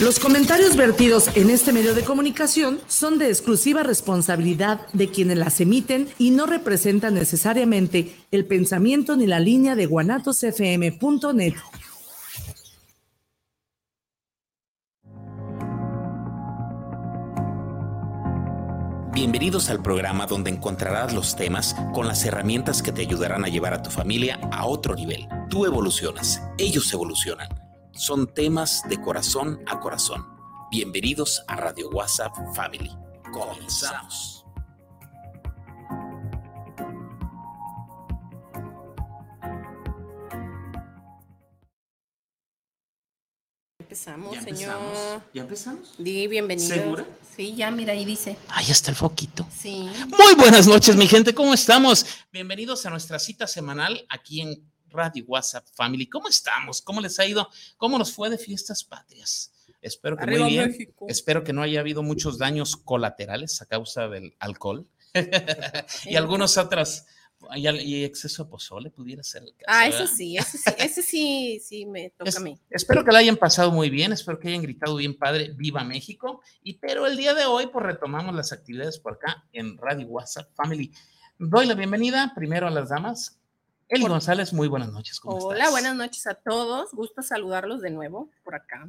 [0.00, 5.60] Los comentarios vertidos en este medio de comunicación son de exclusiva responsabilidad de quienes las
[5.60, 11.52] emiten y no representan necesariamente el pensamiento ni la línea de guanatosfm.net.
[19.12, 23.74] Bienvenidos al programa donde encontrarás los temas con las herramientas que te ayudarán a llevar
[23.74, 25.28] a tu familia a otro nivel.
[25.50, 27.69] Tú evolucionas, ellos evolucionan
[28.00, 30.26] son temas de corazón a corazón.
[30.70, 32.90] Bienvenidos a Radio WhatsApp Family.
[33.30, 34.46] Comenzamos.
[43.78, 45.22] Empezamos, señor.
[45.34, 45.94] ¿Ya empezamos?
[45.98, 46.68] Di, bienvenido.
[46.74, 47.06] ¿Segura?
[47.36, 48.34] Sí, ya, mira, ahí dice.
[48.48, 49.46] Ahí está el foquito.
[49.54, 49.90] Sí.
[50.08, 52.06] Muy buenas noches, mi gente, ¿cómo estamos?
[52.32, 56.06] Bienvenidos a nuestra cita semanal aquí en Radio WhatsApp Family.
[56.06, 56.82] ¿Cómo estamos?
[56.82, 57.48] ¿Cómo les ha ido?
[57.76, 59.52] ¿Cómo nos fue de fiestas patrias?
[59.82, 60.94] Espero que muy bien.
[61.08, 64.86] Espero que no haya habido muchos daños colaterales a causa del alcohol
[66.04, 67.06] y algunas otras
[67.56, 69.64] y, exceso de pozole pudiera ser el caso.
[69.66, 72.58] Ah, eso sí, eso sí, ese sí, sí me toca a mí.
[72.68, 76.42] Espero que la hayan pasado muy bien, espero que hayan gritado bien padre, viva México.
[76.62, 80.50] Y pero el día de hoy, pues retomamos las actividades por acá en Radio WhatsApp
[80.54, 80.92] Family.
[81.38, 83.39] Doy la bienvenida primero a las damas.
[83.90, 85.20] Eli González, muy buenas noches.
[85.24, 86.92] Hola, buenas noches a todos.
[86.92, 88.88] Gusto saludarlos de nuevo por acá.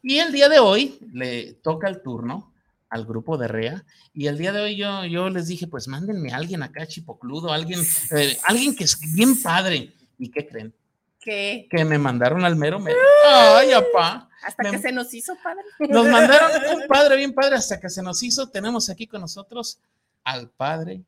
[0.00, 2.50] Y el día de hoy le toca el turno
[2.88, 3.84] al grupo de REA.
[4.14, 7.52] Y el día de hoy yo, yo les dije, pues mándenme a alguien acá chipocludo,
[7.52, 7.80] alguien,
[8.16, 9.92] eh, alguien que es bien padre.
[10.18, 10.74] ¿Y qué creen?
[11.20, 11.68] ¿Qué?
[11.70, 12.98] Que me mandaron al mero mero.
[13.30, 14.30] ¡Ay, apá!
[14.42, 15.62] Hasta que se nos hizo padre.
[15.90, 18.48] Nos mandaron un padre bien padre hasta que se nos hizo.
[18.48, 19.78] Tenemos aquí con nosotros
[20.24, 21.04] al padre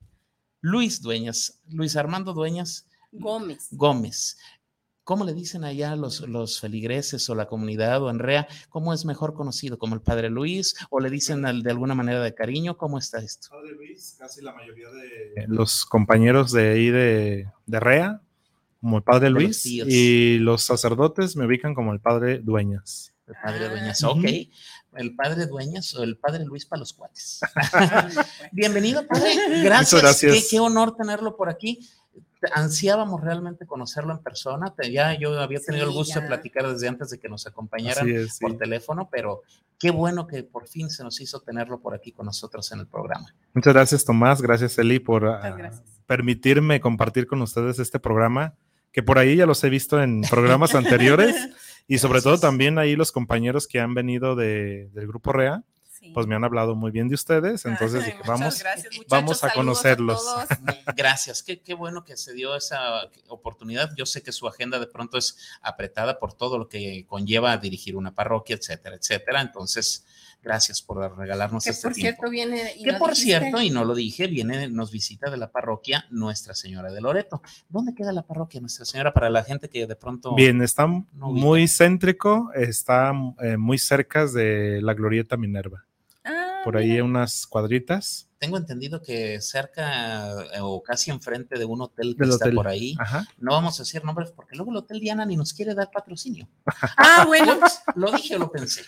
[0.61, 3.69] Luis Dueñas, Luis Armando Dueñas Gómez.
[3.71, 4.39] Gómez.
[5.05, 8.49] ¿Cómo le dicen allá los, los feligreses o la comunidad o en REA?
[8.71, 9.79] ¿Cómo es mejor conocido?
[9.79, 10.75] ¿Como el Padre Luis?
[10.89, 12.79] ¿O le dicen de alguna manera de cariño?
[12.79, 13.49] ¿Cómo está esto?
[13.51, 18.23] Padre Luis, casi la mayoría de los compañeros de ahí de, de REA,
[18.81, 23.13] como el Padre Luis, y los sacerdotes me ubican como el Padre Dueñas.
[23.27, 24.25] El Padre Dueñas, ok.
[24.95, 27.41] El Padre Dueñas o el Padre Luis para los cuates.
[28.53, 29.35] Bienvenido, Padre.
[29.63, 30.01] Gracias.
[30.01, 30.47] gracias.
[30.51, 31.87] qué honor tenerlo por aquí
[32.53, 34.75] ansiábamos realmente conocerlo en persona.
[34.91, 38.07] Ya yo había tenido el gusto de platicar desde antes de que nos acompañaran
[38.41, 39.43] por teléfono, pero
[39.79, 42.87] qué bueno que por fin se nos hizo tenerlo por aquí con nosotros en el
[42.87, 43.35] programa.
[43.53, 44.43] Muchas gracias, Tomás.
[44.43, 45.71] Gracias, Eli, por ah,
[46.07, 48.55] permitirme compartir con ustedes este programa,
[48.93, 51.35] que por ahí ya los he visto en programas anteriores
[51.89, 55.63] y sobre todo también ahí los compañeros que han venido del Grupo REA
[56.13, 58.63] pues me han hablado muy bien de ustedes, entonces dije, vamos,
[59.09, 60.23] vamos a conocerlos.
[60.97, 63.91] gracias, qué, qué, bueno que se dio esa oportunidad.
[63.97, 67.97] Yo sé que su agenda de pronto es apretada por todo lo que conlleva dirigir
[67.97, 69.41] una parroquia, etcétera, etcétera.
[69.41, 70.05] Entonces,
[70.45, 74.27] gracias por regalarnos que este por cierto viene que por cierto y no lo dije
[74.27, 77.43] viene nos visita de la parroquia Nuestra Señora de Loreto.
[77.69, 81.67] Dónde queda la parroquia Nuestra Señora para la gente que de pronto bien está muy
[81.67, 85.87] céntrico está eh, muy cerca de la glorieta Minerva
[86.65, 88.29] por ahí unas cuadritas.
[88.39, 92.97] Tengo entendido que cerca eh, o casi enfrente de un hotel que está por ahí.
[93.39, 96.49] No vamos a decir nombres porque luego el Hotel Diana ni nos quiere dar patrocinio.
[96.97, 97.59] Ah, bueno.
[97.97, 98.83] ¿Lo dije o lo pensé?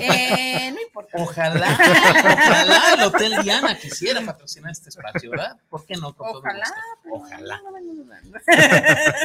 [0.00, 1.18] Eh, no importa.
[1.18, 5.56] Ojalá, ojalá el Hotel Diana quisiera patrocinar este espacio, ¿verdad?
[5.68, 6.14] ¿Por qué no?
[6.18, 6.64] ojalá.
[7.10, 7.60] Ojalá.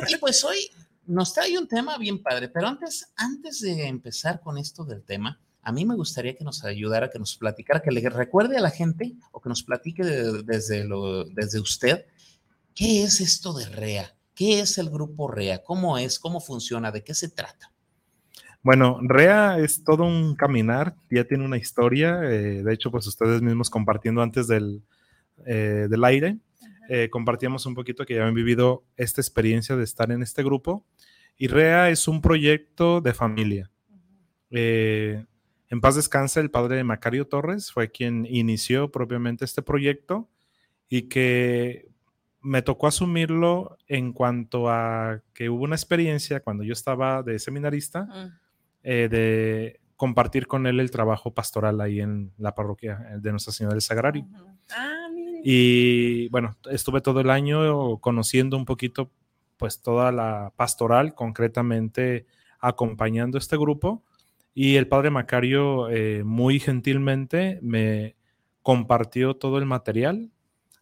[0.08, 0.70] y pues hoy
[1.08, 5.40] nos trae un tema bien padre, pero antes, antes de empezar con esto del tema,
[5.68, 8.70] a mí me gustaría que nos ayudara, que nos platicara, que le recuerde a la
[8.70, 12.06] gente o que nos platique desde, lo, desde usted,
[12.74, 14.16] ¿qué es esto de REA?
[14.34, 15.62] ¿Qué es el grupo REA?
[15.66, 16.20] ¿Cómo es?
[16.20, 16.90] ¿Cómo funciona?
[16.90, 17.74] ¿De qué se trata?
[18.64, 23.42] Bueno, REA es todo un caminar, ya tiene una historia, eh, de hecho, pues ustedes
[23.42, 24.84] mismos compartiendo antes del,
[25.46, 26.38] eh, del aire,
[26.88, 30.86] eh, compartíamos un poquito que ya han vivido esta experiencia de estar en este grupo
[31.36, 33.70] y REA es un proyecto de familia.
[35.70, 40.30] En paz descanse el padre de Macario Torres, fue quien inició propiamente este proyecto
[40.88, 41.90] y que
[42.42, 48.04] me tocó asumirlo en cuanto a que hubo una experiencia cuando yo estaba de seminarista
[48.04, 48.40] mm.
[48.84, 53.52] eh, de compartir con él el trabajo pastoral ahí en la parroquia eh, de Nuestra
[53.52, 54.26] Señora del Sagrario.
[54.72, 55.08] Ah,
[55.44, 59.12] y bueno, estuve todo el año conociendo un poquito
[59.58, 62.28] pues toda la pastoral, concretamente
[62.60, 64.04] acompañando este grupo
[64.60, 68.16] y el padre Macario eh, muy gentilmente me
[68.64, 70.32] compartió todo el material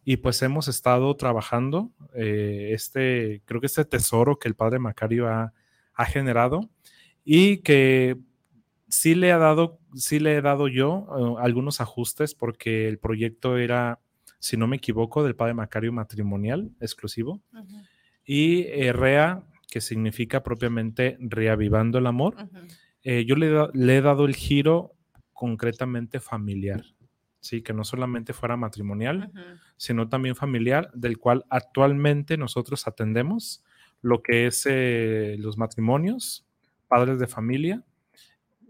[0.02, 5.28] y pues hemos estado trabajando eh, este, creo que este tesoro que el padre Macario
[5.28, 5.52] ha,
[6.06, 6.70] generado
[7.22, 8.16] y que
[8.88, 13.58] sí le, ha dado, sí le he dado yo uh, algunos ajustes porque el proyecto
[13.58, 14.00] era,
[14.38, 17.42] si no me equivoco, del padre Macario matrimonial exclusivo.
[18.24, 22.36] Y eh, REA, que significa propiamente reavivando el amor,
[23.08, 24.96] eh, yo le, le, he dado el giro
[25.32, 26.82] concretamente familiar.
[27.38, 29.30] Sí, que no solamente fuera matrimonial,
[29.76, 33.62] sino también familiar, del cual actualmente nosotros atendemos
[34.02, 36.48] lo que es eh, los matrimonios,
[36.88, 37.84] padres de familia,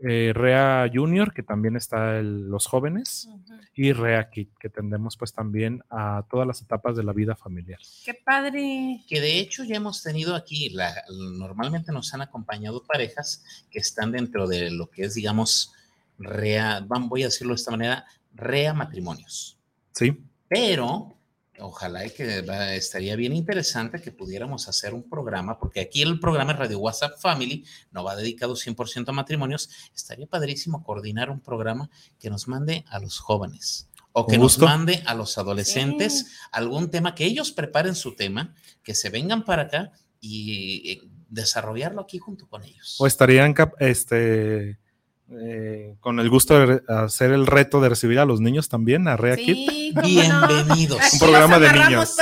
[0.02, 3.28] eh, REA Junior, que también está los jóvenes,
[3.74, 7.78] y REA Kit, que tendemos pues también a todas las etapas de la vida familiar.
[8.04, 9.02] ¡Qué padre!
[9.08, 10.94] Que de hecho ya hemos tenido aquí, la,
[11.38, 15.72] normalmente nos han acompañado parejas que están dentro de lo que es, digamos,
[16.18, 18.04] REA, voy a decirlo de esta manera,
[18.34, 19.58] REA matrimonios.
[19.92, 20.22] Sí.
[20.48, 21.15] Pero
[21.60, 22.44] ojalá que
[22.76, 27.64] estaría bien interesante que pudiéramos hacer un programa, porque aquí el programa Radio WhatsApp Family
[27.90, 29.70] no va dedicado 100% a matrimonios.
[29.94, 35.02] Estaría padrísimo coordinar un programa que nos mande a los jóvenes o que nos mande
[35.04, 39.92] a los adolescentes algún tema, que ellos preparen su tema, que se vengan para acá
[40.20, 42.96] y eh, desarrollarlo aquí junto con ellos.
[42.98, 44.78] O estarían este,
[45.28, 49.16] eh, con el gusto de hacer el reto de recibir a los niños también a
[49.16, 51.00] Rea Bienvenidos.
[51.14, 52.16] Un programa de niños.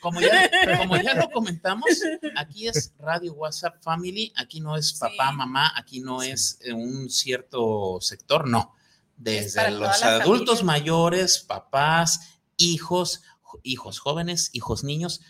[0.00, 1.88] como, ya, lo comentamos,
[2.36, 7.08] aquí es Radio WhatsApp Family, aquí no es papá, mamá, aquí no es eh, un
[7.08, 8.74] cierto sector, no.
[9.16, 13.22] Desde los adultos mayores, papás, hijos,
[13.62, 15.22] hijos jóvenes, hijos niños,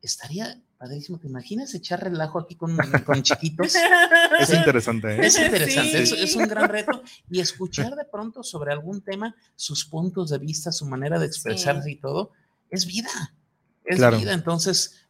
[0.00, 2.76] estaría Padrísimo, ¿te imaginas echar relajo aquí con,
[3.06, 3.72] con chiquitos?
[4.40, 5.14] Es interesante.
[5.14, 5.26] ¿eh?
[5.26, 7.04] Es interesante, es, un gran reto.
[7.30, 11.88] Y escuchar de pronto sobre algún tema, sus puntos de vista, su manera de expresarse
[11.88, 12.32] y todo,
[12.68, 13.10] es vida.
[13.84, 14.32] Es vida.
[14.32, 15.06] Entonces,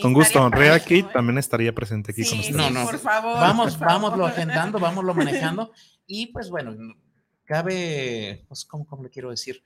[0.00, 2.56] con gusto, Rea Kit también estaría presente aquí con nosotros.
[2.56, 3.34] No, no, por favor.
[3.34, 5.70] Vamos, vámoslo agendando, vámoslo manejando.
[6.12, 6.74] Y pues bueno,
[7.44, 9.62] cabe, pues, ¿cómo, cómo le quiero decir?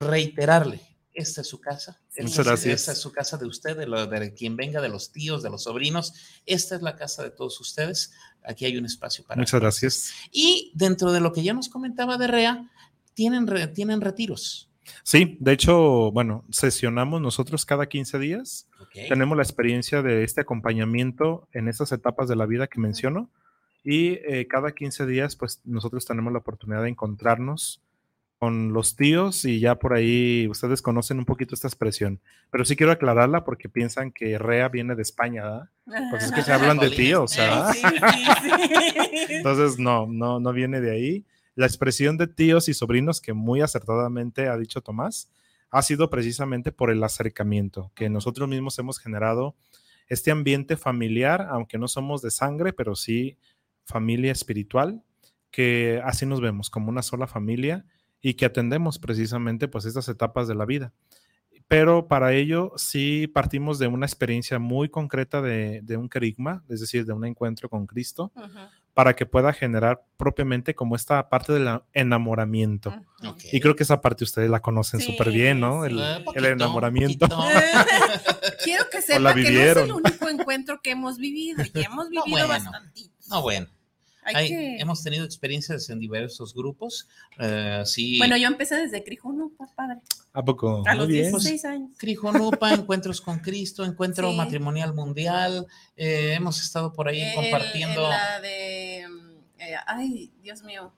[0.00, 2.00] Reiterarle esta es su casa.
[2.14, 5.64] Esta, Esta es su casa de usted, de, quien venga, de los tíos, de los
[5.64, 6.14] sobrinos.
[6.46, 8.12] Esta es la casa de todos ustedes.
[8.44, 9.40] Aquí hay un espacio para.
[9.40, 10.12] Muchas gracias.
[10.30, 12.70] Y dentro de lo que ya nos comentaba de REA,
[13.14, 14.70] tienen, tienen retiros.
[15.02, 18.68] Sí, de hecho, bueno, sesionamos nosotros cada 15 días.
[19.08, 23.28] Tenemos la experiencia de este acompañamiento en estas etapas de la vida que menciono.
[23.82, 27.82] Y eh, cada 15 días, pues nosotros tenemos la oportunidad de encontrarnos
[28.38, 32.20] con los tíos y ya por ahí ustedes conocen un poquito esta expresión,
[32.50, 35.70] pero sí quiero aclararla porque piensan que rea viene de España, ¿verdad?
[36.10, 37.74] Pues es que se hablan de tíos, ¿verdad?
[39.28, 41.26] Entonces, no, no, no viene de ahí.
[41.56, 45.30] La expresión de tíos y sobrinos que muy acertadamente ha dicho Tomás
[45.70, 49.56] ha sido precisamente por el acercamiento que nosotros mismos hemos generado
[50.08, 53.36] este ambiente familiar, aunque no somos de sangre, pero sí
[53.84, 55.02] familia espiritual,
[55.50, 57.84] que así nos vemos como una sola familia
[58.20, 60.92] y que atendemos precisamente pues estas etapas de la vida.
[61.68, 67.04] Pero para ello sí partimos de una experiencia muy concreta de, un querigma, es decir,
[67.04, 68.32] de un encuentro con Cristo,
[68.94, 72.94] para que pueda generar propiamente como esta parte del enamoramiento.
[73.52, 75.84] Y creo que esa parte ustedes la conocen súper bien, ¿no?
[75.84, 76.00] El,
[76.34, 77.28] enamoramiento.
[78.64, 82.48] Quiero que sepa que no es el único encuentro que hemos vivido y hemos vivido
[82.48, 83.02] bastante.
[83.28, 83.66] No, bueno.
[84.34, 87.08] Hemos tenido experiencias en diversos grupos.
[87.38, 88.18] Eh, sí.
[88.18, 90.00] Bueno, yo empecé desde Crijonupa, padre.
[90.32, 90.82] ¿A poco?
[90.86, 91.90] A los 16 años.
[91.98, 95.66] Crijonupa, Encuentros con Cristo, Encuentro Matrimonial Mundial.
[95.96, 98.08] Eh, hemos estado por ahí compartiendo.
[98.08, 99.00] la de.
[99.58, 100.92] Eh, ay, Dios mío.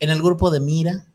[0.00, 1.06] En el grupo de Mira.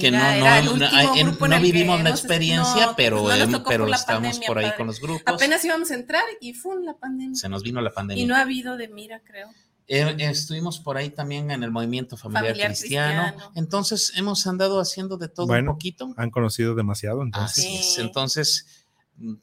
[0.00, 3.26] que no, no, vivimos la experiencia, pero,
[3.68, 5.22] pero estamos por ahí con los grupos.
[5.26, 7.34] Apenas íbamos a entrar y fue la pandemia.
[7.34, 8.22] Se nos vino la pandemia.
[8.22, 9.50] Y no ha habido de mira, creo.
[9.88, 13.34] Eh, estuvimos por ahí también en el movimiento familiar, cristiano.
[13.54, 16.12] Entonces hemos andado haciendo de todo un poquito.
[16.16, 17.22] Han conocido demasiado.
[17.22, 17.96] Entonces.
[17.98, 18.84] Entonces,
[19.16, 19.34] mm,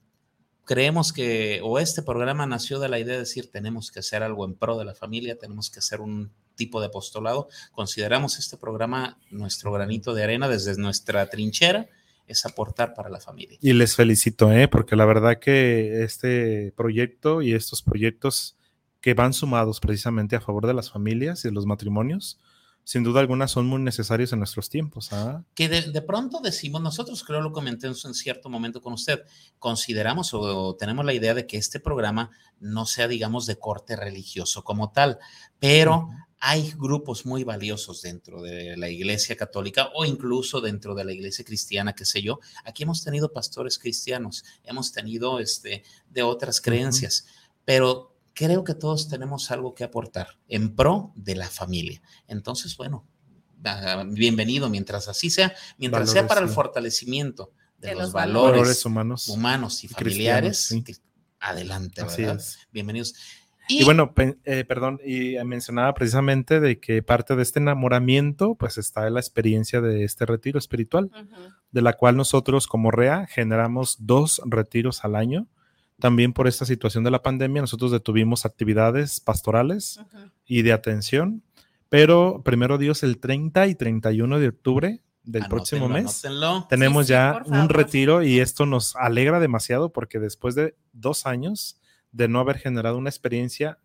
[0.66, 4.46] creemos que, o este programa nació de la idea de decir, tenemos que hacer algo
[4.46, 7.48] en pro de la familia, tenemos que hacer un tipo de apostolado.
[7.72, 11.88] Consideramos este programa nuestro granito de arena desde nuestra trinchera
[12.28, 13.58] es aportar para la familia.
[13.62, 14.68] Y les felicito, ¿eh?
[14.68, 18.56] porque la verdad que este proyecto y estos proyectos
[19.03, 22.39] que van sumados precisamente a favor de las familias y de los matrimonios,
[22.86, 25.12] sin duda alguna son muy necesarios en nuestros tiempos.
[25.12, 25.43] ¿ah?
[25.55, 29.24] Que de, pronto decimos, nosotros creo lo comenté en cierto momento con usted,
[29.60, 32.31] consideramos o, tenemos la idea de que este programa
[32.62, 35.19] no sea, digamos, de corte religioso como tal,
[35.60, 36.07] pero
[36.39, 41.43] hay grupos muy valiosos dentro de la iglesia católica o incluso dentro de la iglesia
[41.43, 42.39] cristiana, qué sé yo.
[42.63, 47.25] Aquí hemos tenido pastores cristianos, hemos tenido este, de otras creencias,
[47.65, 52.02] pero creo que todos tenemos algo que aportar en pro de la familia.
[52.28, 53.08] Entonces, bueno,
[54.08, 59.88] bienvenido mientras así sea, mientras sea para el fortalecimiento de, los, valores, humanos, humanos y
[59.88, 60.74] familiares.
[61.40, 62.42] Adelante, ¿verdad?
[62.72, 63.16] Bienvenidos.
[63.70, 64.13] Y, bueno,
[64.44, 69.80] eh, perdón, y mencionaba precisamente de que parte de este enamoramiento, pues está la experiencia
[69.80, 71.10] de este retiro espiritual,
[71.72, 75.48] de la cual nosotros como REA generamos dos retiros al año.
[76.00, 80.00] También por esta situación de la pandemia, nosotros detuvimos actividades pastorales
[80.46, 81.44] y de atención,
[81.90, 86.24] pero primero Dios, el 30 y 31 de octubre del próximo mes,
[86.68, 91.80] tenemos ya un retiro y esto nos alegra demasiado porque después de dos años,
[92.12, 93.80] de no haber generado una experiencia,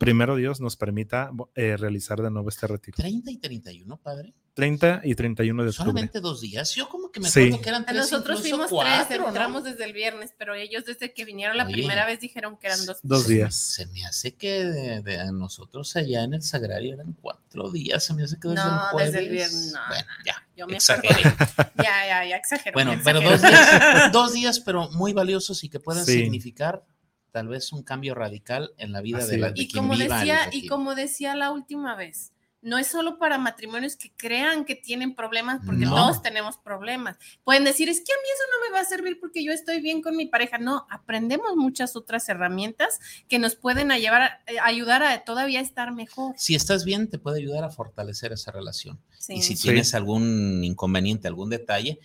[0.00, 2.96] primero Dios nos permita eh, realizar de nuevo este retiro.
[2.96, 4.32] 30 y 31, padre.
[4.54, 5.84] 30 y 31 de octubre.
[5.84, 6.74] Solamente dos días.
[6.74, 7.98] Yo como que me acuerdo que eran tres.
[7.98, 12.18] Nosotros fuimos tres, entramos desde el viernes, pero ellos desde que vinieron la primera vez
[12.18, 13.54] dijeron que eran dos, dos días.
[13.54, 18.02] Se me hace que de, nosotros allá en el Sagrario eran cuatro días.
[18.02, 19.12] Se me hace que desde el jueves.
[19.12, 19.72] desde el viernes.
[19.74, 20.46] No, bueno, ya.
[20.56, 21.22] Yo me exageré.
[21.76, 22.72] ya, ya, ya exageré.
[22.72, 26.82] Bueno, pero dos días, dos días, pero muy valiosos y que pueden significar
[27.30, 30.66] tal vez un cambio radical en la vida de, la, de y como decía Y
[30.66, 32.32] como decía la última vez,
[32.62, 37.16] no es solo para matrimonios que crean que tienen problemas, porque todos tenemos problemas.
[37.42, 39.80] Pueden decir, es que a mí eso no me va a servir porque yo estoy
[39.80, 40.58] bien con mi pareja.
[40.58, 46.34] No, aprendemos muchas otras herramientas que nos pueden ayudar, eh, ayudar a todavía estar mejor.
[46.36, 49.00] Si estás bien, te puede ayudar a fortalecer esa relación.
[49.28, 51.98] Y si tienes algún inconveniente, algún detalle,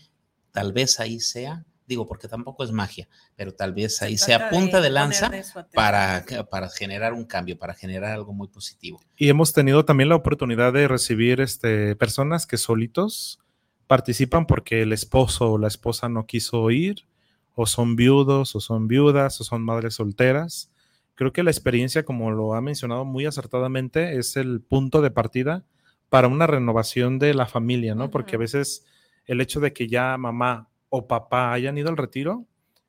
[0.52, 4.82] tal vez ahí sea digo, porque tampoco es magia, pero tal vez ahí sea punta
[4.82, 5.32] de, lanza
[5.74, 9.00] para, para generar un cambio, para generar algo muy positivo.
[9.18, 13.40] Y hemos tenido también la oportunidad de recibir este, personas que solitos
[13.88, 17.06] participan porque el esposo o la esposa no quiso ir,
[17.54, 20.72] o son viudos, o son viudas, o son madres solteras.
[21.14, 25.64] Creo que la experiencia, como lo ha mencionado muy acertadamente, es el punto de partida
[26.10, 28.12] para una renovación de la familia, ¿no?
[28.12, 28.86] Porque a veces
[29.26, 32.46] el hecho de que ya mamá o papá hayan ido al retiro,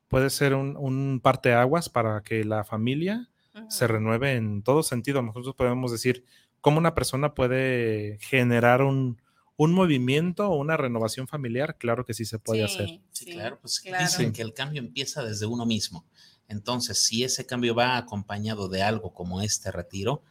[0.08, 3.28] puede ser un, un parteaguas para que la familia
[3.68, 5.22] se renueve en todo sentido.
[5.22, 6.24] Nosotros podemos decir
[6.60, 9.20] cómo una persona puede generar un,
[9.58, 11.76] movimiento o una renovación familiar.
[11.78, 13.00] Claro que sí se puede hacer.
[13.12, 16.04] Sí, claro, pues dicen que el cambio empieza desde uno mismo.
[16.48, 20.22] Entonces, si ese cambio va acompañado de algo como este retiro,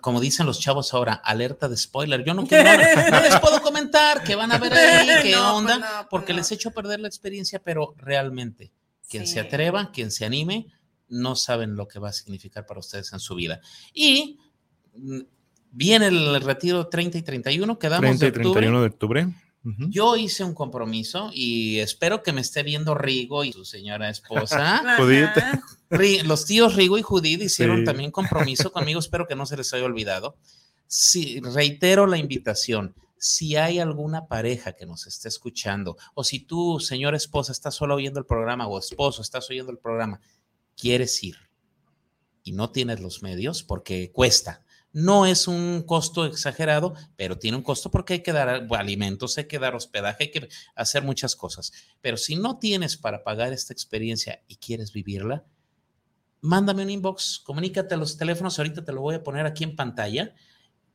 [0.00, 2.24] como dicen los chavos ahora, alerta de spoiler.
[2.24, 2.70] Yo no, quiero,
[3.10, 6.50] no les puedo comentar qué van a ver ahí, qué pues onda, pues porque les
[6.52, 8.70] echo a perder la experiencia, pero realmente,
[9.08, 10.66] quien se atreva, quien se anime,
[11.08, 13.60] no saben lo que va a significar para ustedes en su vida.
[13.92, 14.38] Y
[14.94, 15.20] mm,
[15.72, 19.28] viene el retiro 30 y 31, quedamos 30 y 31 de octubre.
[19.62, 24.82] Yo hice un compromiso y espero que me esté viendo Rigo y su señora esposa.
[26.24, 29.84] Los tíos Rigo y Judith hicieron también compromiso conmigo, espero que no se les haya
[29.84, 30.36] olvidado.
[30.86, 32.94] Sí, reitero la invitación.
[33.18, 37.96] Si hay alguna pareja que nos esté escuchando, o si tú, señora esposa, estás solo
[37.96, 40.20] oyendo el programa, o esposo, estás oyendo el programa,
[40.76, 41.36] quieres ir
[42.42, 44.64] y no tienes los medios, porque cuesta,
[44.98, 49.46] no es un costo exagerado, pero tiene un costo porque hay que dar alimentos, hay
[49.46, 51.72] que dar hospedaje, hay que hacer muchas cosas.
[52.00, 55.44] Pero si no tienes para pagar esta experiencia y quieres vivirla,
[56.40, 59.76] mándame un inbox, comunícate a los teléfonos, ahorita te lo voy a poner aquí en
[59.76, 60.34] pantalla.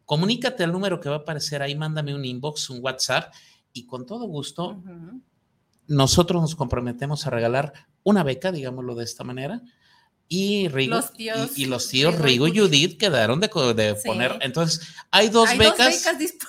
[0.04, 3.34] Comunícate al número que va a aparecer ahí, mándame un inbox, un WhatsApp
[3.72, 4.84] y con todo gusto
[5.88, 7.72] nosotros nos comprometemos a regalar
[8.04, 9.62] una beca, digámoslo de esta manera,
[10.34, 14.40] y Rigo los tíos, y, los tíos Rigo y Judith quedaron de, poner.
[14.42, 16.08] Entonces, hay dos becas.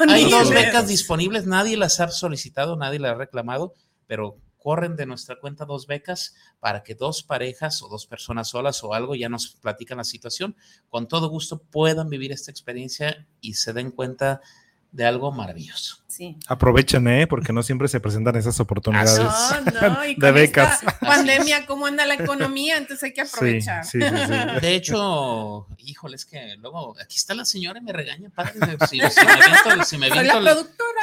[0.09, 1.47] hay dos becas disponibles.
[1.47, 3.75] Nadie las ha solicitado, nadie las ha reclamado,
[4.07, 8.83] pero corren de nuestra cuenta dos becas para que dos parejas o dos personas solas
[8.83, 10.57] o algo ya nos platican la situación.
[10.89, 14.41] Con todo gusto puedan vivir esta experiencia y se den cuenta
[14.95, 15.97] de algo maravilloso.
[16.07, 16.37] Sí.
[16.47, 17.27] Aprovechen, ¿eh?
[17.27, 20.83] Porque no siempre se presentan esas oportunidades no, no, y de becas.
[21.01, 22.77] pandemia, ¿cómo anda la economía?
[22.77, 23.85] Entonces hay que aprovechar.
[23.85, 28.31] Sí, sí, de hecho, híjole, es que luego aquí está la señora y me regaña,
[28.31, 30.49] padre, si, me viento, si me viento, el,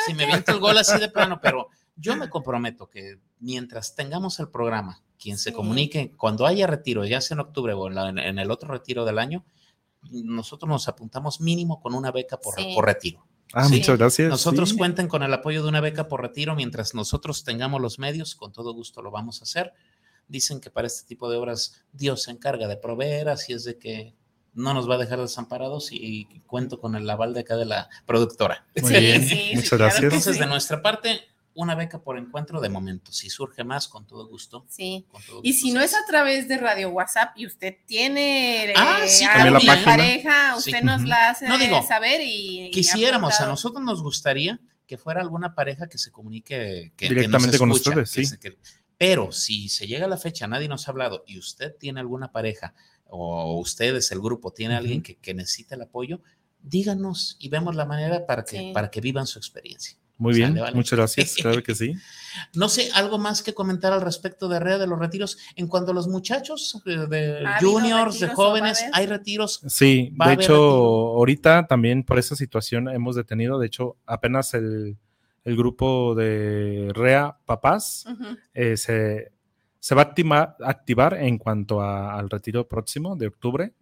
[0.08, 1.68] si me viento el gol así de plano, pero
[1.98, 7.20] yo me comprometo que mientras tengamos el programa, quien se comunique, cuando haya retiro, ya
[7.20, 9.44] sea en octubre o en, el otro retiro del año,
[10.10, 13.28] nosotros nos apuntamos mínimo con una beca por, por retiro.
[13.54, 14.30] Ah, muchas gracias.
[14.30, 18.36] Nosotros cuenten con el apoyo de una beca por retiro mientras nosotros tengamos los medios,
[18.36, 19.74] con todo gusto lo vamos a hacer.
[20.28, 23.78] Dicen que para este tipo de obras Dios se encarga de proveer, así es de
[23.78, 24.16] que
[24.54, 27.90] no nos va a dejar desamparados y, cuento con el aval de acá de la
[28.06, 28.66] productora.
[28.82, 30.04] Muy bien, muchas gracias.
[30.04, 31.22] Entonces, de nuestra parte,
[31.54, 33.12] una beca por encuentro de momento.
[33.12, 34.66] Si surge más, con todo gusto.
[34.70, 35.06] Sí.
[35.12, 39.02] con todo Y si no es a través de Radio WhatsApp y usted tiene Ah,
[39.04, 40.86] eh, sí, a también la pareja, usted Sí.
[40.86, 42.68] nos la hace No, digo, saber y.
[42.68, 47.10] y Quisiéramos, a nosotros nos gustaría que fuera alguna pareja que se comunique que, que
[47.10, 48.24] Directamente con ustedes, sí.
[48.40, 48.58] que-
[48.98, 52.32] pero si se llega a la fecha, nadie nos ha hablado y usted tiene alguna
[52.32, 52.74] pareja
[53.06, 56.22] o ustedes, el grupo, tiene alguien que, que necesita el apoyo,
[56.62, 58.72] díganos y vemos la manera para que, Sí.
[58.74, 59.98] para que vivan su experiencia.
[60.22, 60.76] Muy bien, vale.
[60.76, 61.94] muchas gracias, claro que sí.
[62.56, 65.38] No sé, algo más que comentar al respecto de REA de los retiros.
[65.58, 69.60] En cuanto a los muchachos eh, de ¿Ha habido juniors, de jóvenes, hay retiros.
[69.68, 71.08] Sí, de hecho, retiro.
[71.18, 74.96] ahorita también por esa situación hemos detenido, de hecho, apenas el,
[75.44, 78.06] el grupo de REA Papás
[78.54, 79.34] eh, se,
[79.82, 83.74] se va a actima- activar en cuanto a- al retiro próximo de octubre,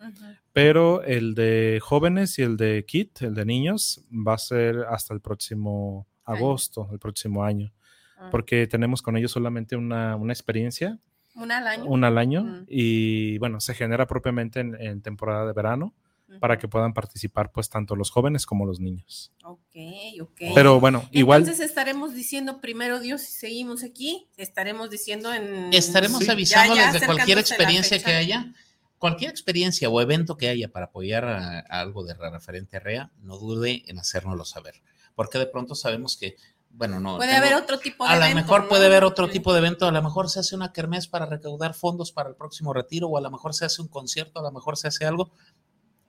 [0.53, 5.13] pero el de jóvenes y el de KIT, el de niños, va a ser hasta
[5.13, 6.07] el próximo.
[6.31, 7.71] Agosto, el próximo año,
[8.17, 8.29] Ah.
[8.31, 10.99] porque tenemos con ellos solamente una, una experiencia,
[11.35, 11.85] Una al año.
[11.85, 12.65] una al año, Mm.
[12.67, 15.93] y bueno, se genera propiamente en, en temporada de verano
[16.39, 19.31] para que puedan participar pues tanto los jóvenes como los niños.
[19.43, 19.75] Ok,
[20.21, 20.41] ok.
[20.53, 25.73] Pero bueno, igual Entonces estaremos diciendo primero Dios si seguimos aquí, estaremos diciendo en...
[25.73, 26.29] Estaremos Sí.
[26.29, 28.53] avisándoles Ya- ya de cualquier experiencia que haya,
[28.99, 33.11] cualquier experiencia o evento que haya para apoyar a, a algo de referente a REA,
[33.23, 34.75] no dude en hacérnoslo saber,
[35.19, 36.37] porque de pronto sabemos que,
[36.69, 37.17] bueno, no.
[37.17, 38.69] Puede tengo- haber otro tipo de a lo evento, mejor ¿no?
[38.69, 39.33] puede haber otro Sí.
[39.33, 42.35] tipo de evento, a lo mejor se hace una kermés para recaudar fondos para el
[42.35, 45.05] próximo retiro, o a lo mejor se hace un concierto, a lo mejor se hace
[45.05, 45.33] algo.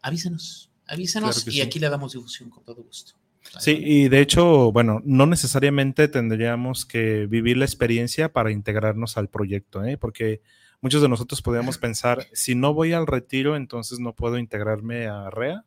[0.00, 1.60] Avísenos, avísenos Claro y sí.
[1.60, 3.14] aquí le damos difusión con todo gusto.
[3.58, 9.26] Sí, y de hecho, bueno, no necesariamente tendríamos que vivir la experiencia para integrarnos al
[9.28, 9.96] proyecto, ¿eh?
[9.98, 10.40] porque
[10.80, 15.30] muchos de nosotros podríamos pensar, si no voy al retiro, entonces no puedo integrarme a
[15.30, 15.64] REA.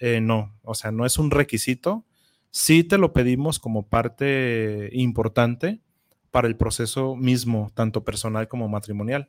[0.00, 2.04] Eh, no, o sea, no es un requisito.
[2.50, 5.80] Sí te lo pedimos como parte importante
[6.30, 9.28] para el proceso mismo, tanto personal como matrimonial.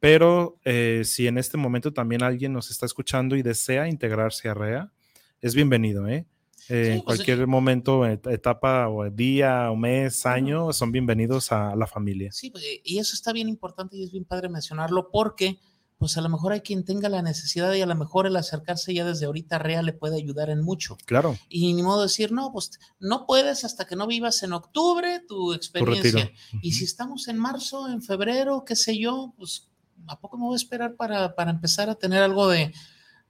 [0.00, 4.54] Pero eh, si en este momento también alguien nos está escuchando y desea integrarse a
[4.54, 4.92] REA,
[5.40, 6.26] es bienvenido, ¿eh?
[6.68, 11.76] Eh, en pues, cualquier momento, et- etapa o día o mes, año, son bienvenidos a
[11.76, 12.32] la familia.
[12.32, 15.58] Sí, pues, y eso está bien importante y es bien padre mencionarlo porque,
[15.98, 18.92] pues a lo mejor hay quien tenga la necesidad y a lo mejor el acercarse
[18.92, 20.96] ya desde ahorita real le puede ayudar en mucho.
[21.06, 24.52] Claro, Y ni modo de decir, no, pues no puedes hasta que no vivas en
[24.52, 26.32] octubre tu tu experiencia.
[26.62, 29.68] Y si estamos en marzo, en febrero, qué sé yo, pues
[30.08, 32.72] ¿a poco me voy a esperar para, para empezar a tener algo de,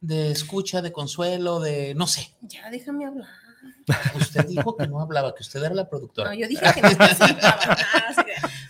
[0.00, 2.36] de escucha, de consuelo, de, no sé?
[2.42, 3.28] Ya, déjame hablar.
[4.16, 6.30] Usted dijo que no hablaba, que usted era la productora.
[6.30, 6.88] No, yo dije que no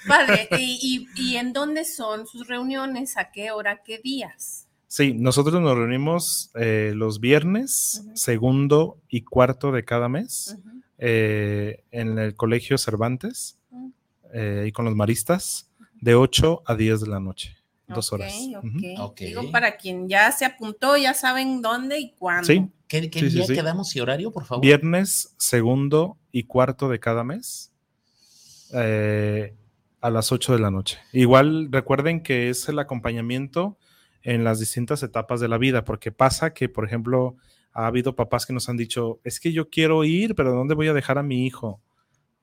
[0.07, 3.17] Padre, ¿y, y, y en dónde son sus reuniones?
[3.17, 3.83] ¿A qué hora?
[3.85, 4.69] ¿Qué días?
[4.89, 8.17] Sí, nosotros nos reunimos eh, los viernes, Ujú.
[8.17, 10.81] segundo y cuarto de cada mes, Ujú.
[10.99, 13.89] eh, en el Colegio Cervantes Mm.
[14.33, 15.69] eh, y con los maristas,
[16.01, 17.57] de 8 a 10 de la noche,
[17.89, 18.35] dos Ok, horas.
[18.57, 18.65] ok.
[18.65, 19.03] Ujú.
[19.03, 19.21] Ok.
[19.21, 22.47] Digo, para quien ya se apuntó, ya saben dónde y cuándo.
[22.47, 23.55] Sí, ¿Qué, qué Sí, sí, día sí.
[23.55, 24.63] quedamos y horario, por favor?
[24.65, 27.73] viernes, segundo y cuarto de cada mes,
[28.73, 29.55] eh,
[30.01, 30.99] a las 8 de la noche.
[31.13, 33.79] Igual recuerden que es el acompañamiento
[34.23, 37.37] en las distintas etapas de la vida, porque pasa que, por ejemplo,
[37.73, 40.89] ha habido papás que nos han dicho, es que yo quiero ir, pero ¿dónde voy
[40.89, 41.81] a dejar a mi hijo?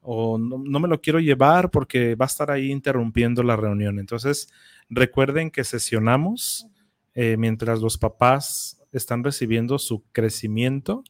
[0.01, 3.99] O no, no me lo quiero llevar porque va a estar ahí interrumpiendo la reunión.
[3.99, 4.49] Entonces,
[4.89, 6.67] recuerden que sesionamos
[7.15, 11.03] eh, mientras los papás están recibiendo su crecimiento.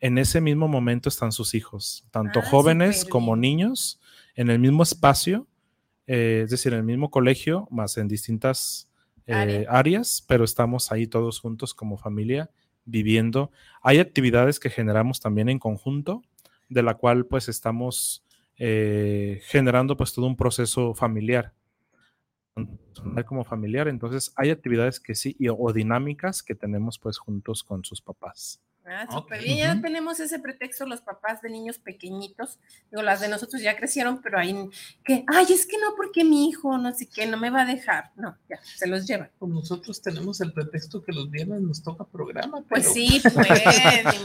[0.00, 4.00] En ese mismo momento están sus hijos, tanto Ah, jóvenes como niños,
[4.34, 5.46] en el mismo espacio,
[6.12, 8.90] eh, es decir, en el mismo colegio, más en distintas
[9.26, 9.70] eh, Área.
[9.70, 12.50] áreas, pero estamos ahí todos juntos como familia
[12.84, 13.50] viviendo.
[13.82, 16.22] Hay actividades que generamos también en conjunto,
[16.68, 18.24] de la cual pues estamos
[18.56, 21.52] eh, generando pues todo un proceso familiar
[22.54, 23.88] tanto personal como familiar.
[23.88, 28.60] Entonces hay actividades que sí y- o dinámicas que tenemos pues juntos con sus papás.
[29.10, 29.58] Súper bien.
[29.58, 32.58] Ya tenemos ese pretexto los papás de niños pequeñitos.
[32.90, 34.54] Digo, las de nosotros ya crecieron, pero ahí
[35.04, 37.66] que, ay, es que no, porque mi hijo no sé qué, no me va a
[37.66, 38.10] dejar.
[38.16, 39.30] No, ya, se los llevan.
[39.38, 42.62] Pues nosotros tenemos el pretexto que los viernes nos toca programa.
[42.68, 43.62] Pues pero sí, pues,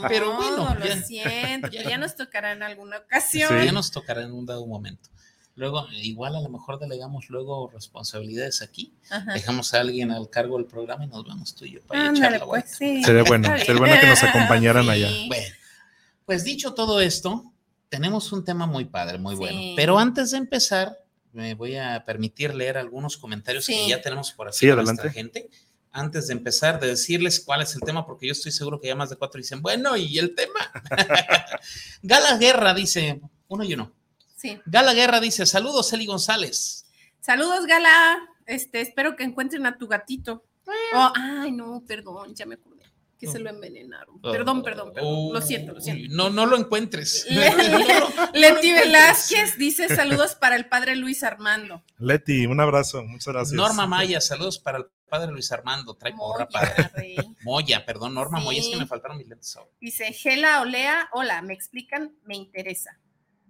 [0.08, 1.02] Pero modo, bueno, lo ya.
[1.02, 1.84] siento, Ya.
[1.84, 1.90] ya.
[1.92, 3.50] ya nos tocará en alguna ocasión.
[3.60, 3.66] Sí.
[3.66, 5.10] Ya nos tocará en un dado momento.
[5.56, 8.94] Luego, igual a lo mejor delegamos luego responsabilidades aquí.
[9.10, 9.34] Ajá.
[9.34, 12.32] Dejamos a alguien al cargo del programa y nos vamos tú y yo para echar
[12.34, 12.68] la pues vuelta.
[12.70, 13.04] sí.
[13.04, 14.90] Sería bueno, sería bueno que nos acompañaran Sí.
[14.90, 15.10] allá.
[15.28, 15.56] Bueno,
[16.26, 17.54] pues dicho todo esto,
[17.88, 19.60] tenemos un tema muy padre, muy bueno.
[19.78, 20.98] Pero antes de empezar,
[21.32, 25.10] me voy a permitir leer algunos comentarios que ya tenemos por aquí Sí, de nuestra
[25.10, 25.40] adelante.
[25.42, 25.50] gente.
[25.94, 28.96] Antes de empezar, de decirles cuál es el tema, porque yo estoy seguro que ya
[28.96, 30.70] más de cuatro dicen, bueno, ¿y el tema?
[32.04, 33.94] Gala Guerra dice, uno y uno.
[34.50, 34.62] Sí.
[34.66, 36.86] Gala Guerra dice, saludos, Eli González.
[37.20, 38.20] Saludos, Gala.
[38.46, 40.44] Este, espero que encuentren a tu gatito.
[40.94, 42.76] Oh, ay, no, perdón, ya me acordé
[43.18, 44.20] que se lo envenenaron.
[44.22, 45.34] Perdón, perdón, perdón.
[45.34, 46.14] Lo siento, lo siento.
[46.14, 47.26] No, no lo encuentres.
[47.30, 48.86] Le- No, no, no, no lo Leti encuentres.
[48.86, 51.82] Velázquez dice saludos para el padre Luis Armando.
[51.98, 53.54] Leti, un abrazo, muchas gracias.
[53.54, 55.94] Norma Maya, saludos para el padre Luis Armando.
[55.96, 56.90] Trae porra, Moya, padre.
[56.94, 57.16] rey.
[57.44, 58.44] Moya, perdón, Norma Sí.
[58.44, 59.72] Moya, es que me faltaron mis lentes ahora.
[59.80, 63.00] Dice Gela Olea, hola, me explican, me interesa.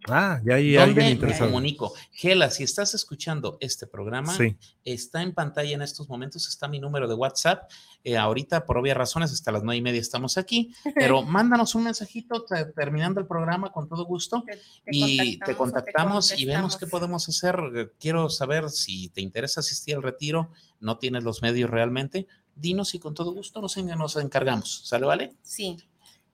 [0.08, 1.50] Ah, ya hay ¿Dónde alguien me interesado.
[1.50, 1.94] comunico?
[2.12, 6.80] Gela, si estás escuchando este programa, Sí, está en pantalla en estos momentos, está mi
[6.80, 7.70] número de WhatsApp.
[8.04, 11.86] Eh, ahorita, por obvias razones, hasta las nueve y media estamos aquí, pero mándanos un
[11.86, 16.78] mensajito te- terminando el programa con todo gusto Te- te y te contactamos y vemos
[16.78, 17.94] qué podemos hacer.
[18.00, 23.00] Quiero saber si te interesa asistir al retiro, no tienes los medios realmente, dinos y
[23.00, 24.82] con todo gusto nos, nos encargamos.
[24.86, 25.34] ¿Sale, vale?
[25.42, 25.78] Sí.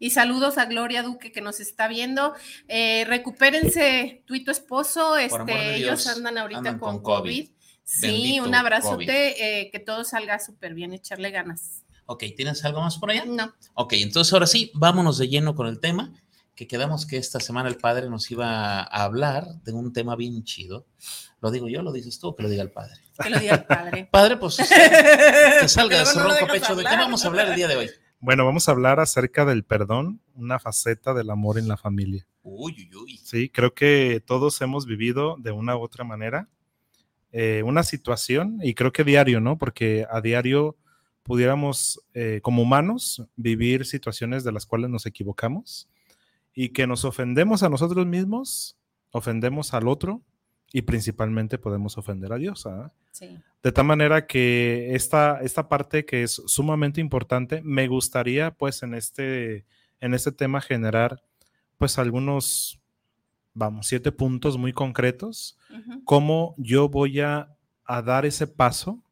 [0.01, 2.33] Y saludos a Gloria Duque que nos está viendo.
[2.67, 5.15] Eh, recupérense tú y tu esposo.
[5.15, 7.45] Este, ellos Dios, andan ahorita andan con, con COVID.
[7.45, 7.49] COVID.
[7.83, 11.83] Sí, un abrazote, eh, que todo salga súper bien, echarle ganas.
[12.07, 13.25] Ok, ¿tienes algo más por allá?
[13.25, 16.11] No, Ok, entonces ahora sí, vámonos de lleno con el tema,
[16.55, 20.43] que quedamos que esta semana el padre nos iba a hablar de un tema bien
[20.43, 20.87] chido.
[21.41, 22.95] ¿Lo digo yo, lo dices tú o que lo diga el padre?
[23.21, 24.05] que lo diga el padre.
[24.11, 24.57] Padre, pues
[25.61, 26.75] que salga de Pero su no lo ronco pecho.
[26.75, 27.91] ¿De qué vamos a hablar el día de hoy?
[28.21, 32.25] Bueno, vamos a hablar acerca del perdón, una faceta del amor en la familia.
[32.43, 33.17] Uy, uy, uy.
[33.17, 36.47] Sí, creo que todos hemos vivido de una u otra manera
[37.33, 39.57] eh, una situación y creo que diario, ¿no?
[39.57, 40.75] Porque a diario
[41.23, 45.87] pudiéramos, eh, como humanos, vivir situaciones de las cuales nos equivocamos
[46.53, 48.77] y que nos ofendemos a nosotros mismos,
[49.11, 50.21] ofendemos al otro
[50.73, 52.65] y principalmente podemos ofender a Dios.
[52.65, 52.91] ¿ah?
[53.11, 53.39] Sí.
[53.61, 58.93] De tal manera que esta, esta parte que es sumamente importante, me gustaría pues en
[58.93, 59.65] este,
[59.99, 61.21] en este tema generar
[61.77, 62.79] pues algunos,
[63.53, 66.03] vamos, siete puntos muy concretos, Ujú.
[66.05, 67.55] cómo yo voy a,
[67.85, 69.03] a dar ese paso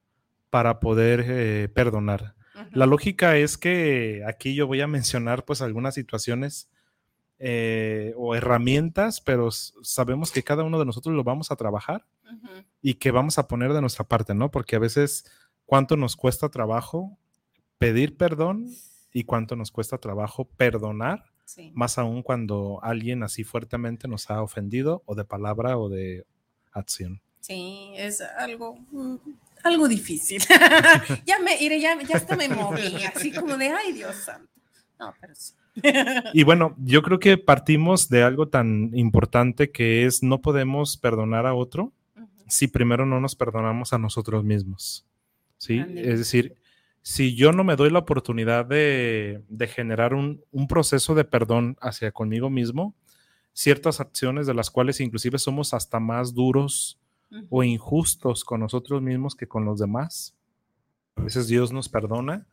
[0.50, 2.36] para poder eh, perdonar.
[2.72, 6.69] La lógica es que aquí yo voy a mencionar pues algunas situaciones
[7.39, 12.06] eh, o herramientas, pero sabemos que cada uno de nosotros lo vamos a trabajar
[12.82, 14.52] y que vamos a poner de nuestra parte, ¿no?
[14.52, 15.25] Porque a veces
[15.65, 17.17] cuánto nos cuesta trabajo
[17.78, 18.67] pedir perdón
[19.13, 21.71] y cuánto nos cuesta trabajo perdonar, Sí.
[21.73, 26.28] más aún cuando alguien así fuertemente nos ha ofendido o de palabra o de
[26.71, 27.21] acción.
[27.39, 29.15] Sí, es algo, mm,
[29.63, 30.43] algo difícil.
[31.25, 34.52] ya me iré, ya, ya hasta me moví, así como de ay Dios santo.
[34.99, 35.54] No, pero sí.
[36.34, 41.46] Y bueno, yo creo que partimos de algo tan importante que es no podemos perdonar
[41.46, 41.94] a otro
[42.48, 45.06] si primero no nos perdonamos a nosotros mismos.
[45.58, 45.84] ¿Sí?
[45.96, 46.56] Es decir,
[47.02, 51.78] si yo no me doy la oportunidad de, de generar un, un proceso de perdón
[51.82, 52.96] hacia conmigo mismo,
[53.54, 57.00] ciertas acciones de las cuales inclusive somos hasta más duros
[57.50, 60.36] o injustos con nosotros mismos que con los demás.
[61.16, 62.48] A veces Dios nos perdona,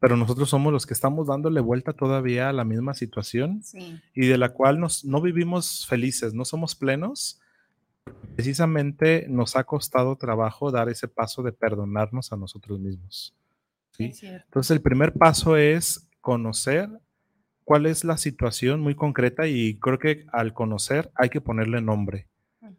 [0.00, 4.00] pero nosotros somos los que estamos dándole vuelta todavía a la misma situación Sí.
[4.14, 7.40] y de la cual nos, no vivimos felices, no somos plenos.
[8.34, 13.34] Precisamente nos ha costado trabajo dar ese paso de perdonarnos a nosotros mismos.
[13.92, 14.12] ¿sí?
[14.22, 16.88] Entonces el primer paso es conocer
[17.64, 22.28] cuál es la situación muy concreta y creo que al conocer hay que ponerle nombre.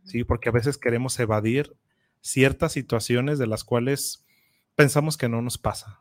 [0.03, 0.23] ¿sí?
[0.23, 1.75] Porque a veces queremos evadir
[2.21, 4.25] ciertas situaciones de las cuales
[4.75, 5.99] pensamos que no nos pasa.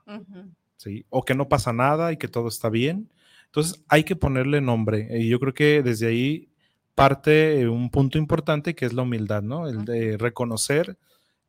[0.76, 1.06] ¿Sí?
[1.10, 3.10] O que no pasa nada y que todo está bien.
[3.46, 6.48] Entonces hay que ponerle nombre y yo creo que desde ahí
[6.94, 9.68] parte eh, un punto importante que es la humildad, ¿no?
[9.68, 10.98] El de reconocer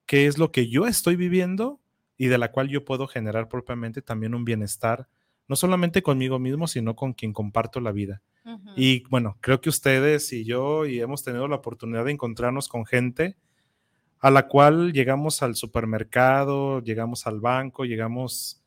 [0.06, 1.80] qué es lo que yo estoy viviendo
[2.18, 5.08] y de la cual yo puedo generar propiamente también un bienestar,
[5.48, 8.22] no solamente conmigo mismo, sino con quien comparto la vida.
[8.76, 12.86] Y bueno, creo que ustedes y yo y hemos tenido la oportunidad de encontrarnos con
[12.86, 13.36] gente
[14.20, 18.64] a la cual llegamos al supermercado, llegamos al banco, llegamos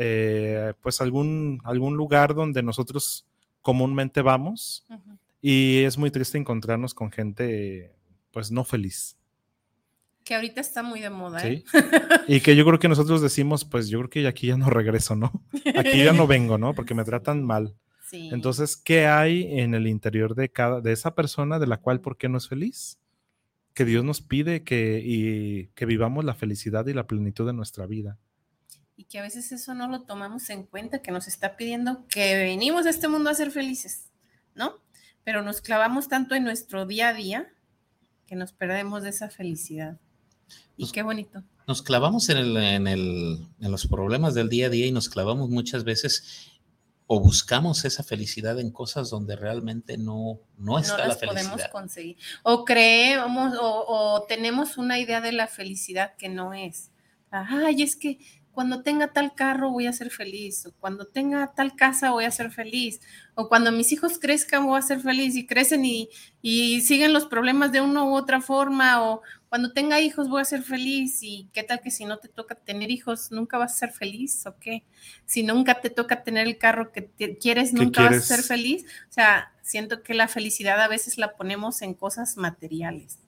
[0.00, 3.26] eh, pues algún, algún lugar donde nosotros
[3.62, 4.86] comúnmente vamos
[5.42, 7.92] y es muy triste encontrarnos con gente
[8.30, 9.16] pues no feliz.
[10.22, 11.64] Que ahorita está muy de moda, ¿eh?
[11.66, 11.78] ¿sí?
[12.28, 15.16] Y que yo creo que nosotros decimos, pues yo creo que aquí ya no regreso,
[15.16, 15.32] ¿no?
[15.74, 16.74] Aquí ya no vengo, ¿no?
[16.74, 17.74] Porque me tratan mal.
[18.06, 18.28] Sí.
[18.32, 22.16] Entonces, ¿qué hay en el interior de cada de esa persona de la cual por
[22.16, 23.00] qué no es feliz?
[23.74, 27.86] Que Dios nos pide que y que vivamos la felicidad y la plenitud de nuestra
[27.86, 28.16] vida.
[28.98, 32.34] Y que a veces eso no lo tomamos en cuenta, que nos está pidiendo que
[32.34, 34.10] venimos a este mundo a ser felices,
[34.56, 34.74] ¿no?
[35.22, 37.48] Pero nos clavamos tanto en nuestro día a día
[38.26, 40.00] que nos perdemos de esa felicidad.
[40.76, 41.44] Y Pues- qué bonito.
[41.68, 45.08] Nos clavamos en, el, en, el, en los problemas del día a día y nos
[45.08, 46.50] clavamos muchas veces
[47.06, 51.42] o buscamos esa felicidad en cosas donde realmente no, no está no la felicidad.
[51.52, 52.16] podemos conseguir.
[52.42, 56.90] O creemos o, o, tenemos una idea de la felicidad que no es.
[57.30, 58.18] Ay, es que
[58.52, 62.30] cuando tenga tal carro voy a ser feliz, o cuando tenga tal casa voy a
[62.30, 63.00] ser feliz,
[63.34, 66.08] o cuando mis hijos crezcan voy a ser feliz y crecen y,
[66.42, 70.44] y siguen los problemas de una u otra forma, o cuando tenga hijos voy a
[70.44, 73.78] ser feliz y qué tal que si no te toca tener hijos nunca vas a
[73.78, 74.84] ser feliz o qué,
[75.24, 77.08] si nunca te toca tener el carro que
[77.40, 81.36] quieres nunca vas a ser feliz, o sea, siento que la felicidad a veces la
[81.36, 83.18] ponemos en cosas materiales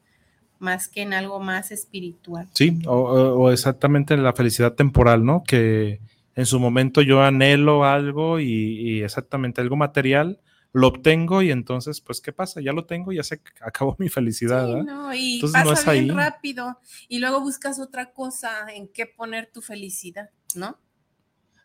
[0.61, 2.49] más que en algo más espiritual.
[2.55, 5.43] Sí, o, o, exactamente la felicidad temporal, ¿no?
[5.43, 6.01] Que
[6.37, 10.41] en su momento yo anhelo algo y, y, exactamente algo material,
[10.73, 12.61] lo obtengo y entonces, pues, ¿qué pasa?
[12.61, 14.67] Ya lo tengo, ya se acabó mi felicidad.
[14.67, 16.17] Sí, no, y entonces, pasa no es bien ahí.
[16.17, 20.79] rápido y luego buscas otra cosa en qué poner tu felicidad, ¿no?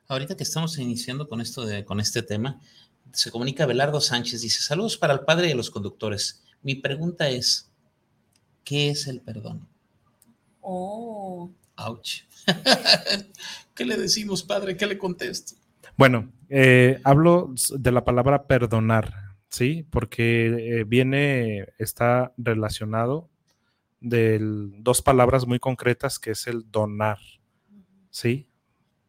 [0.07, 2.61] Ahorita que estamos iniciando con esto de, con este tema,
[3.11, 6.43] se comunica Belardo Sánchez, dice, saludos para el padre y los conductores.
[6.61, 7.71] Mi pregunta es,
[8.65, 9.69] ¿Qué es el perdón?
[10.59, 11.51] Oh.
[11.77, 12.23] Ouch.
[13.75, 14.75] ¿Qué le decimos, padre?
[14.75, 15.55] ¿Qué le contesto?
[15.97, 19.85] Bueno, eh, hablo de la palabra perdonar, ¿sí?
[19.89, 20.47] Porque
[20.79, 23.29] eh, viene, está relacionado
[23.99, 27.19] de dos palabras muy concretas que es el donar,
[28.09, 28.47] ¿sí?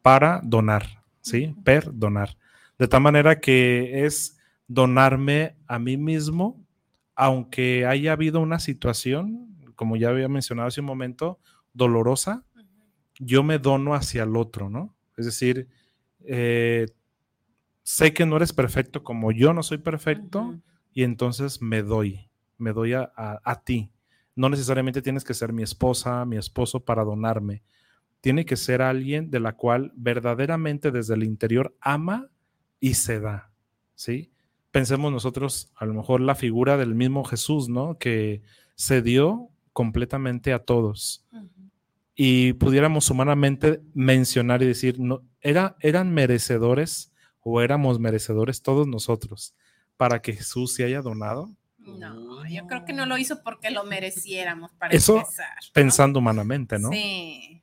[0.03, 1.55] Para donar, ¿sí?
[1.65, 2.37] Perdonar.
[2.79, 4.39] De tal manera que es
[4.69, 6.67] donarme a mí mismo
[7.17, 9.46] aunque haya habido una situación,
[9.77, 11.39] como ya había mencionado hace un momento,
[11.73, 12.45] dolorosa,
[13.19, 14.95] yo me dono hacia el otro, ¿no?
[15.17, 15.69] Es decir,
[16.25, 16.87] eh,
[17.83, 20.61] sé que no eres perfecto como yo no soy perfecto
[20.93, 23.91] y entonces me doy, me doy a, a, ti.
[24.35, 27.63] No necesariamente tienes que ser mi esposa, mi esposo para donarme.
[28.21, 32.29] Tiene que ser alguien de la cual verdaderamente desde el interior ama
[32.81, 33.53] y se da,
[33.95, 34.33] ¿sí?
[34.77, 37.97] pensemos nosotros a lo mejor la figura del mismo Jesús, ¿no?
[37.97, 38.43] Que
[38.75, 41.23] se dio completamente a todos.
[41.33, 41.71] Uh -huh.
[42.15, 49.55] Y pudiéramos humanamente mencionar y decir, no, era, eran merecedores o éramos merecedores todos nosotros
[49.99, 51.55] para que Jesús se haya donado.
[51.77, 55.73] No, yo creo que no lo hizo porque lo mereciéramos para Eso empezar, ¿no?
[55.75, 56.89] pensando humanamente, ¿no?
[56.89, 57.63] Sí.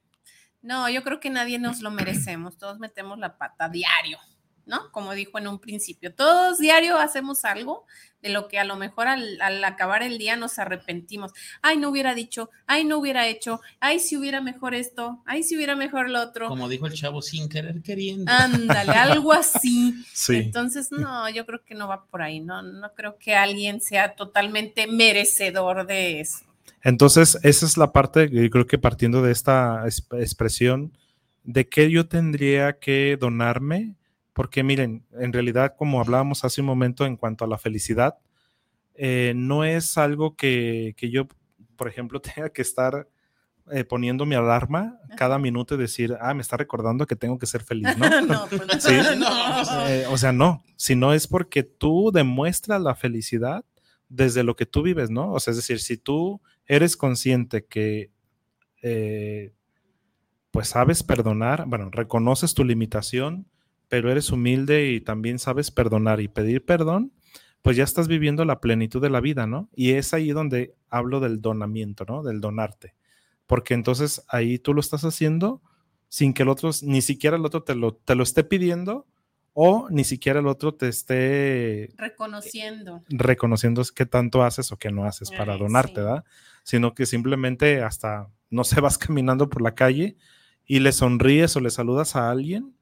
[0.61, 4.19] No, yo creo que nadie nos lo merecemos, todos metemos la pata diario.
[4.65, 4.91] ¿No?
[4.91, 7.85] Como dijo en un principio, todos diario hacemos algo
[8.23, 11.33] de lo que a lo mejor al, al, acabar el día nos arrepentimos.
[11.61, 15.57] Ay, no hubiera dicho, ay, no hubiera hecho, ay, si hubiera mejor esto, ay, si
[15.57, 16.47] hubiera mejor lo otro.
[16.47, 18.31] Como dijo el chavo, sin querer queriendo.
[18.31, 19.93] Ándale, algo así.
[20.13, 20.35] Sí.
[20.35, 24.15] Entonces, no, yo creo que no va por ahí, no, no creo que alguien sea
[24.15, 26.45] totalmente merecedor de eso.
[26.81, 30.95] Entonces, esa es la parte, yo creo que partiendo de esta expresión,
[31.43, 33.95] de que yo tendría que donarme,
[34.33, 38.17] porque miren, en realidad, como hablábamos hace un momento en cuanto a la felicidad,
[38.95, 41.27] eh, no es algo que, que, yo,
[41.75, 43.07] por ejemplo, tenga que estar
[43.71, 47.45] eh, poniendo mi alarma cada minuto y decir, ah, me está recordando que tengo que
[47.45, 48.21] ser feliz, ¿no?
[48.21, 48.97] no, pues, ¿Sí?
[49.17, 49.87] no.
[49.87, 53.63] Eh, o sea, no, sino es porque tú demuestras la felicidad
[54.09, 55.31] desde lo que tú vives, ¿no?
[55.31, 58.11] O sea, es decir, si tú eres consciente que
[60.51, 63.47] pues sabes perdonar, bueno, reconoces tu limitación,
[63.93, 67.13] pero eres humilde y también sabes perdonar y pedir perdón,
[67.61, 69.69] pues ya estás viviendo la plenitud de la vida, ¿no?
[69.75, 72.23] Y es ahí donde hablo del donamiento, ¿no?
[72.23, 72.95] Del donarte.
[73.45, 75.61] Porque entonces ahí tú lo estás haciendo
[76.07, 79.05] sin que el otro, ni siquiera el otro te lo, te lo esté pidiendo
[79.53, 83.03] o ni siquiera el otro te esté reconociendo.
[83.09, 86.01] Reconociendo qué tanto haces o qué no haces para donarte, sí.
[86.01, 86.25] ¿verdad?
[86.63, 90.17] Sino que simplemente hasta, no sé, vas caminando por la calle
[90.65, 92.73] y le sonríes o le saludas a alguien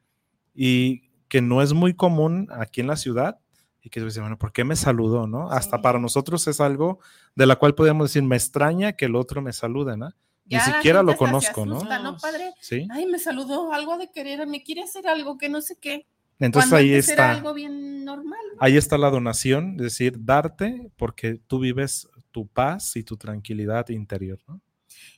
[0.54, 3.40] y que no es muy común aquí en la ciudad
[3.82, 5.28] y que dice, bueno, ¿por qué me saludó?
[5.28, 5.50] ¿no?
[5.50, 5.56] Sí.
[5.58, 7.00] Hasta para nosotros es algo
[7.36, 10.10] de la cual podemos decir, me extraña que el otro me salude, ¿no?
[10.46, 11.78] Ni Ya siquiera lo conozco, ¿no?
[11.78, 12.54] asusta, ¿no, padre?
[12.60, 12.88] Sí.
[12.92, 16.06] Ay, me saludó algo de querer, me quiere hacer algo que no sé qué.
[16.40, 18.40] Entonces ahí está, algo bien normal.
[18.54, 18.58] ¿no?
[18.60, 23.90] ahí está la donación, es decir, darte porque tú vives tu paz y tu tranquilidad
[23.90, 24.60] interior, ¿no?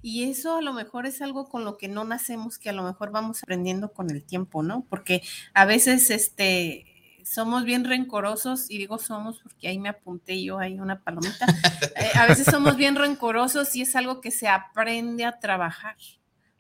[0.01, 2.83] Y eso a lo mejor es algo con lo que no nacemos, que a lo
[2.83, 4.85] mejor vamos aprendiendo con el tiempo, ¿no?
[4.89, 5.21] Porque
[5.53, 6.85] a veces este
[7.25, 11.45] somos bien rencorosos, y digo somos porque ahí me apunté yo, ahí una palomita.
[11.95, 15.95] Eh, a veces somos bien rencorosos y es algo que se aprende a trabajar.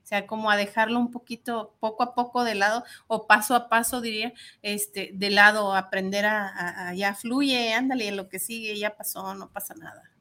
[0.03, 3.67] O sea, como a dejarlo un poquito, poco a poco de lado, o paso a
[3.67, 4.31] paso, diría,
[4.61, 9.33] este, de lado, aprender a, a, a ya fluye, ándale, lo que sigue, ya pasó,
[9.33, 10.12] no pasa nada.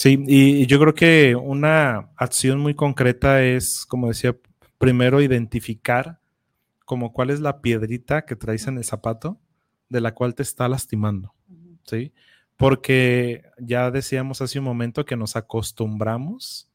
[0.00, 4.34] Sí, y yo creo que una acción muy concreta es, como decía,
[4.78, 6.20] primero identificar
[6.86, 9.38] como cuál es la piedrita que traes en el zapato,
[9.90, 11.34] de la cual te está lastimando,
[11.84, 12.14] ¿sí?
[12.56, 16.70] Porque ya decíamos hace un momento que nos acostumbramos,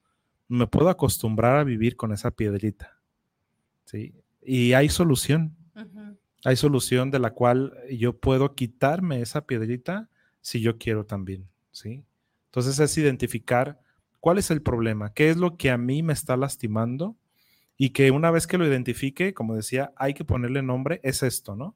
[0.47, 2.99] me puedo acostumbrar a vivir con esa piedrita,
[3.85, 4.13] ¿sí?
[4.43, 5.55] Y hay solución,
[6.43, 10.11] hay solución de la cual yo puedo quitarme esa piedrita
[10.41, 12.03] si yo quiero también, ¿sí?
[12.55, 13.81] Entonces es identificar
[14.21, 17.17] cuál es el problema, qué es lo que a mí me está lastimando
[17.75, 21.57] y que una vez que lo identifique, como decía, hay que ponerle nombre, es esto,
[21.57, 21.75] ¿no?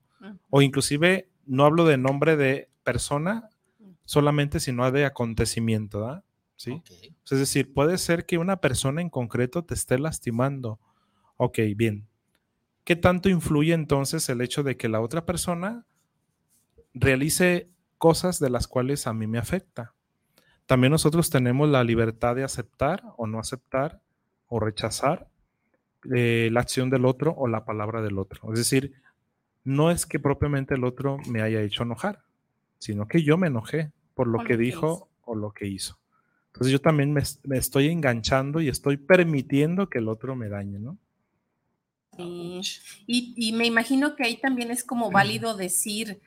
[0.49, 3.49] O inclusive no hablo de nombre de persona
[4.05, 6.23] solamente, sino de acontecimiento, ¿verdad?
[6.55, 6.81] ¿Sí?
[7.29, 10.79] Es decir, puede ser que una persona en concreto te esté lastimando.
[11.35, 12.07] Ok, bien.
[12.85, 15.85] ¿Qué tanto influye entonces el hecho de que la otra persona
[16.93, 19.93] realice cosas de las cuales a mí me afecta?
[20.69, 24.01] También nosotros tenemos la libertad de aceptar o no aceptar
[24.47, 25.27] o rechazar
[26.13, 28.53] eh, la acción del otro o la palabra del otro.
[28.53, 28.93] Es decir,
[29.63, 32.21] no es que propiamente el otro me haya hecho enojar,
[32.77, 35.97] sino que yo me enojé por lo, que, dijo o lo que hizo.
[36.53, 37.23] Entonces yo también me,
[37.57, 40.99] estoy enganchando y estoy permitiendo que el otro me dañe, ¿no?
[42.15, 42.61] Sí.
[43.07, 46.21] Y, me imagino que ahí también es como válido decir,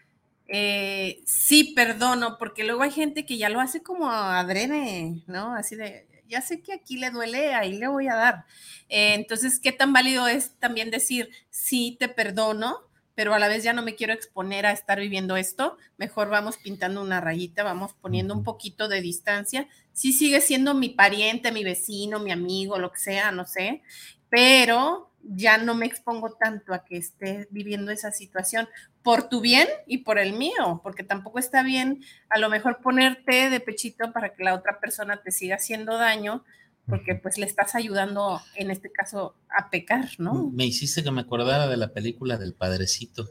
[0.49, 5.55] eh, sí, perdono, porque luego hay gente que ya lo hace como adrede, ¿no?
[5.55, 8.45] Así de, ya sé que aquí le duele, ahí le voy a dar.
[8.89, 12.81] Eh, entonces, ¿qué tan válido es también decir, sí, te perdono,
[13.15, 15.77] pero a la vez ya no me quiero exponer a estar viviendo esto?
[15.99, 19.69] Mejor vamos pintando una rayita, vamos poniendo un poquito de distancia.
[19.93, 23.83] Sí sigue siendo mi pariente, mi vecino, mi amigo, lo que sea, no sé,
[24.31, 28.69] pero ya no me expongo tanto a que esté viviendo esa situación
[29.03, 33.51] por tu bien y por el mío, porque tampoco está bien a lo mejor ponerte
[33.51, 36.45] de pechito para que la otra persona te siga haciendo daño,
[36.87, 40.51] porque pues le estás ayudando en este caso a pecar, ¿no?
[40.53, 43.31] Me hiciste que me acordara de la película del padrecito,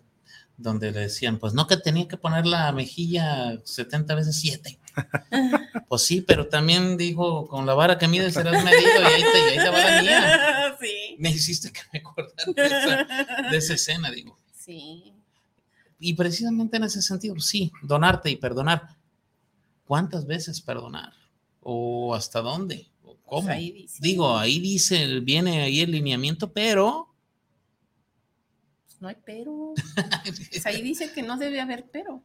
[0.57, 4.79] donde le decían, pues no que tenía que poner la mejilla 70 veces 7.
[5.87, 9.39] pues sí, pero también dijo, con la vara que mides serás medido y ahí te,
[9.39, 10.40] y ahí te va la mía.
[10.79, 11.15] Sí.
[11.19, 14.39] Me hiciste que me acordara de esa, de esa escena, digo.
[14.53, 15.13] Sí
[16.01, 18.97] y precisamente en ese sentido, sí, donarte y perdonar.
[19.85, 21.13] ¿Cuántas veces perdonar?
[21.59, 22.89] ¿O hasta dónde?
[23.03, 23.47] ¿O cómo?
[23.47, 27.13] Pues Digo, ahí dice, viene ahí el lineamiento, pero...
[28.87, 29.73] Pues no hay pero.
[30.49, 32.23] pues ahí dice que no debe haber pero,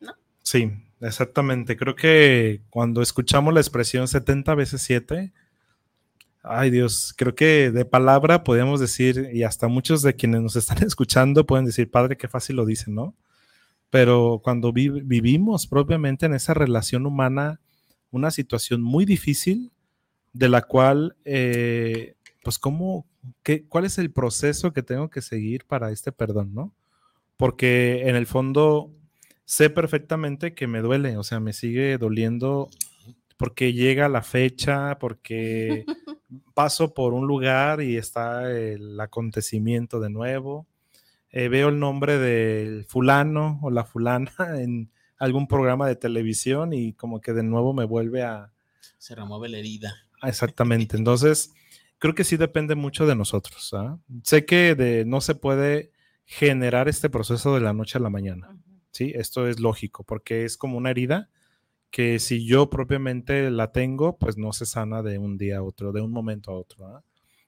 [0.00, 0.14] ¿no?
[0.42, 0.70] Sí,
[1.02, 1.76] exactamente.
[1.76, 5.34] Creo que cuando escuchamos la expresión 70 veces 7,
[6.42, 10.78] ay Dios, creo que de palabra podemos decir, y hasta muchos de quienes nos están
[10.86, 13.14] escuchando pueden decir, Padre, qué fácil lo dicen, ¿no?
[13.90, 17.60] Pero cuando vivimos propiamente en esa relación humana,
[18.10, 19.72] una situación muy difícil,
[20.32, 23.06] de la cual, eh, pues, ¿cómo,
[23.42, 26.74] qué, cuál es el proceso que tengo que seguir para este perdón, ¿no?
[27.36, 28.92] Porque en el fondo
[29.44, 32.68] sé perfectamente que me duele, o sea, me sigue doliendo
[33.38, 35.86] porque llega la fecha, porque
[36.54, 40.66] paso por un lugar y está el acontecimiento de nuevo.
[41.30, 46.92] Eh, veo el nombre del fulano o la fulana en algún programa de televisión y
[46.92, 48.52] como que de nuevo me vuelve a...
[48.98, 49.94] Se remueve la herida.
[50.22, 50.96] Exactamente.
[50.96, 51.52] Entonces,
[51.98, 53.72] creo que sí depende mucho de nosotros.
[53.74, 53.98] ¿ah?
[54.22, 55.92] Sé que de, no se puede
[56.24, 58.56] generar este proceso de la noche a la mañana.
[58.90, 61.30] Sí, esto es lógico porque es como una herida
[61.90, 65.92] que si yo propiamente la tengo, pues no se sana de un día a otro,
[65.92, 66.86] de un momento a otro.
[66.86, 67.02] ¿ah?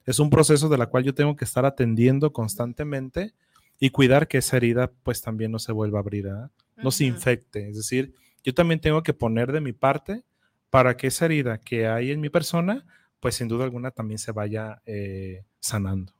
[0.06, 3.34] Es un proceso de la cual yo tengo que estar atendiendo constantemente
[3.78, 6.50] y cuidar que esa herida pues también no se vuelva a abrir, ¿ah?
[6.76, 7.68] no se infecte.
[7.68, 10.24] Es decir, yo también tengo que poner de mi parte
[10.70, 12.86] para que esa herida que hay en mi persona,
[13.18, 16.14] pues sin duda alguna también se vaya eh, sanando.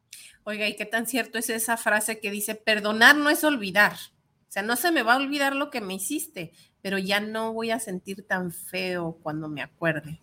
[0.45, 3.95] Oiga, ¿y qué tan cierto es esa frase que dice, perdonar no es olvidar?
[3.95, 6.53] O sea, no se me va a olvidar lo que me hiciste,
[6.83, 10.19] pero ya no voy a sentir tan feo cuando me acuerde.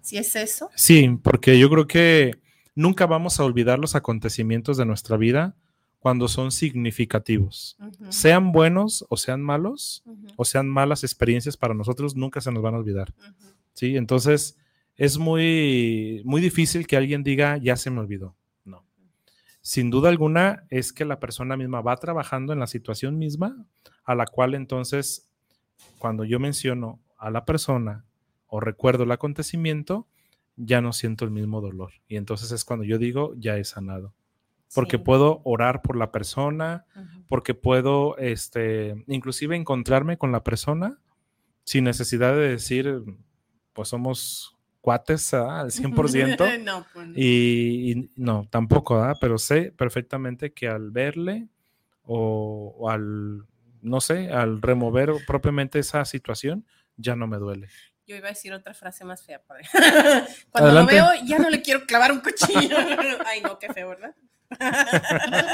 [0.00, 0.70] ¿Sí es eso?
[0.74, 2.38] Sí, porque yo creo que
[2.74, 5.54] nunca vamos a olvidar los acontecimientos de nuestra vida
[6.00, 7.76] cuando son significativos.
[8.08, 10.02] Sean buenos o sean malos,
[10.36, 13.12] o sean malas experiencias para nosotros, nunca se nos van a olvidar.
[13.74, 13.96] ¿Sí?
[13.96, 14.56] Entonces,
[14.96, 18.34] es muy, muy difícil que alguien diga, ya se me olvidó.
[18.64, 18.84] No.
[19.60, 23.66] Sin duda alguna, es que la persona misma va trabajando en la situación misma,
[24.04, 25.29] a la cual entonces
[25.98, 28.04] cuando yo menciono a la persona
[28.46, 30.06] o recuerdo el acontecimiento,
[30.56, 31.92] ya no siento el mismo dolor.
[32.08, 34.14] Y entonces es cuando yo digo, ya he sanado.
[34.74, 36.86] Porque puedo orar por la persona,
[37.28, 40.98] porque puedo, este, inclusive encontrarme con la persona
[41.64, 43.02] sin necesidad de decir,
[43.72, 46.58] pues somos cuates al 100%.
[46.64, 51.48] no, pues y, no, tampoco, pero sé perfectamente que al verle
[52.04, 53.44] o, al
[53.82, 56.66] no sé, al remover propiamente esa situación,
[56.96, 57.68] ya no me duele.
[58.06, 59.64] Yo iba a decir otra frase más fea, padre.
[60.50, 62.76] Cuando lo veo, ya no le quiero clavar un cuchillo.
[63.26, 64.14] Ay, no, qué feo, ¿verdad?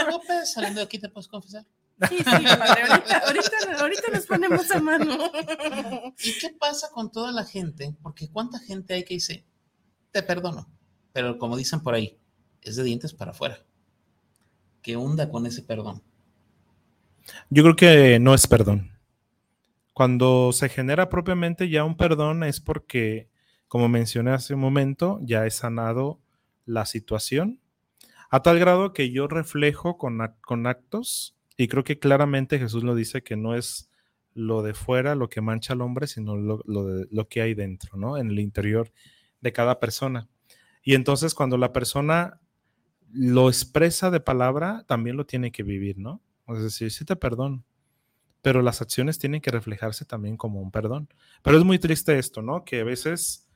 [0.08, 1.64] No te saliendo de aquí te puedes confesar.
[2.08, 5.32] Sí, sí, padre, ahorita, ahorita, ahorita nos ponemos a mano.
[6.18, 7.94] ¿Y qué pasa con toda la gente?
[8.02, 9.46] Porque cuánta gente hay que dice,
[10.10, 10.70] te perdono,
[11.12, 12.18] pero como dicen por ahí,
[12.62, 13.64] es de dientes para afuera.
[14.82, 16.02] ¿Qué onda con ese perdón?
[17.50, 18.92] Yo creo que no es perdón.
[19.92, 23.28] Cuando se genera propiamente ya un perdón es porque,
[23.68, 26.20] como mencioné hace un momento, ya he sanado
[26.66, 27.60] la situación
[28.30, 32.94] a tal grado que yo reflejo con, con actos y creo que claramente Jesús lo
[32.94, 33.90] dice que no es
[34.34, 37.96] lo de fuera lo que mancha al hombre, sino lo, de, lo que hay dentro,
[37.96, 38.18] ¿no?
[38.18, 38.92] En el interior
[39.40, 40.28] de cada persona.
[40.82, 42.38] Y entonces cuando la persona
[43.10, 46.20] lo expresa de palabra, también lo tiene que vivir, ¿no?
[46.48, 47.64] Es decir, sí te perdono,
[48.42, 51.08] pero las acciones tienen que reflejarse también como un perdón.
[51.42, 52.64] Pero es muy triste esto, ¿no?
[52.64, 53.48] Que a veces,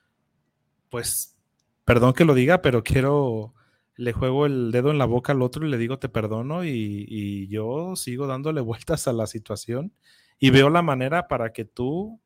[0.88, 1.36] pues,
[1.84, 3.55] perdón que lo diga, pero quiero
[4.01, 7.47] le juego el dedo en la boca al otro y le digo te perdono y,
[7.49, 9.93] yo sigo dándole vueltas a la situación
[10.38, 12.18] y veo la manera para que tú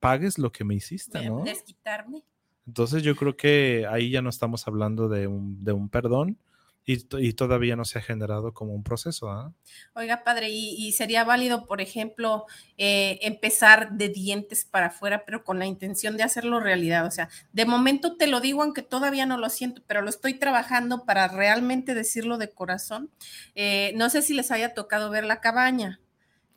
[0.00, 1.44] pagues lo que me hiciste, ¿no?
[1.44, 2.24] Desquitarme.
[2.66, 6.38] Entonces yo creo que ahí ya no estamos hablando de un, de un perdón,
[6.84, 9.30] y, todavía no se ha generado como un proceso.
[9.30, 9.52] ¿ah?
[9.94, 15.58] Oiga, padre, y, sería válido, por ejemplo, eh, empezar de dientes para afuera, pero con
[15.58, 17.06] la intención de hacerlo realidad.
[17.06, 20.34] O sea, de momento te lo digo, aunque todavía no lo siento, pero lo estoy
[20.34, 23.10] trabajando para realmente decirlo de corazón.
[23.54, 26.00] Eh, no sé si les haya tocado ver la cabaña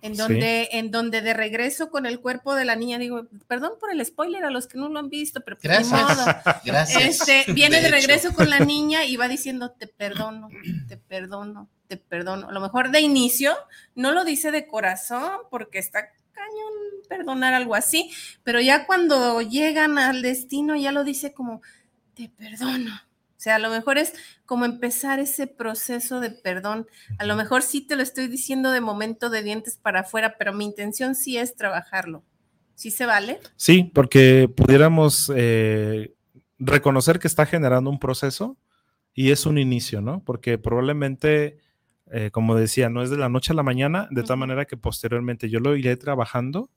[0.05, 3.91] en donde, en donde de regreso con el cuerpo de la niña, digo, perdón por
[3.91, 6.61] el spoiler a los que no lo han visto, pero pues, Gracias.
[6.63, 7.21] Gracias.
[7.21, 10.49] Este, viene de, regreso con la niña y va diciendo, te perdono,
[10.87, 12.49] te perdono, te perdono.
[12.49, 13.55] A lo mejor de inicio
[13.95, 16.73] no lo dice de corazón porque está cañón
[17.09, 18.11] perdonar algo así,
[18.43, 21.63] pero ya cuando llegan al destino ya lo dice como,
[22.13, 22.91] te perdono
[23.45, 24.13] sea, a lo mejor es
[24.47, 26.87] como empezar ese proceso de perdón.
[27.19, 30.51] A lo mejor sí te lo estoy diciendo de momento de dientes para afuera, pero
[30.51, 32.23] mi intención sí es trabajarlo.
[32.73, 33.39] ¿Sí se vale?
[33.55, 36.15] Sí, porque pudiéramos eh,
[36.57, 38.57] reconocer que está generando un proceso
[39.13, 40.23] y es un inicio, ¿no?
[40.25, 41.59] Porque probablemente,
[42.11, 44.75] eh, como decía, no es de la noche a la mañana, de tal manera que
[44.75, 46.71] posteriormente yo lo iré trabajando,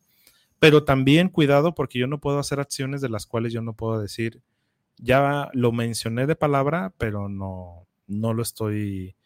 [0.59, 3.99] pero también cuidado porque yo no puedo hacer acciones de las cuales yo no puedo
[3.99, 4.43] decir,
[4.99, 9.17] ya lo mencioné de palabra, pero no, no lo estoy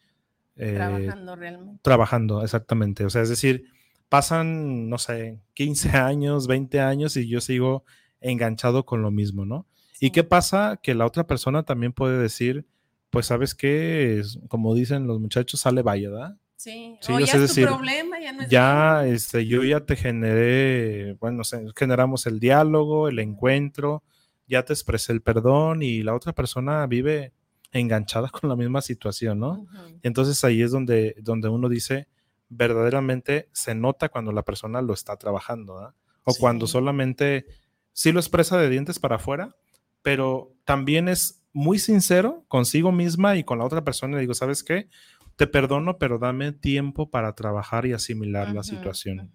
[0.55, 1.79] eh, trabajando realmente.
[1.81, 3.05] Trabajando, exactamente.
[3.05, 3.65] O sea, es decir,
[4.09, 7.83] pasan, no sé, 15 años, 20 años y yo sigo
[8.21, 9.67] enganchado con lo mismo, ¿no?
[9.99, 10.79] ¿Y qué pasa?
[10.81, 12.65] Que la otra persona también puede decir,
[13.09, 16.37] pues sabes qué, como dicen los muchachos, sale vaya, ¿verdad?
[16.55, 21.13] Sí, o ya es, tu problema, ya no es Ya, este, yo ya te generé,
[21.19, 21.43] bueno,
[21.75, 24.03] generamos el diálogo, el encuentro,
[24.47, 27.33] ya te expresé el perdón y la otra persona vive
[27.71, 29.67] enganchada con la misma situación, ¿no?
[30.01, 32.07] Entonces ahí es donde, donde uno dice,
[32.49, 35.95] verdaderamente se nota cuando la persona lo está trabajando, ¿no?
[36.25, 37.45] O cuando solamente
[37.91, 39.55] sí lo expresa de dientes para afuera,
[40.01, 44.15] pero también es muy sincero consigo misma y con la otra persona.
[44.15, 44.87] Le digo, ¿sabes qué?
[45.35, 49.31] Te perdono, pero dame tiempo para trabajar y asimilar la situación,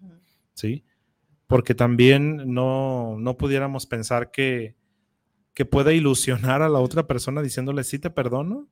[0.53, 0.83] ¿sí?
[1.47, 4.75] Porque también no, no pudiéramos pensar que,
[5.53, 8.67] que puede ilusionar a la otra persona diciéndole sí te perdono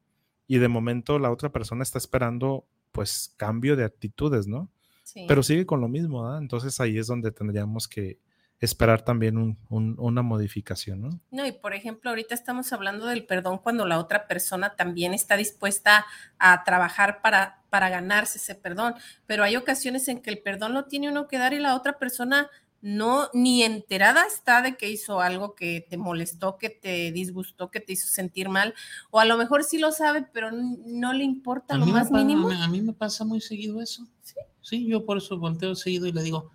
[0.47, 4.71] y de momento la otra persona está esperando pues cambio de actitudes, ¿no?
[5.03, 5.25] Sí.
[5.27, 6.37] Pero sigue con lo mismo, ¿ah?
[6.39, 8.19] Entonces ahí es donde tendríamos que
[8.59, 11.09] esperar también una modificación, ¿no?
[11.29, 15.37] No, y por ejemplo, ahorita estamos hablando del perdón cuando la otra persona también está
[15.37, 16.05] dispuesta
[16.39, 18.95] a trabajar para, para ganarse ese perdón,
[19.27, 21.99] pero hay ocasiones en que el perdón lo tiene uno que dar y la otra
[21.99, 22.49] persona
[22.81, 27.79] no ni enterada está de que hizo algo que te molestó, que te disgustó, que
[27.79, 28.73] te hizo sentir mal,
[29.09, 32.49] o a lo mejor sí lo sabe, pero no le importa lo más mínimo.
[32.49, 34.07] A mí me pasa muy seguido eso.
[34.21, 34.35] Sí.
[34.61, 36.51] Sí, yo por eso volteo seguido y le digo,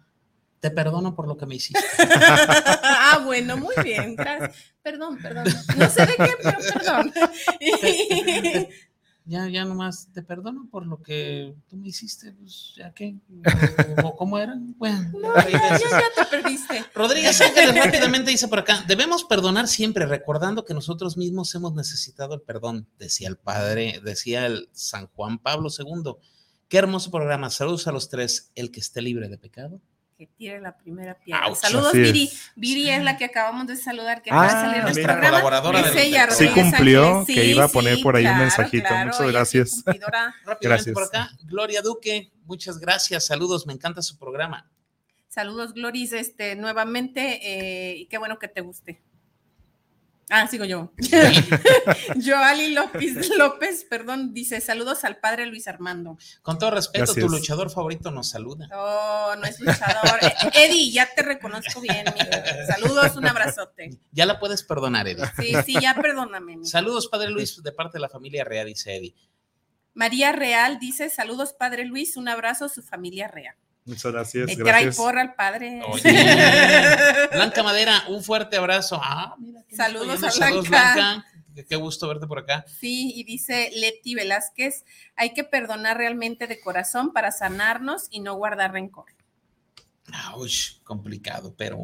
[0.60, 1.82] te perdono por lo que me hiciste.
[1.98, 4.54] ah, bueno, muy bien, gracias.
[4.82, 5.44] Perdón, perdón.
[5.76, 7.12] No sé de qué, pero perdón.
[9.24, 13.16] ya, ya nomás te perdono por lo que tú me hiciste, pues ya que,
[14.02, 15.10] o, cómo eran, bueno.
[15.50, 16.84] ya, ya, te perdiste.
[16.94, 22.34] Rodríguez Ángeles rápidamente dice por acá, debemos perdonar siempre, recordando que nosotros mismos hemos necesitado
[22.34, 26.14] el perdón, decía el padre, decía el San Juan Pablo II.
[26.68, 29.80] Qué hermoso programa, saludos a los tres, el que esté libre de pecado.
[30.22, 31.52] Que tire la primera piedra.
[31.56, 32.30] Saludos, Viri.
[32.54, 35.30] Viri es la que acabamos de saludar, que acaba de salir nuestro programa.
[35.30, 38.86] colaboradora es ella, Sí cumplió, Sí, que iba a poner sí, por ahí un mensajito.
[38.86, 39.84] claro, Muchas gracias.
[40.60, 40.94] Gracias.
[40.94, 44.70] por acá, Gloria Duque, muchas gracias, saludos, me encanta su programa.
[45.28, 49.02] Saludos, Gloris, este, nuevamente, eh, y qué bueno que te guste.
[50.34, 50.90] Ah, sigo yo.
[52.24, 56.16] Joali López, López, perdón, dice saludos al padre Luis Armando.
[56.40, 57.26] Con todo respeto, Gracias.
[57.26, 58.66] tu luchador favorito nos saluda.
[58.74, 60.20] Oh, no es luchador.
[60.22, 62.04] Eh, Eddie, ya te reconozco bien.
[62.66, 63.98] Saludos, un abrazote.
[64.12, 65.26] Ya la puedes perdonar, Eddie.
[65.36, 66.58] Sí, sí, ya perdóname.
[66.64, 69.14] Saludos, Padre Luis, de parte de la familia Real, dice Eddie.
[69.94, 73.56] María Real dice saludos, padre Luis, un abrazo a su familia real.
[73.84, 74.46] Muchas gracias.
[74.46, 74.96] Me trae gracias.
[74.96, 75.82] porra al padre.
[75.88, 76.02] Oye.
[77.32, 79.00] Blanca Madera, un fuerte abrazo.
[79.02, 80.94] Ah, mira, Saludos a Saludos, Blanca.
[80.94, 81.26] Blanca.
[81.68, 82.64] Qué- gusto verte por acá.
[82.66, 84.84] Sí, y dice Leti Velázquez,
[85.16, 89.06] hay que perdonar realmente de corazón para sanarnos y no guardar rencor.
[90.34, 91.82] Ouch, complicado, pero,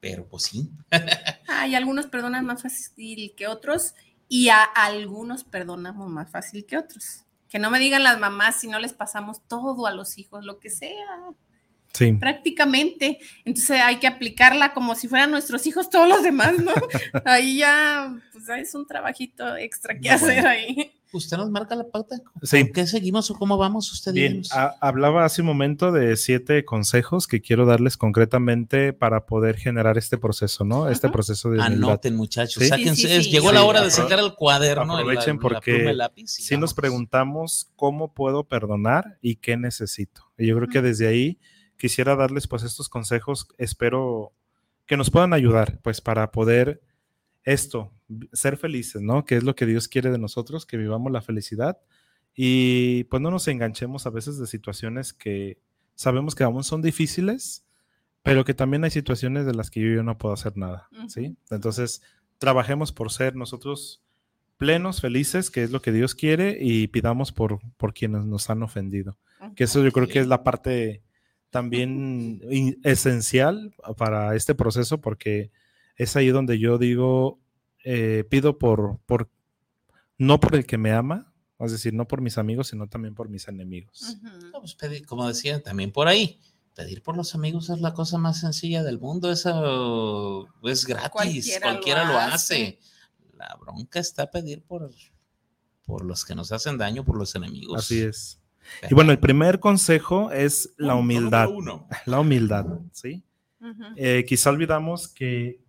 [0.00, 0.70] pero pues sí.
[1.48, 3.94] Ay, algunos perdonan más fácil que otros
[4.28, 7.24] y a algunos perdonamos más fácil que otros.
[7.52, 10.58] Que no me digan las mamás si no les pasamos todo a los hijos, lo
[10.58, 11.06] que sea,
[11.92, 12.14] Sí.
[12.14, 13.18] prácticamente.
[13.44, 16.72] Entonces hay que aplicarla como si fueran nuestros hijos todos los demás, ¿no?
[17.26, 20.90] Ahí ya, pues es un trabajito extra que hacer ahí.
[21.12, 22.16] ¿Usted nos marca la pauta?
[22.42, 22.62] Sí.
[22.64, 23.92] ¿Con qué seguimos o cómo vamos?
[23.92, 24.42] Usted Bien,
[24.80, 30.16] hablaba hace un momento de siete consejos que quiero darles concretamente para poder generar este
[30.18, 30.88] proceso, ¿no?
[30.88, 31.88] Este proceso de humildad.
[31.90, 32.62] Anoten, muchachos.
[32.62, 32.68] Sí.
[32.68, 32.94] Sáquense.
[33.02, 33.30] Sí, sí, es- sí.
[33.30, 34.96] Llegó Sí, la hora de sacar el cuaderno.
[34.96, 40.22] aprovechen la- porque lápiz, Si nos preguntamos cómo puedo perdonar y qué necesito.
[40.38, 41.38] Y yo creo que desde ahí
[41.76, 44.32] quisiera darles pues estos consejos, espero
[44.86, 46.80] que nos puedan ayudar pues para poder
[47.44, 47.90] esto,
[48.32, 49.24] ser felices, ¿no?
[49.24, 51.78] Que es lo que Dios quiere de nosotros, que vivamos la felicidad
[52.34, 55.58] y pues no nos enganchemos a veces de situaciones que
[55.94, 57.64] sabemos que aún son difíciles,
[58.22, 61.36] pero que también hay situaciones de las que yo, yo no puedo hacer nada, ¿sí?
[61.50, 62.02] Entonces,
[62.38, 64.02] trabajemos por ser nosotros
[64.56, 68.62] plenos, felices, que es lo que Dios quiere, y pidamos por, por quienes nos han
[68.62, 69.18] ofendido.
[69.56, 71.02] Que eso yo creo que es la parte
[71.50, 75.50] también in- esencial para este proceso, porque
[75.96, 77.40] es ahí donde yo digo,
[77.84, 79.30] eh, pido por, por,
[80.18, 83.28] no por el que me ama, es decir, no por mis amigos, sino también por
[83.28, 84.16] mis enemigos.
[84.52, 86.40] No, pues, pedir, como decía, también por ahí.
[86.74, 89.30] Pedir por los amigos es la cosa más sencilla del mundo.
[89.30, 91.10] Eso es gratis.
[91.10, 92.32] Cualquiera Cualquiera, lo lo, hace.
[92.32, 92.78] hace.
[93.36, 94.90] La bronca está pedir por,
[95.84, 97.78] por los que nos hacen daño, por los enemigos.
[97.78, 98.40] Así es.
[98.88, 101.48] Y bueno, el primer consejo es la humildad.
[101.48, 101.86] uno.
[102.06, 103.24] La humildad, ¿sí?
[103.96, 105.61] Eh, quizá olvidamos que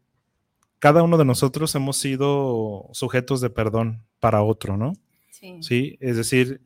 [0.83, 4.91] cada uno de nosotros hemos sido sujetos de perdón para otro, ¿no?
[5.29, 5.55] Sí.
[5.61, 6.59] Sí, es decir,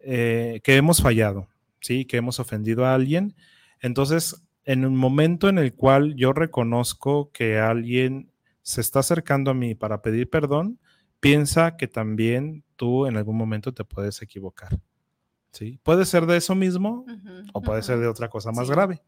[0.00, 1.48] eh, que hemos fallado,
[1.80, 3.34] sí, que hemos ofendido a alguien.
[3.80, 9.54] Entonces, en un momento en el cual yo reconozco que alguien se está acercando a
[9.54, 10.78] mí para pedir perdón,
[11.18, 14.78] piensa que también tú en algún momento te puedes equivocar.
[15.52, 15.80] ¿sí?
[15.82, 18.02] Puede ser de eso mismo Ujú, o puede ser ujú.
[18.02, 18.72] de otra cosa más Sí.
[18.74, 19.02] grave.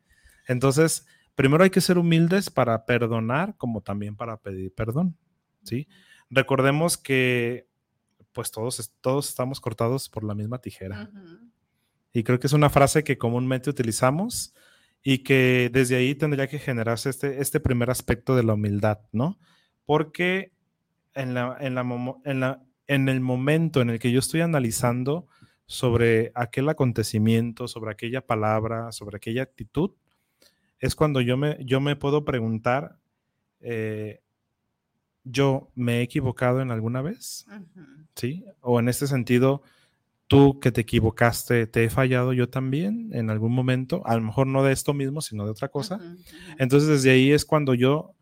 [0.48, 1.04] Entonces,
[1.36, 5.16] primero hay que ser humildes para perdonar como también para pedir perdón,
[5.62, 5.86] ¿sí?
[6.30, 7.68] Recordemos que
[8.32, 11.08] pues todos, todos estamos cortados por la misma tijera.
[12.12, 14.54] Y creo que es una frase que comúnmente utilizamos
[15.02, 19.38] y que desde ahí tendría que generarse este, este primer aspecto de la humildad, ¿no?
[19.84, 20.52] Porque
[21.14, 21.82] en, la, en, la
[22.24, 25.28] en, la- en el momento en el que yo estoy analizando
[25.66, 29.92] sobre aquel acontecimiento, sobre aquella palabra, sobre aquella actitud,
[30.78, 32.98] es cuando yo me, yo me puedo preguntar,
[33.60, 34.20] eh,
[35.24, 37.46] ¿yo me he equivocado en alguna vez?
[38.14, 38.44] ¿sí?
[38.60, 39.62] O en este sentido,
[40.26, 44.46] tú que te equivocaste, te he fallado yo también en algún momento, a lo mejor
[44.46, 46.00] no de esto mismo, sino de otra cosa.
[46.58, 48.14] Entonces desde ahí es cuando yo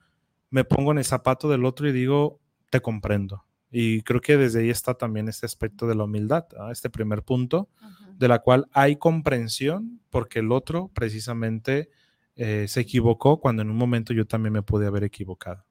[0.50, 2.40] me pongo en el zapato del otro y digo,
[2.70, 3.44] te comprendo.
[3.70, 6.70] Y creo que desde ahí está también este aspecto de la humildad, ¿ah?
[6.70, 7.68] este primer punto,
[8.16, 11.90] de la cual hay comprensión porque el otro precisamente
[12.36, 15.64] eh, se equivocó cuando en un momento yo también me pude haber equivocado.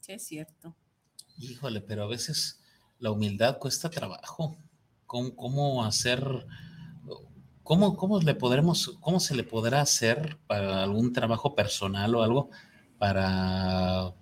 [0.00, 0.74] Sí, es cierto.
[1.38, 2.60] Híjole, pero a veces
[2.98, 4.56] la humildad cuesta trabajo.
[5.06, 6.46] ¿Cómo, cómo hacer,
[7.62, 12.50] cómo, cómo le podremos, cómo se le podrá hacer para algún trabajo personal o algo
[12.98, 14.14] para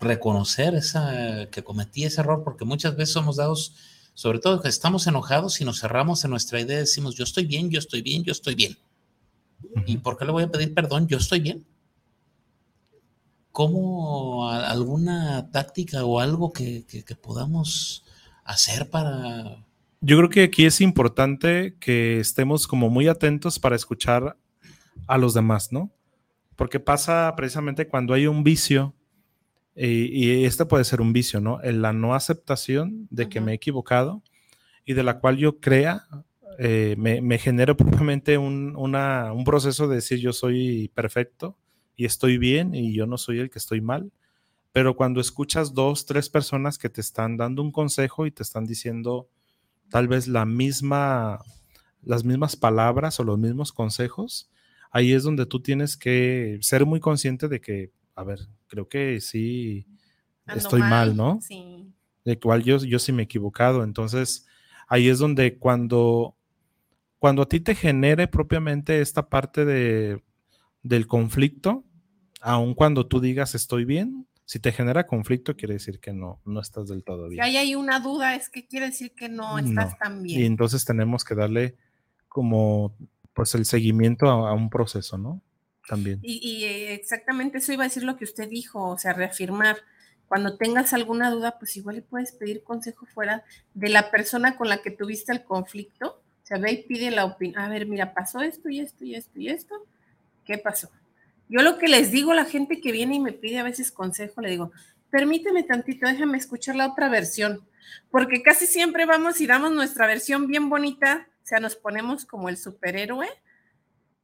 [0.00, 2.42] reconocer esa, que cometí ese error?
[2.44, 3.74] Porque muchas veces somos dados,
[4.14, 7.70] sobre todo que estamos enojados y nos cerramos en nuestra idea, decimos, yo estoy bien,
[7.70, 8.76] yo estoy bien, yo estoy bien.
[9.86, 11.06] ¿Y por qué le voy a pedir perdón?
[11.08, 11.64] Yo estoy bien.
[13.52, 18.04] ¿Cómo alguna táctica o algo que, que- que podamos
[18.44, 19.64] hacer para...
[20.00, 24.36] Yo creo que aquí es importante que estemos como muy atentos para escuchar
[25.06, 25.90] a los demás, ¿no?
[26.56, 28.92] Porque pasa precisamente cuando hay un vicio,
[29.76, 31.62] y, este puede ser un vicio, ¿no?
[31.62, 34.22] En la no aceptación de que me he equivocado
[34.84, 36.06] y de la cual yo crea,
[36.58, 41.56] eh, me, me genera propiamente un, un proceso de decir yo soy perfecto
[41.96, 44.12] y estoy bien y yo no soy el que estoy mal.
[44.72, 48.66] Pero cuando escuchas dos, tres personas que te están dando un consejo y te están
[48.66, 49.28] diciendo
[49.88, 51.38] tal vez la misma,
[52.02, 54.50] las mismas palabras o los mismos consejos,
[54.90, 59.20] ahí es donde tú tienes que ser muy consciente de que, a ver, creo que
[59.20, 59.86] sí
[60.46, 61.38] estoy mal, ¿no?
[61.40, 61.92] Sí.
[62.24, 63.84] De cual yo, yo sí me he equivocado.
[63.84, 64.46] Entonces,
[64.88, 66.36] ahí es donde cuando,
[67.24, 70.22] cuando a ti te genere propiamente esta parte de,
[70.82, 71.82] del conflicto,
[72.42, 76.60] aun cuando tú digas estoy bien, si te genera conflicto, quiere decir que no, no
[76.60, 77.42] estás del todo bien.
[77.42, 80.38] Si hay una duda, es que quiere decir que no estás tan bien.
[80.38, 81.76] Y entonces tenemos que darle
[82.28, 82.94] como
[83.32, 85.40] pues el seguimiento a, un proceso, ¿no?
[85.88, 86.20] También.
[86.20, 89.78] Y, y, eh, exactamente eso iba a decir lo que usted dijo, o sea, reafirmar.
[90.26, 94.68] Cuando tengas alguna duda, pues igual le puedes pedir consejo fuera de la persona con
[94.68, 96.20] la que tuviste el conflicto.
[96.44, 97.58] O sea, ve y pide la opinión.
[97.58, 99.86] A ver, mira, pasó esto y esto y esto y esto.
[100.44, 100.90] ¿Qué pasó?
[101.48, 103.90] Yo lo que les digo a la gente que viene y me pide a veces
[103.90, 104.70] consejo, le digo,
[105.10, 107.66] permíteme tantito, déjame escuchar la otra versión,
[108.10, 112.48] porque casi siempre vamos y damos nuestra versión bien bonita, o sea, nos ponemos como
[112.48, 113.28] el superhéroe,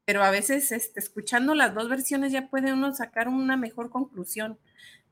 [0.04, 4.58] pero a veces este, escuchando las dos versiones ya puede uno sacar una mejor conclusión,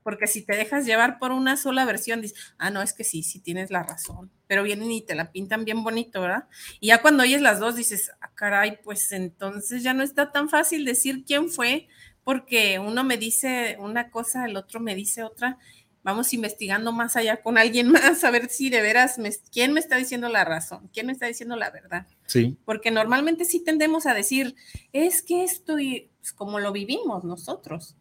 [0.03, 3.23] porque si te dejas llevar por una sola versión, dices, ah, no, es que sí,
[3.23, 6.45] sí tienes la razón, pero vienen y te la pintan bien bonito, ¿verdad?
[6.79, 10.49] Y ya cuando oyes las dos dices, ah, caray, pues entonces ya no está tan
[10.49, 11.87] fácil decir quién fue,
[12.23, 15.57] porque uno me dice una cosa, el otro me dice otra.
[16.01, 19.79] Vamos investigando más allá con alguien más a ver si de veras, me, quién me
[19.79, 22.07] está diciendo la razón, quién me está diciendo la verdad.
[22.27, 22.57] Sí.
[22.65, 24.55] Porque normalmente sí tendemos a decir,
[24.93, 27.95] es que esto y pues, como lo vivimos nosotros,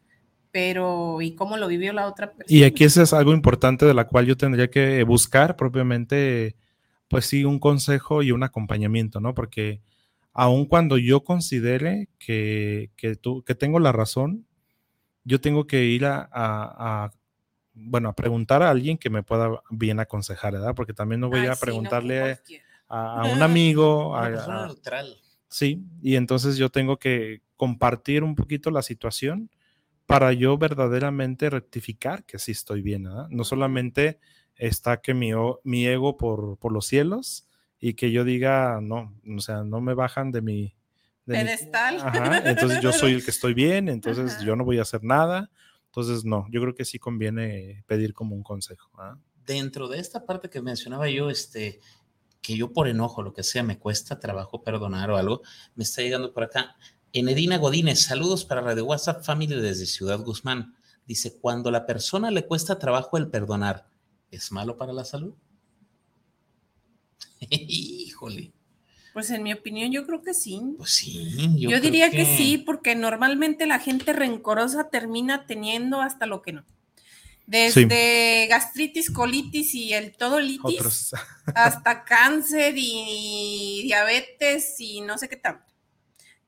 [0.51, 2.59] pero ¿y cómo lo vivió la otra persona?
[2.59, 6.57] Y aquí eso es algo importante de la cual yo tendría que buscar propiamente,
[7.09, 9.35] pues sí, un consejo y un acompañamiento, ¿no?
[9.35, 9.81] Porque
[10.33, 14.47] aun cuando yo considere que, que, tú, que tengo la razón,
[15.25, 17.11] yo tengo que ir a,
[17.75, 20.75] bueno, a preguntar a alguien que me pueda bien aconsejar, ¿verdad?
[20.75, 22.39] Porque también no voy a preguntarle
[22.89, 24.17] a, un amigo.
[24.17, 25.17] a, persona neutral.
[25.49, 29.51] Sí, y entonces yo tengo que compartir un poquito la situación
[30.09, 33.29] para yo verdaderamente rectificar que sí estoy bien, ¿verdad?
[33.29, 34.19] No solamente
[34.57, 35.33] está que mi,
[35.65, 37.47] mi ego por, por los cielos,
[37.81, 40.75] y que yo diga, no, o sea, no me bajan de mi...
[41.25, 42.01] Pedestal.
[42.47, 45.51] entonces yo soy el que estoy bien, entonces yo no voy a hacer nada.
[45.85, 48.91] Entonces, no, yo creo que sí conviene pedir como un consejo.
[48.99, 49.19] ¿ah?
[49.45, 51.81] Dentro de esta parte que mencionaba yo, este,
[52.41, 55.43] que yo por enojo, lo que sea, me cuesta trabajo perdonar o algo,
[55.75, 56.77] me está llegando por acá.
[57.13, 60.75] Enedina Godínez, saludos para Radio WhatsApp Family desde Ciudad Guzmán.
[61.07, 63.89] Dice, cuando la persona le cuesta trabajo el perdonar,
[64.31, 65.35] ¿es malo para la salud?
[67.49, 68.53] Híjole.
[69.15, 70.61] Pues en mi opinión yo creo que sí.
[70.77, 71.57] Pues sí.
[71.57, 72.25] Yo, diría que...
[72.25, 76.65] sí, porque normalmente la gente rencorosa termina teniendo hasta lo que no.
[77.47, 81.13] Desde gastritis, colitis y el todo litis,
[81.55, 85.65] hasta cáncer y diabetes y no sé qué tanto.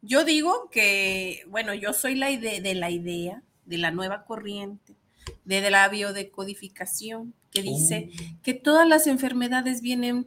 [0.03, 4.97] Yo digo que, bueno, yo soy la idea de la idea de la nueva corriente,
[5.45, 8.43] de, la biodecodificación, que dice uh.
[8.43, 10.27] que todas las enfermedades vienen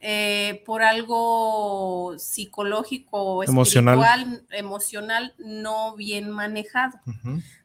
[0.00, 6.98] eh, por algo psicológico, espiritual, emocional, no bien manejado.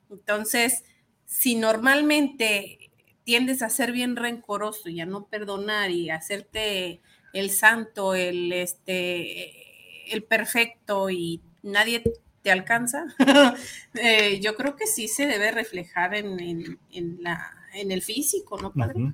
[0.09, 0.83] Entonces,
[1.25, 2.91] si normalmente
[3.23, 7.01] tiendes a ser bien rencoroso y a no perdonar y a hacerte
[7.33, 12.03] el santo, el este, el perfecto y nadie
[12.41, 13.05] te alcanza,
[13.95, 16.79] eh, yo creo que sí se debe reflejar en,
[17.19, 19.13] la, en el físico, ¿no, padre?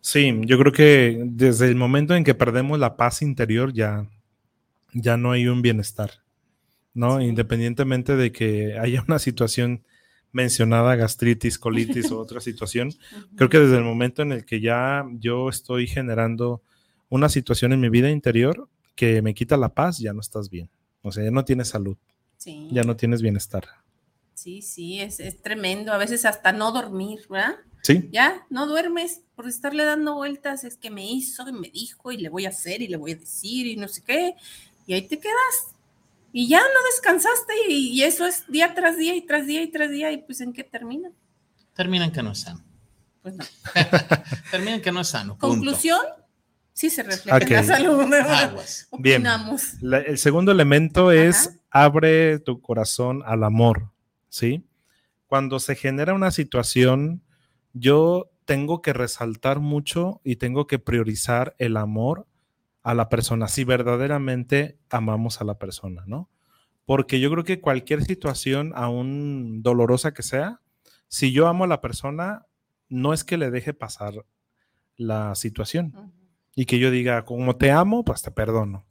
[0.00, 4.06] Sí, yo creo que desde el momento en que perdemos la paz interior ya,
[4.92, 6.10] ya no hay un bienestar,
[6.92, 7.22] ¿no?
[7.22, 9.82] Independientemente de que haya una situación
[10.30, 12.92] mencionada, gastritis, colitis o otra situación,
[13.36, 16.62] creo que desde el momento en el que ya yo estoy generando
[17.08, 20.68] una situación en mi vida interior que me quita la paz, ya no estás bien.
[21.04, 21.96] O sea, ya no tienes salud.
[22.70, 23.66] Ya no tienes bienestar.
[24.34, 25.92] Sí, sí, es, es tremendo.
[25.92, 27.56] A veces hasta no dormir, ¿verdad?
[27.82, 28.08] Sí.
[28.10, 32.16] Ya, no duermes por estarle dando vueltas, es que me hizo y me dijo y
[32.16, 34.34] le voy a hacer y le voy a decir y no sé qué,
[34.86, 35.74] y ahí te quedas.
[36.32, 39.90] Y ya no descansaste y, eso es día tras día y tras día y tras
[39.90, 41.10] día y pues ¿en qué termina?
[41.74, 42.64] Terminan que no es sano.
[43.22, 43.44] Pues no.
[44.50, 45.38] Terminan que no es sano.
[45.38, 46.00] Conclusión,
[46.74, 48.04] sí se refleja en la salud.
[48.98, 49.24] Bien.
[50.06, 53.90] el segundo elemento es abre tu corazón al amor,
[54.28, 54.66] ¿sí?
[55.26, 57.22] Cuando se genera una situación,
[57.72, 62.26] yo tengo que resaltar mucho y tengo que priorizar el amor
[62.82, 66.28] a la persona, si verdaderamente amamos a la persona, ¿no?
[66.84, 70.60] Porque yo creo que cualquier situación, aún dolorosa que sea,
[71.08, 72.46] si yo amo a la persona,
[72.90, 74.26] no es que le deje pasar
[74.96, 76.12] la situación
[76.54, 78.84] y que yo diga, como te amo, pues te perdono.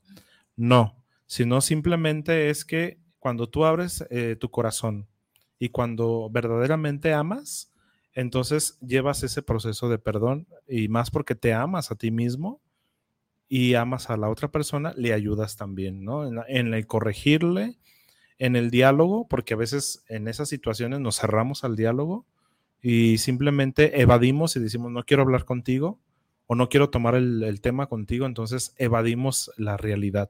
[0.56, 0.96] No,
[1.26, 5.08] sino simplemente es que cuando tú abres eh, tu corazón
[5.58, 7.72] y cuando verdaderamente amas,
[8.14, 12.62] entonces llevas ese proceso de perdón y más porque te amas a ti mismo
[13.48, 16.28] y amas a la otra persona, le ayudas también, ¿no?
[16.48, 17.78] En, el corregirle,
[18.40, 22.26] en el diálogo, porque a veces en esas situaciones nos cerramos al diálogo
[22.82, 26.00] y simplemente evadimos y decimos, no quiero hablar contigo
[26.48, 30.30] o no quiero tomar el, tema contigo, entonces evadimos la realidad,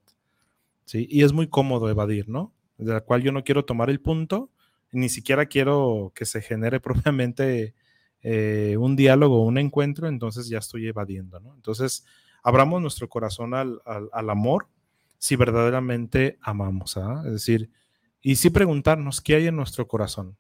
[0.86, 1.08] ¿sí?
[1.10, 2.54] Y es muy cómodo evadir, ¿no?
[2.78, 4.50] De la cual yo no quiero tomar el punto
[4.94, 7.74] ni siquiera quiero que se genere propiamente
[8.22, 11.54] eh, un diálogo o un encuentro, entonces ya estoy evadiendo, ¿no?
[11.56, 12.06] Entonces,
[12.42, 14.68] abramos nuestro corazón al, amor
[15.18, 17.24] si verdaderamente amamos, ¿ah?
[17.26, 17.70] Es decir,
[18.22, 20.38] y sí preguntarnos qué hay en nuestro corazón.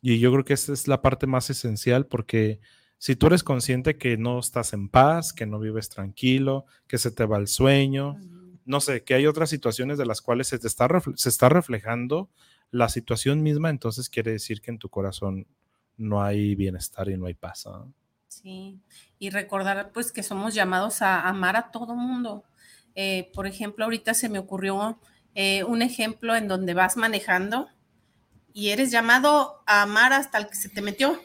[0.00, 2.60] Y yo creo que esa es la parte más esencial porque
[2.98, 7.10] si tú eres consciente que no estás en paz, que no vives tranquilo, que se
[7.10, 8.18] te va el sueño,
[8.64, 12.28] no sé, que hay otras situaciones de las cuales se, te está, se está reflejando
[12.70, 15.46] la situación misma, entonces quiere decir que en tu corazón
[15.96, 17.68] no hay bienestar y no hay paz.
[18.28, 18.78] Sí,
[19.18, 22.44] y recordar pues que somos llamados a amar a todo mundo.
[22.94, 24.98] Eh, por ejemplo, ahorita se me ocurrió
[25.34, 27.68] eh, un ejemplo en donde vas manejando
[28.52, 31.20] y eres llamado a amar hasta el que se te metió.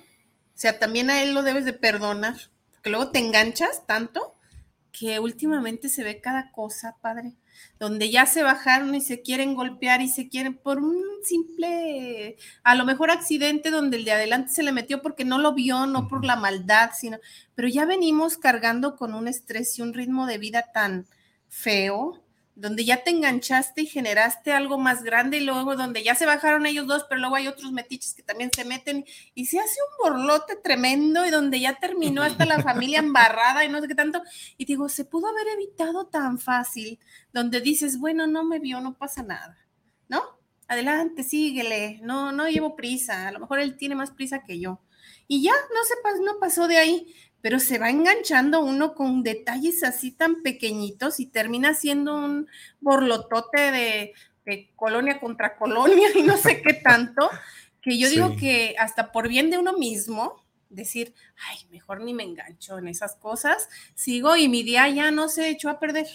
[0.62, 2.36] O sea, también a él lo debes de perdonar,
[2.70, 4.36] porque luego te enganchas tanto
[4.92, 7.34] que últimamente se ve cada cosa, padre
[7.80, 12.76] donde ya se bajaron y se quieren golpear y se quieren por un simple, a
[12.76, 16.08] lo mejor accidente donde el de adelante se le metió porque no lo vio, no
[16.08, 17.18] por la maldad, sino,
[17.56, 21.08] pero ya venimos cargando con un estrés y un ritmo de vida tan
[21.50, 22.24] feo
[22.62, 26.68] donde ya te enganchaste y generaste algo más grande y luego donde ya se bajaron
[26.68, 29.04] ellos dos, pero luego hay otros metiches que también se meten
[29.34, 33.70] y se hace un borlote tremendo y donde ya terminó hasta la familia embarrada y
[33.70, 34.22] no sé qué tanto.
[34.58, 37.00] Y digo, se pudo haber evitado tan fácil,
[37.34, 39.58] donde dices, bueno, no me vio, no pasa nada,
[40.08, 40.22] ¿no?
[40.68, 44.80] Adelante, síguele, no, no llevo prisa, a lo mejor él tiene más prisa que yo.
[45.28, 49.84] Y ya, no se no pasó de ahí pero se va enganchando uno con detalles
[49.84, 52.48] así tan pequeñitos y termina siendo un
[52.80, 54.14] borlotote de,
[54.76, 57.30] colonia contra colonia y no sé qué tanto,
[57.82, 61.14] que yo digo que hasta por bien de uno mismo, decir,
[61.50, 65.50] ay, mejor ni me engancho en esas cosas, sigo y mi día ya no se
[65.50, 66.08] echó a perder.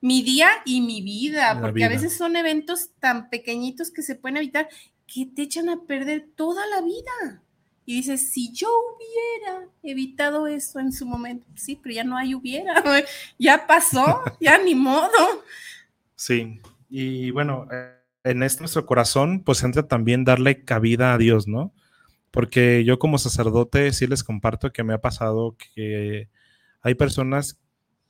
[0.00, 4.36] Mi día y mi vida, porque a veces son eventos tan pequeñitos que se pueden
[4.36, 4.68] evitar
[5.06, 7.42] que te echan a perder toda la vida.
[7.86, 12.34] Y dices, si yo hubiera evitado eso en su momento, sí, pero ya no hay
[12.34, 12.82] hubiera,
[13.38, 15.08] ya pasó, ya ni modo.
[16.16, 21.46] Sí, y bueno, eh, en este nuestro corazón, pues entra también darle cabida a Dios,
[21.46, 21.74] ¿no?
[22.30, 26.28] Porque yo como sacerdote sí les comparto que me ha pasado que
[26.80, 27.60] hay personas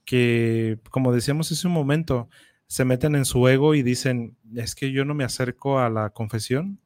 [0.05, 2.29] que, como decíamos hace un momento,
[2.67, 6.11] se meten en su ego y dicen, es que yo no me acerco a la
[6.11, 6.81] confesión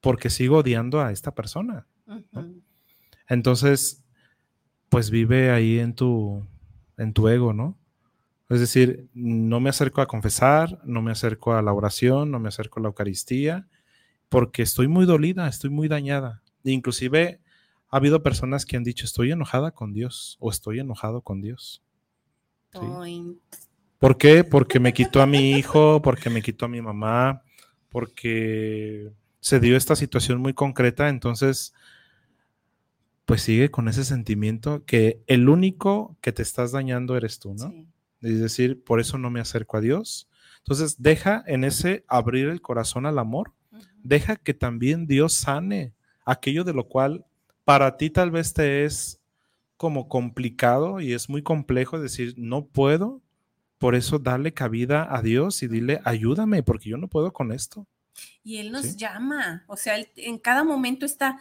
[0.00, 1.86] porque sigo odiando a esta persona.
[3.28, 4.04] Entonces,
[4.88, 6.46] pues vive ahí en tu,
[6.96, 7.76] en tu ego, ¿no?
[8.48, 12.48] Es decir, no me acerco a confesar, no me acerco a la oración, no me
[12.48, 13.66] acerco a la Eucaristía,
[14.28, 16.42] porque estoy muy dolida, estoy muy dañada.
[16.62, 17.40] inclusive
[17.88, 21.82] ha habido personas que han dicho, estoy enojada con Dios o estoy enojado con Dios.
[23.98, 24.44] ¿Por qué?
[24.44, 27.42] Porque me quitó a mi hijo, porque me quitó a mi mamá,
[27.88, 31.72] porque se dio esta situación muy concreta, entonces
[33.26, 37.74] pues sigue con ese sentimiento que el único que te estás dañando eres tú, ¿no?
[38.22, 40.28] Es decir, por eso no me acerco a Dios.
[40.58, 43.52] Entonces, deja en ese abrir el corazón al amor,
[44.02, 45.92] deja que también Dios sane
[46.24, 47.26] aquello de lo cual
[47.64, 49.20] para ti tal vez te es
[49.76, 53.22] como complicado y es muy complejo decir, no puedo,
[53.78, 57.86] por eso dale cabida a Dios y dile, ayúdame, porque yo no puedo con esto.
[58.42, 61.38] Y Él nos llama, o sea, en cada momento está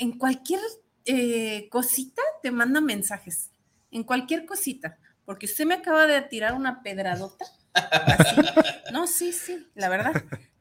[0.00, 0.60] en cualquier
[1.04, 3.50] eh, cosita te manda mensajes,
[3.90, 7.44] en cualquier cosita, porque usted me acaba de tirar una pedradota.
[8.92, 10.12] No, sí, sí, la verdad.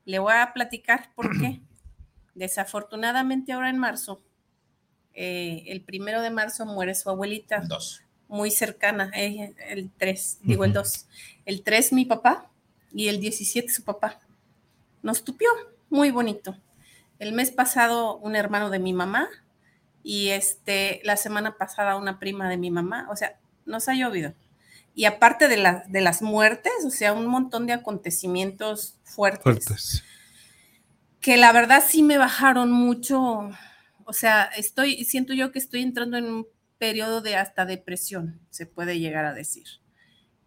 [0.06, 1.62] Le voy a platicar por qué.
[2.36, 4.22] Desafortunadamente ahora en marzo,
[5.16, 7.62] eh, el primero de marzo muere su abuelita.
[7.68, 8.04] Dos.
[8.28, 11.08] Muy cercana, eh, el 3, digo el 2.
[11.46, 12.52] El 3 mi papá
[12.94, 14.20] y el 17 su papá.
[15.02, 15.50] nos tupió,
[15.90, 16.56] muy bonito.
[17.20, 19.30] El mes pasado un hermano de mi mamá
[20.04, 24.34] y este, la semana pasada una prima de mi mamá, o sea, nos ha llovido.
[24.96, 30.04] Y aparte de, de las muertes, o sea, un montón de acontecimientos fuertes, fuertes,
[31.22, 33.50] que la verdad sí me bajaron mucho,
[34.06, 36.48] o sea, estoy, siento yo que estoy entrando en un
[36.78, 39.68] periodo de hasta depresión, se puede llegar a decir.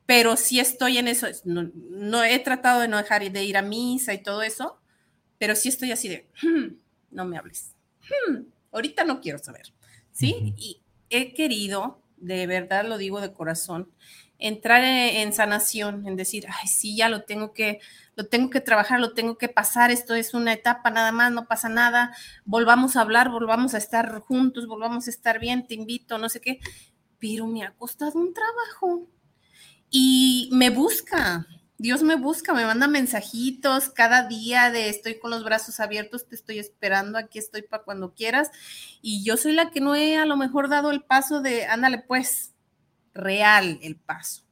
[0.07, 4.13] Pero sí estoy en eso, no, he tratado de no dejar de ir a misa
[4.15, 4.82] y todo eso,
[5.43, 6.77] pero sí estoy así de, hmm,
[7.11, 7.75] no me hables,
[8.29, 9.75] hmm, ahorita no quiero saber,
[10.13, 10.55] ¿sí?
[10.57, 10.81] Y
[11.11, 13.91] he querido, de verdad lo digo de corazón,
[14.39, 17.81] entrar en, sanación, en decir, ay, sí, ya lo tengo que,
[18.15, 21.49] lo tengo que trabajar, lo tengo que pasar, esto es una etapa nada más, no
[21.49, 22.15] pasa nada,
[22.45, 26.41] volvamos a hablar, volvamos a estar juntos, volvamos a estar bien, te invito, no sé
[26.41, 26.61] qué,
[27.19, 29.09] pero me ha costado un trabajo.
[29.91, 31.49] Y me busca,
[31.83, 36.37] Dios me busca, me manda mensajitos cada día de estoy con los brazos abiertos, te
[36.37, 38.53] estoy esperando, aquí estoy para cuando quieras.
[39.01, 41.99] Y yo soy la que no he a lo mejor dado el paso de, ándale
[41.99, 42.55] pues,
[43.15, 44.45] real el paso.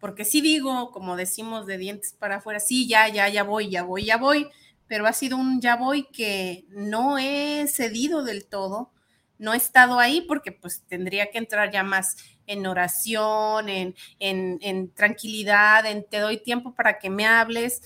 [0.00, 3.84] Porque sí digo, como decimos de dientes para afuera, sí, ya, ya, ya voy, ya
[3.84, 4.48] voy, ya voy,
[4.88, 8.90] pero ha sido un ya voy que no he cedido del todo,
[9.38, 12.16] no he estado ahí porque pues tendría que entrar ya más
[12.46, 17.82] en oración, en, en, tranquilidad, en te doy tiempo para que me hables,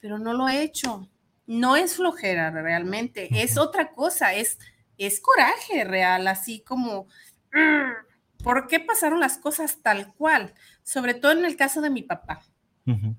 [0.00, 1.08] pero no lo he hecho.
[1.46, 4.58] No es flojera realmente, es otra cosa, es,
[4.98, 7.06] es coraje real, así como,
[7.52, 10.54] mm, ¿por qué pasaron las cosas tal cual?
[10.82, 12.42] Sobre todo en el caso de mi papá.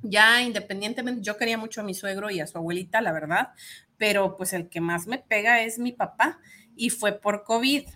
[0.01, 3.49] Ya independientemente, yo quería mucho a mi suegro y a su abuelita, la verdad,
[3.97, 6.39] pero pues el que más me pega es mi papá
[6.75, 7.87] y fue por COVID.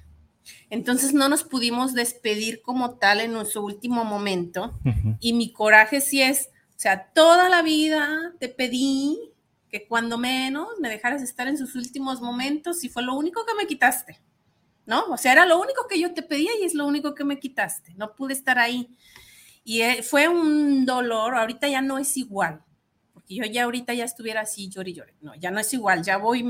[0.70, 4.80] Entonces no nos pudimos despedir como tal en nuestro último momento.
[5.20, 9.18] Y mi coraje sí es, o sea, toda la vida te pedí
[9.70, 13.56] que cuando menos me dejaras estar en sus últimos momentos y fue lo único que
[13.56, 14.22] me quitaste,
[14.86, 15.06] ¿no?
[15.06, 17.39] O sea, era lo único que yo te pedía y es lo único que me
[17.39, 17.93] quitaste.
[17.96, 18.96] No pude estar ahí.
[19.64, 22.64] Y eh, fue un dolor, ahorita ya no es igual,
[23.14, 25.14] porque yo ya ahorita ya estuviera así, llori, llori.
[25.22, 26.46] No, ya no es igual, ya voy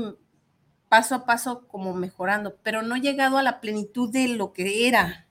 [0.88, 4.88] paso a paso como mejorando, pero no he llegado a la plenitud de lo que
[4.88, 5.26] era.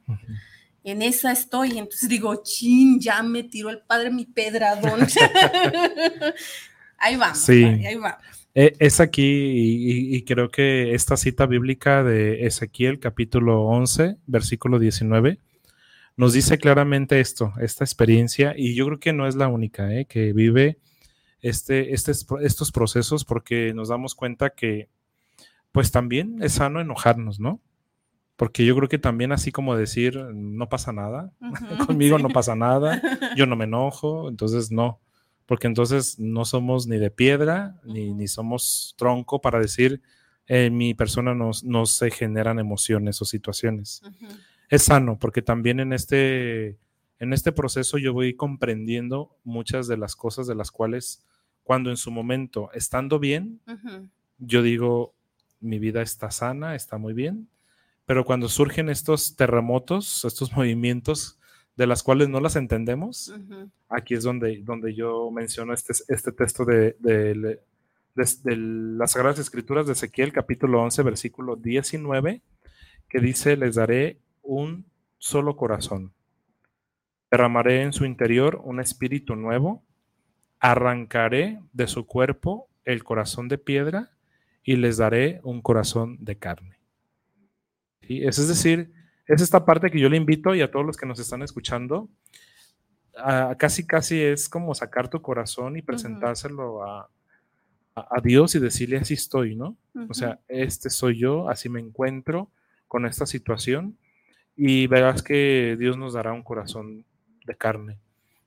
[0.84, 5.02] En esa estoy, entonces digo, chin, ya me tiró el padre mi pedradón.
[6.98, 7.64] ahí vamos, sí.
[7.64, 8.20] ahí, va.
[8.54, 14.80] E, es aquí y, y, creo que esta cita bíblica de Ezequiel capítulo 11, versículo
[14.80, 15.40] 19,
[16.18, 20.06] nos dice claramente esto, esta experiencia, y yo creo que no es la única ¿eh?
[20.06, 20.78] que vive
[21.42, 24.90] este, este, estos procesos porque nos damos cuenta que
[25.76, 27.60] pues también es sano enojarnos, ¿no?
[28.38, 31.34] Porque yo creo que también así como decir, no pasa nada,
[31.86, 33.02] conmigo no pasa nada,
[33.36, 35.02] yo no me enojo, entonces no,
[35.46, 40.02] porque entonces no somos ni de piedra, ni, ni, somos tronco para decir,
[40.48, 44.02] en mi persona no, no, se generan emociones o situaciones.
[44.70, 46.78] Es sano, porque también en este,
[47.20, 51.26] en este proceso yo voy comprendiendo muchas de las cosas de las cuales
[51.64, 53.60] cuando en su momento, estando bien,
[54.38, 55.15] yo digo,
[55.60, 57.48] mi vida está sana, está muy bien,
[58.06, 61.40] pero cuando surgen estos terremotos, estos movimientos
[61.76, 63.34] de las cuales no las entendemos,
[63.90, 67.60] aquí es donde, donde yo menciono este, este texto de, de,
[68.16, 72.42] las Sagradas Escrituras de Ezequiel, capítulo 11, versículo 19,
[73.10, 74.86] que dice, les daré un
[75.18, 76.14] solo corazón,
[77.30, 79.84] derramaré en su interior un espíritu nuevo,
[80.62, 84.15] arrancaré de su cuerpo el corazón de piedra
[84.66, 86.80] y les daré un corazón de carne.
[88.02, 88.24] ¿Sí?
[88.24, 88.92] Es, decir,
[89.28, 92.10] es esta parte que yo le invito y a todos los que nos están escuchando,
[93.58, 97.10] casi casi es como sacar tu corazón y presentárselo a,
[98.22, 99.78] Dios y decirle así estoy, ¿no?
[100.10, 102.50] O sea, este soy yo, así me encuentro
[102.90, 103.98] con esta situación
[104.58, 107.06] y verás que Dios nos dará un corazón
[107.46, 107.98] de carne,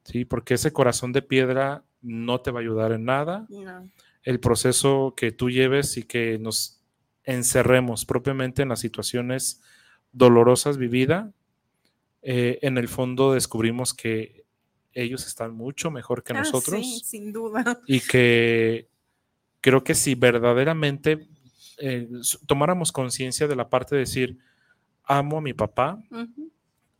[0.05, 0.27] ¿sí?
[0.27, 3.47] Porque ese corazón de piedra no te va a ayudar en nada.
[3.49, 3.89] No
[4.29, 6.83] el proceso que tú lleves y que nos
[7.24, 9.62] encerremos propiamente en las situaciones
[10.12, 11.33] dolorosas vividas,
[12.20, 14.45] eh, en el fondo descubrimos que
[14.93, 16.79] ellos están mucho mejor que ah, nosotros.
[16.79, 17.81] Sí, sin duda.
[17.87, 18.91] Y que
[19.62, 21.26] creo que si verdaderamente
[21.79, 22.07] eh,
[22.47, 24.37] tomáramos conciencia de la parte de decir,
[25.05, 26.03] amo a mi papá,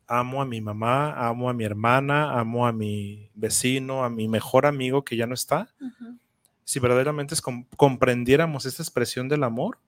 [0.07, 4.65] amo a mi mamá, amo a mi hermana, amo a mi vecino, a mi mejor
[4.65, 5.75] amigo que ya no está,
[6.69, 7.35] si verdaderamente
[7.79, 9.79] comprendiéramos esta expresión del amor,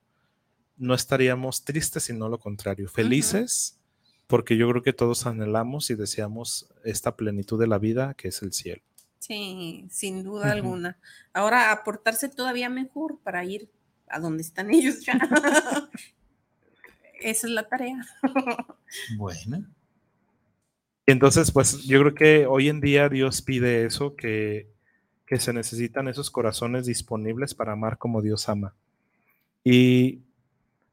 [0.79, 3.79] no estaríamos tristes, sino lo contrario, felices,
[4.27, 8.41] porque yo creo que todos anhelamos y deseamos esta plenitud de la vida que es
[8.41, 8.81] el cielo.
[9.19, 10.97] Sí, sin duda alguna.
[11.35, 13.69] Ahora aportarse todavía mejor para ir
[14.09, 15.19] a donde están ellos ya.
[17.21, 18.07] Esa es la tarea.
[19.19, 19.67] Bueno.
[21.05, 24.80] Entonces, pues yo creo que hoy en día Dios pide eso, que,
[25.31, 28.75] que se necesitan esos corazones disponibles para amar como Dios ama.
[29.63, 30.23] Y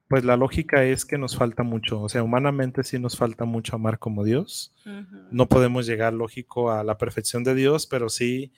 [0.08, 3.76] pues la lógica es que nos falta mucho, o sea, humanamente sí nos falta mucho
[3.76, 4.76] amar como Dios.
[5.32, 8.52] No podemos llegar, lógico, a la perfección de Dios, pero sí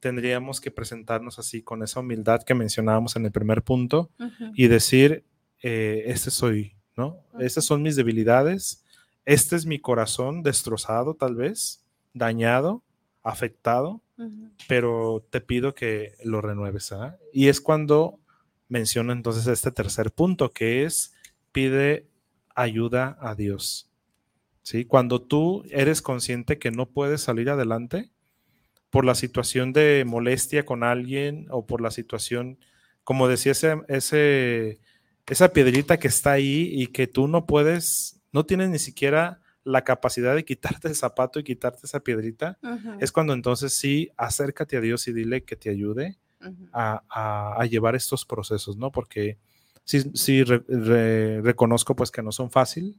[0.00, 4.10] tendríamos que presentarnos así con esa humildad que mencionábamos en el primer punto
[4.56, 5.22] y decir,
[5.62, 7.18] eh, este soy, ¿no?
[7.38, 8.84] Estas son mis debilidades,
[9.26, 12.82] este es mi corazón destrozado tal vez, dañado,
[13.22, 14.02] afectado,
[14.68, 16.92] pero te pido que lo renueves.
[16.92, 17.18] ¿ah?
[17.32, 18.18] Y es cuando
[18.68, 21.14] menciona entonces este tercer punto, que es
[21.52, 22.06] pide
[22.54, 23.90] ayuda a Dios.
[24.62, 24.84] ¿Sí?
[24.84, 28.10] Cuando tú eres consciente que no puedes salir adelante
[28.90, 32.58] por la situación de molestia con alguien o por la situación,
[33.04, 34.80] como decía ese,
[35.26, 39.84] esa piedrita que está ahí y que tú no puedes, no tienes ni siquiera la
[39.84, 42.58] capacidad de quitarte el zapato y quitarte esa piedrita,
[43.00, 46.18] es cuando entonces sí, acércate a Dios y dile que te ayude
[46.72, 48.90] a, llevar estos procesos, ¿no?
[48.90, 49.38] Porque
[49.84, 52.96] sí, sí reconozco pues que no son fácil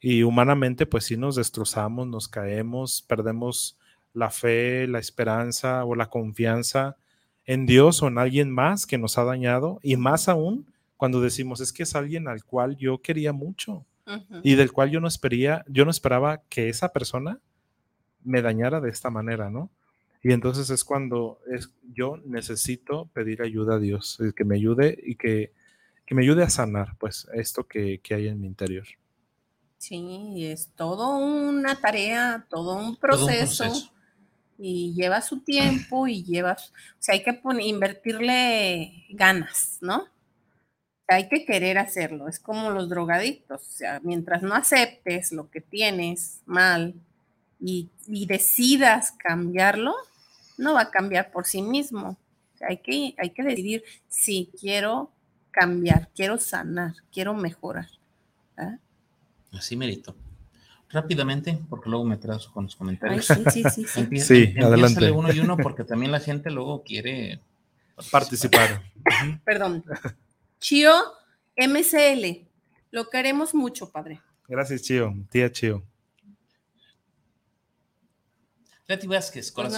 [0.00, 3.78] y humanamente pues sí nos destrozamos, nos caemos, perdemos
[4.14, 6.96] la fe, la esperanza o la confianza
[7.44, 11.60] en Dios o en alguien más que nos ha dañado y más aún cuando decimos
[11.60, 13.86] es que es alguien al cual yo quería mucho
[14.42, 17.40] y del cual yo no espería, yo no esperaba que esa persona
[18.22, 19.70] me dañara de esta manera, ¿no?
[20.22, 25.16] Y entonces es cuando es, yo necesito pedir ayuda a Dios, que me ayude y
[25.16, 25.52] que,
[26.10, 28.84] me ayude a sanar, pues, esto que, hay en mi interior.
[29.78, 33.72] Sí, es todo una tarea, todo un proceso,
[34.58, 40.04] y lleva su tiempo y lleva, o sea, hay que poner, invertirle ganas, ¿no?
[41.12, 45.60] Hay que querer hacerlo, es como los drogadictos, o sea, mientras no aceptes lo que
[45.60, 46.94] tienes mal
[47.58, 49.92] y, y decidas cambiarlo,
[50.56, 52.16] no va a cambiar por sí mismo.
[52.60, 55.10] Hay que, hay que decidir si quiero
[55.50, 57.88] cambiar, quiero sanar, quiero mejorar.
[59.52, 60.14] Así merito.
[60.90, 63.26] Rápidamente, porque luego me trazo con los comentarios.
[63.26, 64.20] sí, sí, sí.
[64.20, 65.10] sí, adelante.
[65.10, 67.40] uno y uno porque también la gente luego quiere
[68.10, 68.82] participar.
[69.44, 69.84] Perdón.
[70.60, 70.92] Chio
[71.56, 72.48] MCL,
[72.90, 74.20] lo queremos mucho, padre.
[74.46, 75.84] Gracias, Chio, tía Chio.
[79.06, 79.72] Vázquez, pues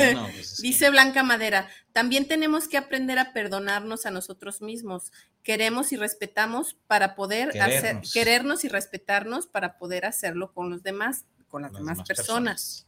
[0.00, 5.10] pues Dice Blanca Madera, también tenemos que aprender a perdonarnos a nosotros mismos.
[5.42, 11.24] Queremos y respetamos para poder hacer, querernos y respetarnos para poder hacerlo con los demás,
[11.48, 12.87] con las, demás, personas.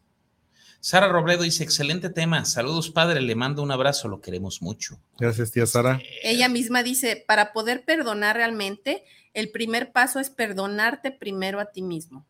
[0.81, 2.45] Sara Robledo dice, excelente tema.
[2.47, 3.21] Saludos, padre.
[3.21, 4.09] Le mando un abrazo.
[4.09, 4.99] Lo queremos mucho.
[5.19, 6.01] Gracias, tía Sara.
[6.23, 9.05] Ella misma dice, para poder perdonar realmente,
[9.35, 12.27] el primer paso es perdonarte primero a ti mismo.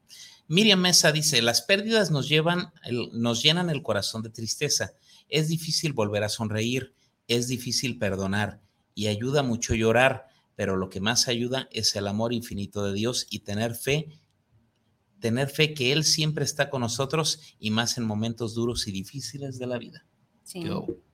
[0.49, 2.73] Miriam Mesa dice, las pérdidas nos, llevan,
[3.13, 4.95] nos llenan el corazón de tristeza.
[5.29, 6.93] Es difícil volver a sonreír,
[7.29, 8.61] es difícil perdonar
[8.97, 10.27] y ayuda mucho llorar,
[10.57, 14.09] pero lo que más ayuda es el amor infinito de Dios y tener fe,
[15.21, 19.59] tener fe que Él siempre está con nosotros y más en momentos duros y difíciles
[19.59, 20.05] de la vida.
[20.43, 20.65] Sí,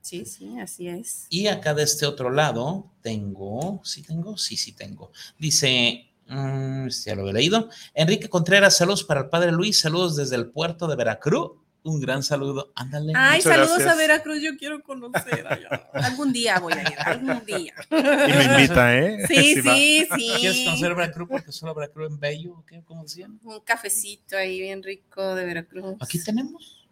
[0.00, 1.26] sí, sí, así es.
[1.28, 5.12] Y acá de este otro lado tengo, sí tengo, sí, sí tengo.
[5.38, 7.68] Dice, Mm, ya lo he leído.
[7.94, 11.52] Enrique Contreras, saludos para el padre Luis, saludos desde el puerto de Veracruz.
[11.86, 12.72] Un gran saludo.
[12.74, 13.12] Ándale.
[13.14, 15.46] Ay, saludos a Veracruz, yo quiero conocer.
[15.92, 17.74] algún día voy a ir, algún día.
[17.90, 19.24] Y me invita, ¿eh?
[19.28, 20.32] Sí, sí, sí.
[20.40, 21.28] ¿Quieres conocer Veracruz?
[21.30, 22.82] Porque solo Veracruz en Bello, ¿qué?
[22.84, 23.38] ¿cómo decían?
[23.44, 25.94] Un cafecito ahí bien rico de Veracruz.
[26.00, 26.86] Aquí tenemos.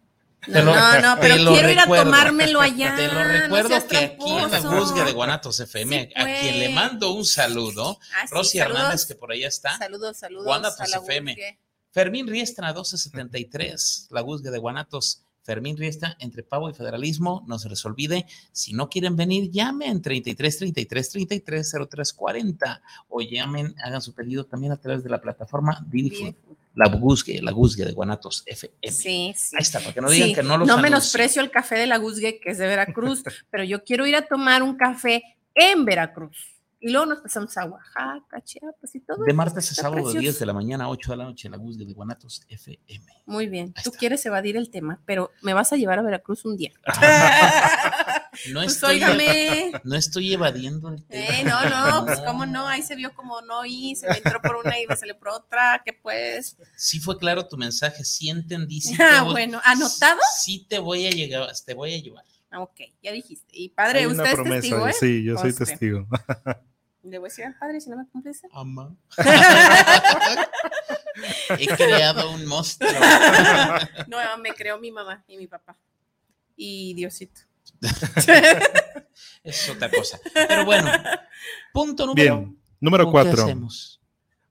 [0.47, 2.95] No, no, pero quiero ir a tomármelo allá.
[2.95, 7.13] Te lo recuerdo que aquí en la Juzgue de Guanatos FM, a quien le mando
[7.13, 9.77] un saludo, ah, Rosy Hernández, que por allá está.
[9.77, 10.45] Saludos, saludos.
[10.45, 11.35] Guanatos FM.
[11.95, 15.21] Fermín Riestra, 1273, la Juzgue de Guanatos.
[15.43, 20.01] Fermín Riestra, entre Pavo y Federalismo, no se les olvide, si no quieren venir, llamen
[20.01, 25.21] 33 33 33 03 40 o llamen, hagan su pedido también a través de la
[25.21, 26.35] plataforma Didi
[26.73, 28.75] la Guzgue, la Guzgue de Guanatos FM.
[28.91, 29.55] Sí, sí.
[29.55, 31.95] Ahí está, para que no digan que no los No menosprecio el café de la
[31.95, 35.23] Guzgue, que es de Veracruz, pero yo quiero ir a tomar un café
[35.53, 36.54] en Veracruz.
[36.79, 39.23] Y luego nos pasamos a Oaxaca, Chiapas y todo.
[39.23, 41.57] De martes a sábado, de 10 de la mañana a 8 de la noche, la
[41.57, 43.05] Guzgue de Guanatos FM.
[43.25, 43.73] Muy bien.
[43.83, 46.71] Tú quieres evadir el tema, pero me vas a llevar a Veracruz un día.
[48.51, 49.71] No Pues estoy, óigame.
[49.85, 51.25] no estoy evadiendo el tema.
[51.25, 54.41] Eh, no, no, pues cómo no, ahí se vio como no y se le entró
[54.41, 56.57] por una y me salió por otra, que pues.
[56.75, 58.81] Sí fue claro tu mensaje, sí entendí.
[58.81, 60.19] Sí Ah, voy- bueno, ¿anotado?
[60.37, 62.25] Sí te voy a llegar, te voy a llevar.
[62.55, 63.45] Ah, Ok, ya dijiste.
[63.51, 64.93] Y padre, Hay una usted es promesa, testigo, ¿eh?
[64.93, 66.07] Sí, yo soy testigo.
[67.03, 68.47] Le voy a decir al padre si no me cumple ese.
[68.53, 68.95] Ama.
[71.59, 72.89] He creado un monstruo.
[74.07, 75.77] No, me creó mi mamá y mi papá.
[76.55, 77.41] Y Diosito.
[79.43, 80.19] Es otra cosa.
[80.33, 80.89] Pero bueno,
[81.73, 82.37] punto número.
[82.39, 83.43] Bien, número ¿con qué cuatro.
[83.43, 84.01] hacemos?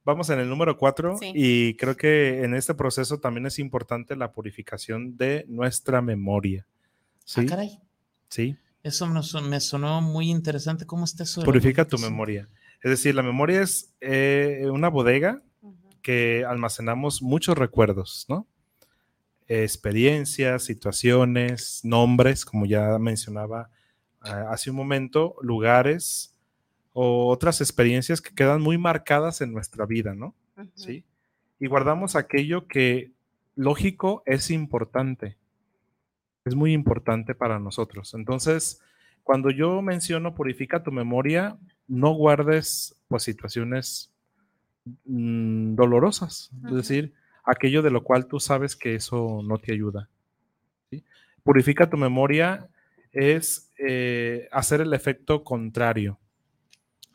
[0.04, 1.32] Vamos en el número cuatro Sí.
[1.34, 6.66] y creo que en este proceso también es importante la purificación de nuestra memoria.
[6.68, 7.46] Ah, ¿Sí?
[7.46, 7.80] caray.
[8.34, 8.56] Sí.
[8.82, 10.84] Eso me sonó, me sonó muy interesante.
[10.84, 11.42] ¿Cómo está eso?
[11.42, 12.48] Purifica tu memoria.
[12.82, 15.42] Es decir, la memoria es eh, una bodega
[16.02, 18.46] que almacenamos muchos recuerdos, ¿no?
[19.46, 23.70] Experiencias, situaciones, nombres, como ya mencionaba
[24.20, 26.36] ah, hace un momento, lugares
[26.92, 30.34] o otras experiencias que quedan muy marcadas en nuestra vida, ¿no?
[30.74, 31.04] ¿Sí?
[31.58, 33.12] Y guardamos aquello que
[33.54, 35.38] lógico es importante.
[36.44, 38.14] Es muy importante para nosotros.
[38.14, 38.80] Entonces,
[39.22, 41.56] cuando yo menciono purifica tu memoria,
[41.88, 44.12] no guardes pues situaciones
[45.04, 47.14] mm, dolorosas, es decir,
[47.44, 50.08] aquello de lo cual tú sabes que eso no te ayuda.
[50.90, 51.02] ¿sí?
[51.42, 52.68] Purifica tu memoria
[53.12, 56.18] es eh, hacer el efecto contrario,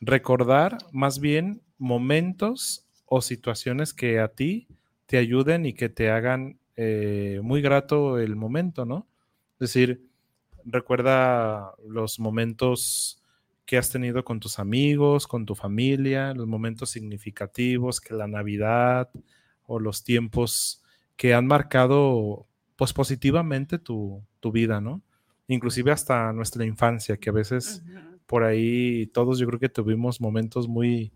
[0.01, 4.67] recordar más bien momentos o situaciones que a ti
[5.05, 9.07] te ayuden y que te hagan eh, muy grato el momento, ¿no?
[9.60, 10.10] Es decir,
[10.66, 13.22] recuerda los momentos
[13.66, 19.10] que has tenido con tus amigos, con tu familia, los momentos significativos, que la Navidad
[19.66, 20.84] o los tiempos
[21.16, 25.03] que han marcado pues positivamente tu, tu vida, ¿no?
[25.47, 27.84] Inclusive hasta nuestra infancia, que a veces
[28.26, 31.12] por ahí todos yo creo que tuvimos momentos muy,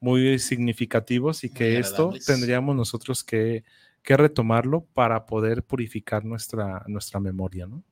[0.00, 2.24] muy significativos y Muy que esto agradables.
[2.24, 3.64] tendríamos nosotros que,
[4.06, 7.82] que retomarlo para poder purificar nuestra, nuestra memoria, ¿no?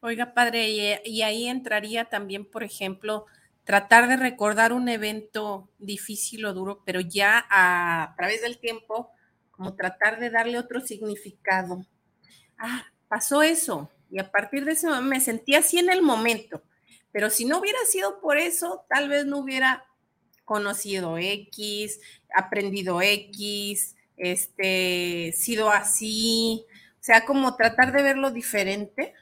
[0.00, 3.26] Oiga, padre, y, y ahí entraría también, por ejemplo,
[3.64, 9.10] tratar de recordar un evento difícil o duro, pero ya a, a través del tiempo,
[9.50, 11.84] como tratar de darle otro significado.
[12.56, 16.62] Ah, pasó eso, y a partir de eso me sentí así en el momento,
[17.10, 19.84] pero si no hubiera sido por eso, tal vez no hubiera
[20.44, 22.00] conocido X,
[22.32, 26.64] aprendido X, este, sido así,
[26.94, 29.14] o sea, como tratar de verlo diferente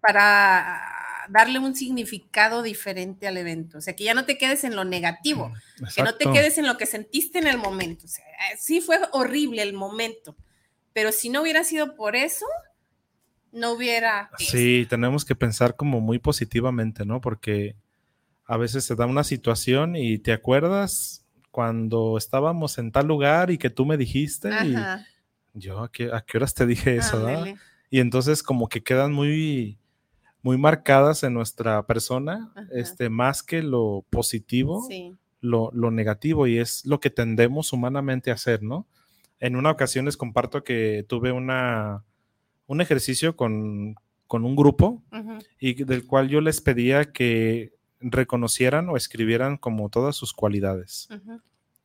[0.00, 0.80] para
[1.28, 3.78] darle un significado diferente al evento.
[3.78, 5.52] O sea, que ya no te quedes en lo negativo,
[5.94, 6.32] que no te Exacto.
[6.32, 8.06] quedes en lo que sentiste en el momento.
[8.06, 8.24] O sea,
[8.58, 10.36] sí fue horrible el momento,
[10.92, 12.46] pero si no hubiera sido por eso,
[13.52, 14.30] no hubiera...
[14.38, 17.20] Sí, tenemos que pensar como muy positivamente, ¿no?
[17.20, 17.76] Porque
[18.46, 21.21] a veces se da una situación y te acuerdas
[21.52, 25.06] cuando estábamos en tal lugar y que tú me dijiste Ajá,
[25.54, 27.34] y yo a qué, a qué horas te dije eso, ¿verdad?
[27.44, 27.56] ándale,
[27.90, 29.78] Y entonces como que quedan muy,
[30.42, 32.66] muy marcadas en nuestra persona, Ajá.
[32.72, 35.14] este, más que lo positivo, Sí.
[35.40, 38.86] lo, lo negativo, y es lo que tendemos humanamente a hacer, ¿no?
[39.38, 42.02] En una ocasión les comparto que tuve una,
[42.66, 43.94] un ejercicio con,
[44.26, 45.02] con un grupo
[45.60, 47.72] y del cual yo les pedía que
[48.02, 51.08] reconocieran o escribieran como todas sus cualidades.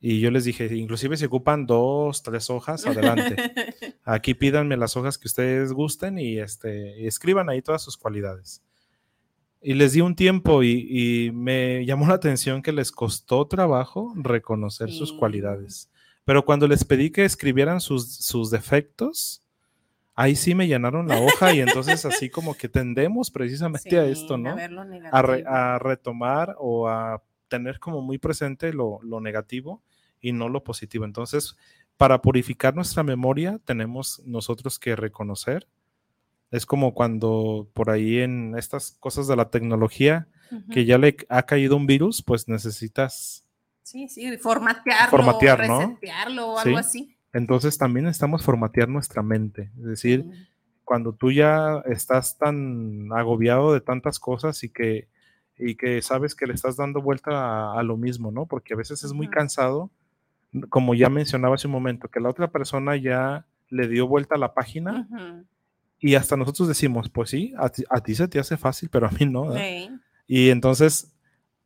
[0.00, 3.36] Y yo les dije, inclusive si ocupan dos, tres hojas, adelante.
[4.04, 8.62] Aquí pídanme las hojas que ustedes gusten y, este, escriban ahí todas sus cualidades.
[9.60, 14.12] Y les di un tiempo y, y me llamó la atención que les costó trabajo
[14.16, 15.90] reconocer sus cualidades.
[16.24, 19.42] Pero cuando les pedí que escribieran sus, sus defectos,
[20.18, 24.36] ahí sí me llenaron la hoja y entonces así como que tendemos precisamente a esto,
[24.36, 24.56] ¿no?
[25.12, 29.82] A, re- a retomar o a tener como muy presente lo, lo negativo
[30.20, 31.04] y no lo positivo.
[31.04, 31.56] Entonces,
[31.96, 35.66] para purificar nuestra memoria, tenemos nosotros que reconocer.
[36.50, 40.26] Es como cuando por ahí en estas cosas de la tecnología
[40.70, 43.44] que ya le ha caído un virus, pues necesitas.
[43.82, 45.80] Sí, sí, formatearlo, Formatear, ¿no?
[45.80, 46.68] resetearlo o Sí.
[46.68, 47.17] algo así.
[47.32, 49.70] Entonces también necesitamos formatear nuestra mente.
[49.78, 50.48] Es decir, Sí.
[50.84, 55.08] cuando tú ya estás tan agobiado de tantas cosas y que,
[55.58, 58.46] y que sabes que le estás dando vuelta a, a lo mismo, ¿no?
[58.46, 59.90] Porque a veces es muy cansado,
[60.70, 64.38] como ya mencionaba hace un momento, que la otra persona ya le dio vuelta a
[64.38, 65.06] la página
[66.00, 69.06] y hasta nosotros decimos, pues sí, a ti, a ti se te hace fácil, pero
[69.06, 69.52] a mí no.
[70.26, 71.12] Y entonces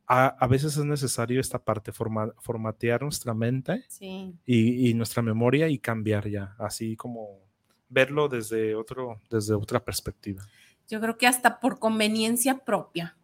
[0.07, 4.33] a, a veces es necesario esta parte, forma- formatear nuestra mente Sí.
[4.45, 7.39] y, y nuestra memoria y cambiar ya, así como
[7.89, 10.43] verlo desde, otro, desde otra perspectiva.
[10.89, 13.15] Yo creo que hasta por conveniencia propia.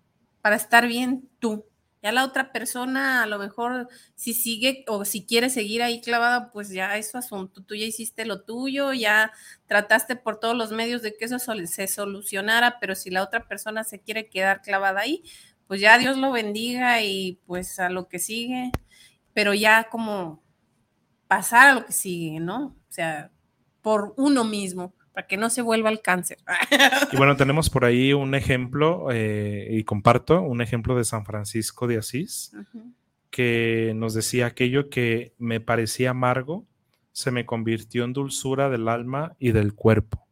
[0.41, 1.65] para estar bien tú.
[2.01, 6.49] Ya la otra persona, a lo mejor, si sigue o si quiere seguir ahí clavada,
[6.53, 7.61] pues ya es su asunto.
[7.61, 9.33] Tú ya hiciste lo tuyo, ya
[9.67, 13.83] trataste por todos los medios de que eso se solucionara, pero si la otra persona
[13.83, 15.23] se quiere quedar clavada ahí,
[15.69, 18.71] pues ya Dios lo bendiga y pues a lo que sigue,
[19.33, 20.41] pero ya como
[21.27, 22.65] pasar a lo que sigue, ¿no?
[22.65, 23.29] O sea,
[23.83, 26.39] por uno mismo para que no se vuelva el cáncer.
[27.11, 31.85] Y bueno, tenemos por ahí un ejemplo, eh, y comparto, un ejemplo de San Francisco
[31.85, 32.51] de Asís,
[33.29, 36.65] que nos decía aquello que me parecía amargo,
[37.11, 40.25] se me convirtió en dulzura del alma y del cuerpo.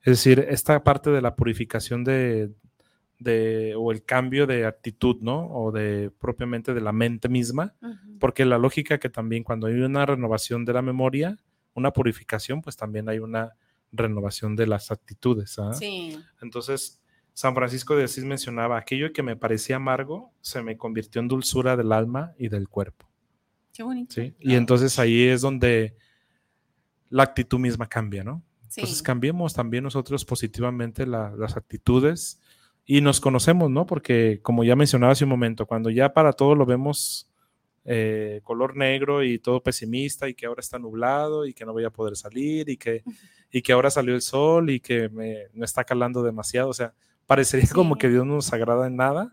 [0.00, 2.52] Es decir, esta parte de la purificación de,
[3.18, 5.46] de, o el cambio de actitud, ¿no?
[5.48, 7.74] O de propiamente de la mente misma,
[8.20, 11.38] porque la lógica que también cuando hay una renovación de la memoria,
[11.74, 13.54] una purificación, pues también hay una
[13.92, 15.58] renovación de las actitudes.
[15.58, 15.72] ¿ah?
[15.72, 16.18] Sí.
[16.42, 17.00] Entonces,
[17.32, 21.76] San Francisco de Asís mencionaba, aquello que me parecía amargo se me convirtió en dulzura
[21.76, 23.08] del alma y del cuerpo.
[23.72, 24.14] Qué bonito.
[24.14, 24.34] ¿sí?
[24.40, 25.96] Y entonces ahí es donde
[27.10, 28.42] la actitud misma cambia, ¿no?
[28.74, 32.40] Entonces cambiemos también nosotros positivamente las actitudes
[32.86, 33.84] y nos conocemos, ¿no?
[33.84, 37.28] Porque como ya mencionaba hace un momento, cuando ya para todo lo vemos
[37.84, 41.84] eh, color negro y todo pesimista y que ahora está nublado y que no voy
[41.84, 43.04] a poder salir y que
[43.50, 46.68] y que ahora salió el sol y que me, está calando demasiado.
[46.68, 46.94] O sea,
[47.26, 49.30] parecería como que Dios no nos agrada en nada.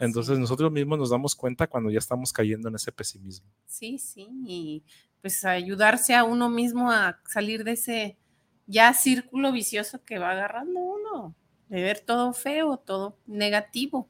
[0.00, 3.48] Entonces nosotros mismos nos damos cuenta cuando ya estamos cayendo en ese pesimismo.
[3.66, 4.84] Sí, sí, y
[5.20, 8.16] pues ayudarse a uno mismo a salir de ese
[8.66, 11.34] ya círculo vicioso que va agarrando uno,
[11.72, 14.08] de ver todo feo, todo negativo.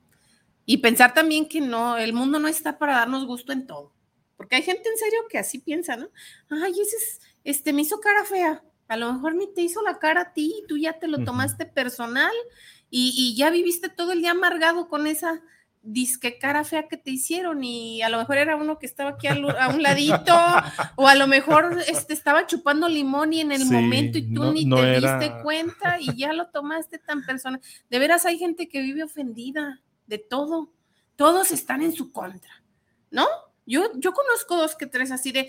[0.66, 3.93] Y pensar también que no, el mundo no está para darnos gusto en todo.
[4.36, 6.10] Porque hay gente en serio que así piensa, ¿no?
[6.51, 8.62] Ay, ese es, este me hizo cara fea
[8.93, 11.24] a lo mejor ni te hizo la cara a ti, y tú ya te lo
[11.24, 12.34] tomaste personal
[12.90, 15.40] y, ya viviste todo el día amargado con esa
[15.82, 19.26] disque cara fea que te hicieron y a lo mejor era uno que estaba aquí
[19.26, 20.34] a, un ladito
[20.96, 24.68] o a lo mejor este, estaba chupando limón y en el momento y tú ni
[24.68, 27.60] te diste cuenta y ya lo tomaste tan personal.
[27.90, 30.72] De veras hay gente que vive ofendida de todo.
[31.16, 32.62] Todos están en su contra,
[33.10, 33.26] ¿no?
[33.66, 35.48] Yo, yo conozco dos que tres así de,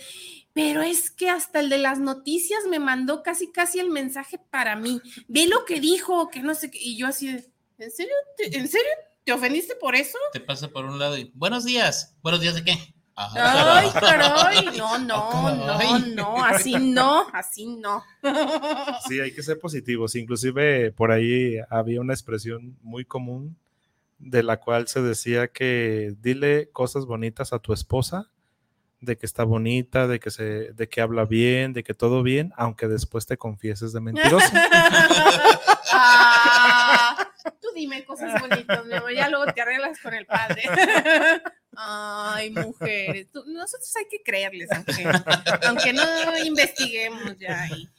[0.54, 4.76] pero es que hasta el de las noticias me mandó casi, casi el mensaje para
[4.76, 5.02] mí.
[5.28, 6.80] Ve lo que dijo, que no sé qué.
[6.80, 7.50] Y yo así de,
[7.80, 8.14] ¿en serio?
[8.38, 8.92] ¿Te, ¿En serio?
[9.24, 10.18] ¿Te ofendiste por eso?
[10.34, 12.18] Te pasa por un lado y, buenos días.
[12.22, 12.74] ¿Buenos días de qué?
[13.16, 18.04] Ay, caray, no, no, no, no, así no, así no.
[19.08, 20.16] Sí, hay que ser positivos.
[20.16, 23.56] Inclusive por ahí había una expresión muy común
[24.20, 28.30] de la cual se decía que dile cosas bonitas a tu esposa
[29.00, 32.54] de que está bonita, de que se, de que habla bien, de que todo bien,
[32.56, 34.48] aunque después te confieses de mentiroso.
[35.96, 37.13] Ah,
[37.62, 40.64] tú dime cosas bonitas, mi amor, ya luego te arreglas con el padre.
[41.76, 44.70] Ay, mujeres, nosotros hay que creerles,
[45.68, 47.90] aunque, no investiguemos ya ahí.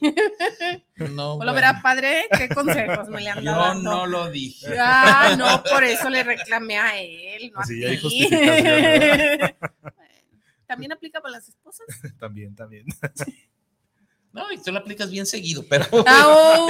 [0.95, 2.25] No, lo verá, padre?
[2.37, 3.73] ¿Qué consejos me le han dado?
[3.73, 4.77] Yo no lo dije.
[4.79, 7.51] Ah, no, por eso le reclamé a él.
[7.53, 9.55] No Así hay justificación.
[10.65, 11.85] ¿También aplica para las esposas?
[12.17, 12.85] también, también.
[14.35, 15.85] No, y tú lo aplicas bien seguido, pero.
[16.05, 16.67] Ah, oh,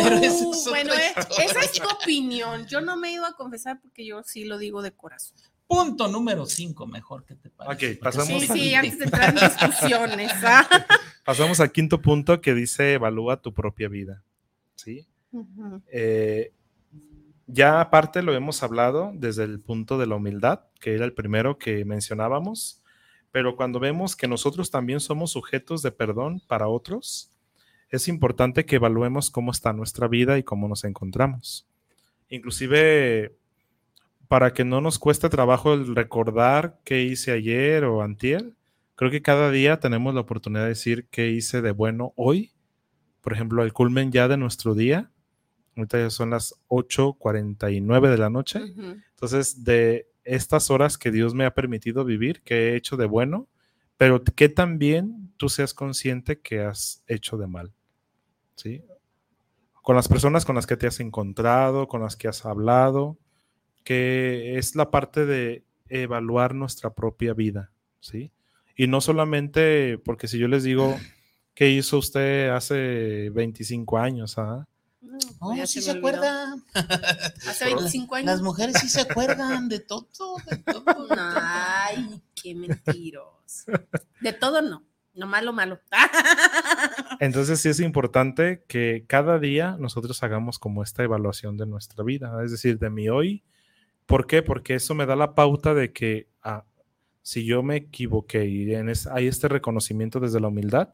[0.70, 1.14] bueno, eh,
[1.44, 2.68] esa es tu opinión.
[2.68, 5.36] Yo no me he ido a confesar porque yo sí lo digo de corazón.
[5.66, 7.94] Punto número 5, mejor que te parece.
[7.94, 8.44] Ok, pasamos.
[8.44, 10.32] Sí, sí, antes de entrar en discusiones.
[10.44, 10.68] ¿ah?
[11.26, 14.22] Pasamos al quinto punto que dice: evalúa tu propia vida.
[14.76, 15.08] ¿Sí?
[15.92, 16.54] Eh,
[17.48, 21.58] ya aparte lo hemos hablado desde el punto de la humildad, que era el primero
[21.58, 22.84] que mencionábamos
[23.36, 27.35] pero cuando vemos que nosotros también somos sujetos de perdón para otros,
[27.90, 31.68] es importante que evaluemos cómo está nuestra vida y cómo nos encontramos.
[32.30, 33.36] Inclusive
[34.28, 38.54] para que no nos cueste trabajo el recordar qué hice ayer o antier,
[38.96, 42.52] creo que cada día tenemos la oportunidad de decir qué hice de bueno hoy.
[43.22, 45.12] Por ejemplo, el culmen ya de nuestro día.
[45.76, 48.62] Ahorita ya son las 8.49 de la noche.
[49.12, 53.48] Entonces, de estas horas que Dios me ha permitido vivir, que he hecho de bueno,
[53.98, 57.74] pero que también tú seas consciente que has hecho de mal.
[58.56, 58.84] ¿Sí?
[59.82, 63.18] Con las personas con las que te has encontrado, con las que has hablado,
[63.84, 68.32] que es la parte de evaluar nuestra propia vida, ¿sí?
[68.76, 70.98] Y no solamente porque si yo les digo,
[71.54, 74.38] ¿qué hizo usted hace 25 años?
[74.38, 74.68] ¿ah?
[75.02, 76.56] No, sí se, acuerda.
[77.48, 78.26] Hace 25 años.
[78.26, 80.08] Las mujeres sí se acuerdan de todo,
[80.50, 81.08] de todo.
[81.18, 82.56] Ay, qué
[84.22, 84.84] De todo no,
[85.14, 85.80] no malo, malo.
[87.20, 92.44] Entonces sí es importante que cada día nosotros hagamos como esta evaluación de nuestra vida,
[92.44, 93.44] es decir, de mi hoy,
[94.06, 94.44] ¿Por qué?
[94.44, 96.66] Porque eso me da la pauta de que ah,
[97.22, 100.90] si yo me equivoqué y hay este reconocimiento desde la humildad,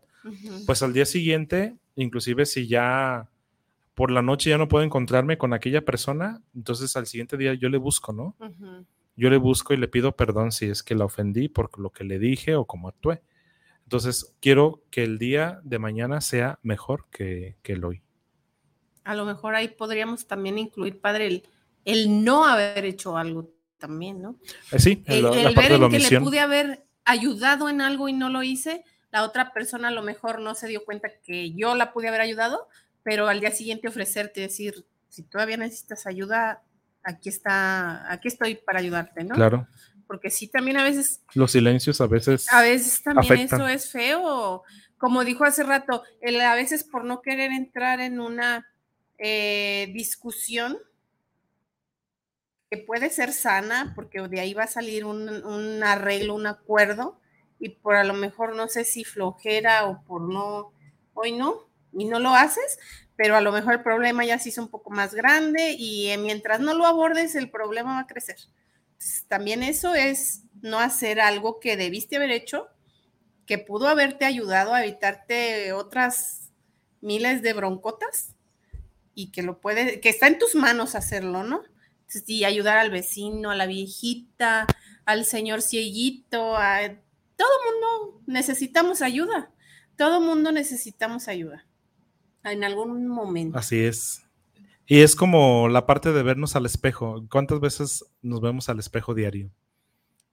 [0.66, 3.30] pues al día siguiente, inclusive si ya
[3.96, 7.68] por la noche ya no puedo encontrarme con aquella persona, entonces al siguiente día yo
[7.70, 8.36] le busco, ¿no?
[9.22, 12.04] Yo le busco y le pido perdón si es que la ofendí por lo que
[12.04, 13.22] le dije o cómo actué.
[13.84, 18.02] Entonces, quiero que el día de mañana sea mejor que, el hoy.
[19.04, 21.44] A lo mejor ahí podríamos también incluir, padre,
[21.86, 24.38] el, no haber hecho algo también, ¿no?
[24.72, 25.22] Eh, sí, el,
[25.56, 29.54] ver en que le pude haber ayudado en algo y no lo hice, la otra
[29.54, 32.68] persona a lo mejor no se dio cuenta que yo la pude haber ayudado,
[33.04, 36.64] pero al día siguiente ofrecerte, decir, si todavía necesitas ayuda,
[37.04, 39.36] aquí está, aquí estoy para ayudarte, ¿no?
[39.36, 39.68] Claro
[40.12, 41.22] porque sí, también a veces...
[41.36, 42.52] Los silencios a veces...
[42.52, 44.62] A veces también eso es feo.
[44.98, 48.68] Como dijo hace rato, a veces por no querer entrar en una
[49.18, 50.78] eh, discusión
[52.70, 57.22] que puede ser sana, porque de ahí va a salir un, un, arreglo, un acuerdo,
[57.58, 60.74] y por a lo mejor no sé si flojera o por no,
[61.14, 62.80] hoy no, y no lo haces,
[63.22, 66.18] pero a lo mejor el problema ya se hizo un poco más grande y eh,
[66.18, 68.38] mientras no lo abordes, el problema va a crecer
[69.28, 72.68] también eso es no hacer algo que debiste haber hecho,
[73.46, 76.52] que pudo haberte ayudado a evitarte otras
[77.02, 78.36] miles de broncotas
[79.16, 81.64] y que lo puede, que está en tus manos hacerlo, ¿no?
[82.28, 84.68] Y ayudar al vecino, a la viejita,
[85.06, 86.80] al señor cieguito, a
[87.38, 89.52] todo mundo necesitamos ayuda.
[89.96, 91.66] Todo mundo necesitamos ayuda
[92.44, 93.58] en algún momento.
[93.58, 94.24] Así es.
[94.86, 97.26] Y es como la parte de vernos al espejo.
[97.30, 99.52] ¿Cuántas veces nos vemos al espejo diario?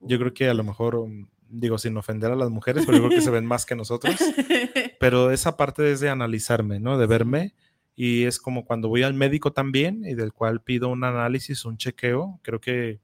[0.01, 3.05] Yo creo que a lo mejor, um, digo, sin ofender a las mujeres, pero yo
[3.05, 4.15] creo que se ven más que nosotros.
[4.99, 6.97] Pero esa parte es de analizarme, ¿no?
[6.97, 7.53] De verme.
[7.95, 11.77] Y es como cuando voy al médico también y del cual pido un análisis, un
[11.77, 12.39] chequeo.
[12.43, 12.99] Creo que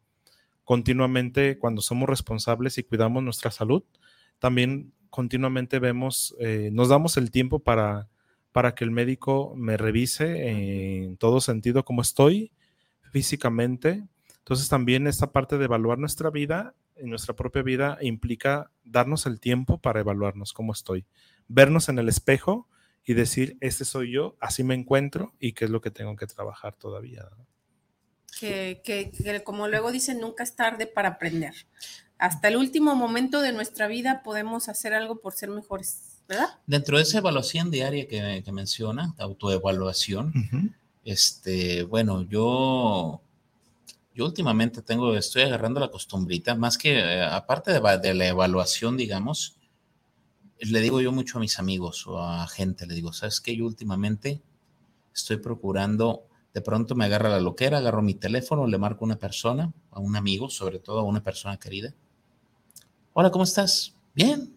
[0.66, 3.84] continuamente cuando somos responsables y cuidamos nuestra salud,
[4.40, 8.10] también continuamente vemos, eh, nos damos el tiempo para
[8.56, 10.48] para que el médico me revise
[11.04, 12.54] en todo sentido cómo estoy
[13.12, 14.08] físicamente.
[14.38, 19.42] Entonces también esta parte de evaluar nuestra vida, en nuestra propia vida, implica darnos el
[19.42, 21.06] tiempo para evaluarnos cómo estoy,
[21.50, 22.70] vernos en el espejo
[23.04, 26.26] y decir, este soy yo, así me encuentro y qué es lo que tengo que
[26.26, 27.28] trabajar todavía.
[28.40, 31.56] Que, como luego dicen, nunca es tarde para aprender.
[32.18, 36.15] Hasta el último momento de nuestra vida podemos hacer algo por ser mejores
[36.66, 40.74] Dentro de esa evaluación diaria que, que menciona, autoevaluación,
[41.04, 43.22] este, bueno, yo,
[44.16, 48.98] yo últimamente tengo, estoy agarrando la costumbrita, más que, eh, aparte de, de, la evaluación,
[48.98, 49.58] digamos,
[50.60, 53.56] le digo yo mucho a mis amigos o a gente, le digo, ¿sabes qué?
[53.56, 54.42] Yo últimamente
[55.14, 56.24] estoy procurando,
[56.56, 60.00] de pronto me agarra la loquera, agarro mi teléfono, le marco a una persona, a
[60.00, 61.94] un amigo, sobre todo a una persona querida.
[63.14, 63.94] Hola, ¿cómo estás?
[64.16, 64.55] Bien,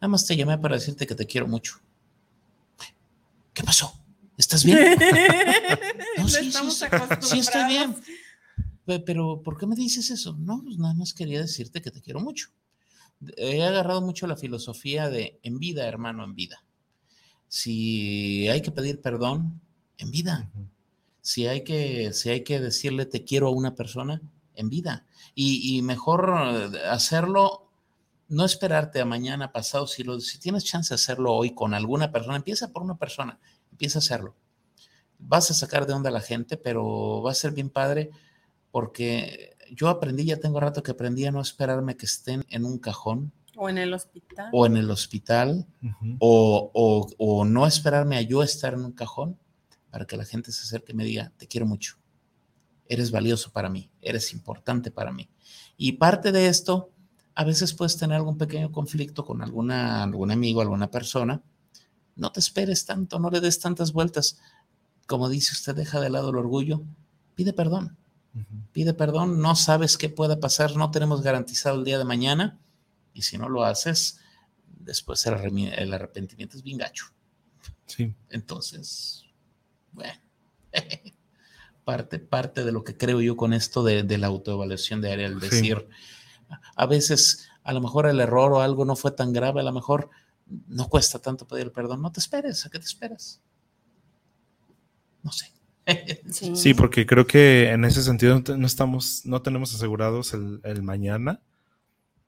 [0.00, 1.80] Nada más te llamé para decirte que te quiero mucho.
[3.52, 3.92] ¿Qué pasó?
[4.36, 4.78] ¿Estás bien?
[6.18, 6.52] no, sí,
[7.20, 7.96] sí, estoy bien.
[9.04, 10.36] Pero, ¿por qué me dices eso?
[10.38, 12.50] No, pues nada más quería decirte que te quiero mucho.
[13.36, 16.62] He agarrado mucho la filosofía de en vida, hermano, en vida.
[17.48, 19.60] Si hay que pedir perdón,
[19.98, 20.48] en vida.
[21.20, 24.22] Si hay que, si hay que decirle te quiero a una persona,
[24.54, 25.04] en vida.
[25.34, 26.30] Y, y mejor
[26.88, 27.67] hacerlo
[28.28, 32.12] no esperarte a mañana pasado, si, lo, si tienes chance de hacerlo hoy con alguna
[32.12, 33.38] persona, empieza por una persona,
[33.70, 34.36] empieza a hacerlo.
[35.18, 38.10] Vas a sacar de onda a la gente, pero va a ser bien padre
[38.70, 42.78] porque yo aprendí, ya tengo rato que aprendí a no esperarme que estén en un
[42.78, 43.32] cajón.
[43.56, 44.50] O en el hospital.
[44.52, 45.66] O en el hospital.
[46.20, 46.70] o,
[47.18, 49.38] o, no esperarme a yo estar en un cajón
[49.90, 51.96] para que la gente se acerque y me diga, te quiero mucho.
[52.86, 55.28] Eres valioso para mí, eres importante para mí.
[55.76, 56.92] Y parte de esto
[57.38, 61.40] a veces puedes tener algún pequeño conflicto con alguna, algún amigo, alguna persona.
[62.16, 64.40] No te esperes tanto, no le des tantas vueltas.
[65.06, 66.82] Como dice usted, deja de lado el orgullo,
[67.36, 67.96] pide perdón.
[68.72, 72.58] Pide perdón, no sabes qué pueda pasar, no tenemos garantizado el día de mañana.
[73.14, 74.18] Y si no lo haces,
[74.66, 77.04] después el, arrepentimiento es bien gacho.
[77.86, 78.12] Sí.
[78.30, 79.26] Entonces,
[79.92, 80.20] bueno,
[81.84, 85.38] parte, parte de lo que creo yo con esto de, la autoevaluación de área, el
[85.38, 85.86] decir,
[86.76, 89.72] a veces a lo mejor el error o algo no fue tan grave, a lo
[89.72, 90.10] mejor
[90.68, 92.02] no cuesta tanto pedir perdón.
[92.02, 93.40] No te esperes, ¿a qué te esperas?
[95.22, 95.52] No sé.
[96.30, 96.74] Sí.
[96.74, 101.40] porque creo que en ese sentido no estamos, no tenemos asegurados el, mañana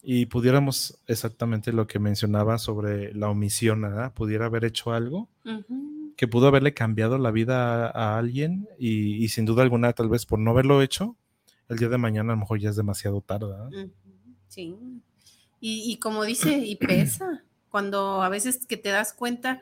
[0.02, 4.14] y pudiéramos exactamente lo que mencionaba sobre la omisión, ¿verdad?
[4.14, 5.28] Pudiera haber hecho algo
[6.16, 10.24] que pudo haberle cambiado la vida a, alguien y, y, sin duda alguna, tal vez
[10.24, 11.16] por no haberlo hecho,
[11.70, 13.55] el día de mañana a lo mejor ya es demasiado tarde.
[14.51, 14.74] Sí.
[15.60, 19.60] Y, y como dice, y pesa, cuando a veces que te das cuenta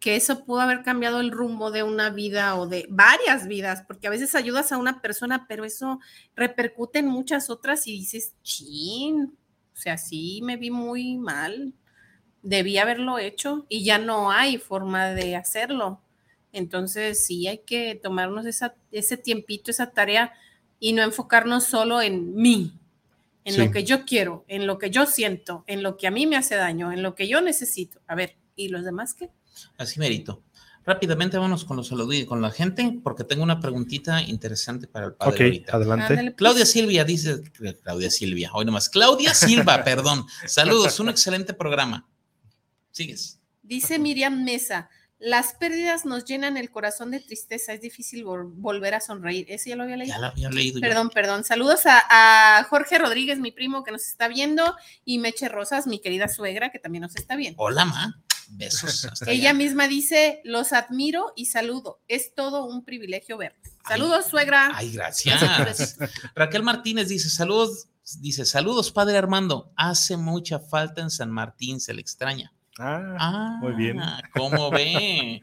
[0.00, 4.06] que eso pudo haber cambiado el rumbo de una vida o de varias vidas, porque
[4.06, 6.00] a veces ayudas a una persona, pero eso
[6.34, 9.36] repercute en muchas otras y dices, chin,
[9.74, 11.74] o sea, sí me vi muy mal,
[12.42, 16.00] debí haberlo hecho y ya no hay forma de hacerlo.
[16.52, 20.32] Entonces sí hay que tomarnos esa, ese tiempito, esa tarea
[20.78, 22.78] y no enfocarnos solo en mí,
[23.44, 26.26] en lo que yo quiero, en lo que yo siento, en lo que a mí
[26.26, 28.00] me hace daño, en lo que yo necesito.
[28.06, 29.30] A ver, ¿y los demás qué?
[29.76, 30.42] Así merito.
[30.86, 35.06] Rápidamente vamos con los saludos y con la gente, porque tengo una preguntita interesante para
[35.06, 35.62] el padre.
[35.64, 36.14] Ok, adelante.
[36.14, 36.34] Pues.
[36.36, 37.42] Claudia Silvia dice,
[37.82, 38.90] Claudia Silvia, hoy nomás.
[38.90, 40.26] Claudia Silva, perdón.
[40.46, 42.06] Saludos, un excelente programa.
[42.90, 43.40] Sigues.
[43.62, 44.90] Dice Miriam Mesa,
[45.24, 49.46] las pérdidas nos llenan el corazón de tristeza, es difícil volver a sonreír.
[49.48, 50.14] ¿Ese ya lo había leído?
[50.14, 50.80] Ya lo había leído.
[50.80, 51.44] Perdón, perdón.
[51.44, 56.28] Saludos a, Jorge Rodríguez, mi primo que nos está viendo, y Meche Rosas, mi querida
[56.28, 57.62] suegra, que también nos está viendo.
[57.62, 58.20] Hola, ma.
[58.48, 59.08] Besos.
[59.26, 62.02] Ella misma dice, los admiro y saludo.
[62.06, 63.66] Es todo un privilegio verlos.
[63.88, 64.72] Saludos, suegra.
[64.74, 65.96] Ay, gracias.
[66.34, 67.88] Raquel Martínez dice, saludos,
[68.20, 69.72] dice, saludos, padre Armando.
[69.76, 72.52] Hace mucha falta en San Martín, se le extraña.
[72.78, 74.00] Ah, muy bien.
[74.00, 75.40] Ah, ¿Cómo ve?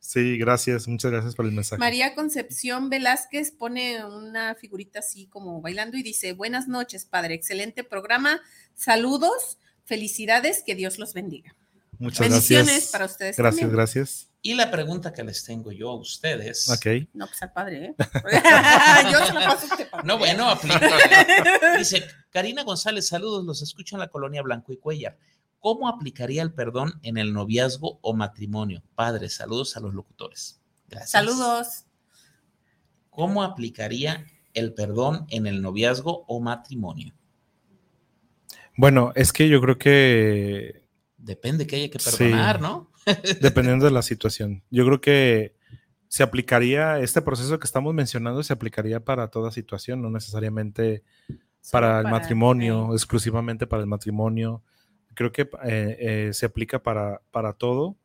[0.00, 1.78] Sí, gracias, muchas gracias por el mensaje.
[1.78, 7.84] María Concepción Velázquez pone una figurita así como bailando y dice, buenas noches, padre, excelente
[7.84, 8.40] programa,
[8.74, 11.54] saludos, felicidades, que Dios los bendiga.
[12.00, 12.88] Muchas gracias.
[12.90, 13.36] para ustedes.
[13.36, 14.28] Gracias, gracias.
[14.44, 16.68] Y la pregunta que les tengo yo a ustedes.
[16.68, 17.06] Ok.
[17.12, 17.94] No, pues al padre, ¿eh?
[19.12, 20.04] yo se la paso a este padre.
[20.04, 20.80] No, bueno, aplica.
[21.78, 25.16] Dice, Karina González, saludos, los escucho en la colonia Blanco y Cuellar.
[25.62, 28.82] ¿Cómo aplicaría el perdón en el noviazgo o matrimonio?
[28.96, 30.60] Padre, saludos a los locutores.
[30.88, 31.12] Gracias.
[31.12, 31.84] Saludos.
[33.10, 37.14] ¿Cómo aplicaría el perdón en el noviazgo o matrimonio?
[38.76, 40.82] Bueno, es que yo creo que
[41.16, 42.90] depende que haya que perdonar, ¿no?
[43.40, 44.64] dependiendo de la situación.
[44.68, 45.54] Yo creo que
[46.08, 51.04] se aplicaría, este proceso que estamos mencionando se aplicaría para toda situación, no necesariamente
[51.70, 54.64] para el matrimonio, exclusivamente para el matrimonio.
[55.14, 57.96] Creo que eh, eh, se aplica para, para todo.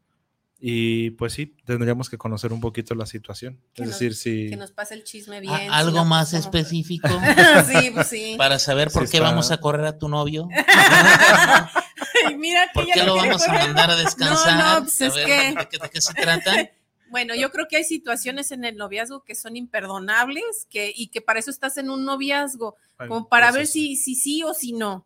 [0.59, 3.59] Y pues sí, tendríamos que conocer un poquito la situación.
[3.75, 4.49] es decir, si.
[4.49, 5.71] Que nos pase el chisme bien.
[5.71, 7.07] ¿Algo más específico?
[7.67, 8.35] sí, pues sí.
[8.37, 10.47] Para saber por qué vamos a correr a tu novio.
[12.37, 14.57] mira ¿Por qué lo vamos a mandar a descansar?
[14.57, 15.55] No, no, pues es que...
[15.55, 16.71] ¿De qué se trata?
[17.09, 21.21] Bueno, yo creo que hay situaciones en el noviazgo que son imperdonables que, y que
[21.21, 25.05] para eso estás en un noviazgo, como para ver si, si sí o si no.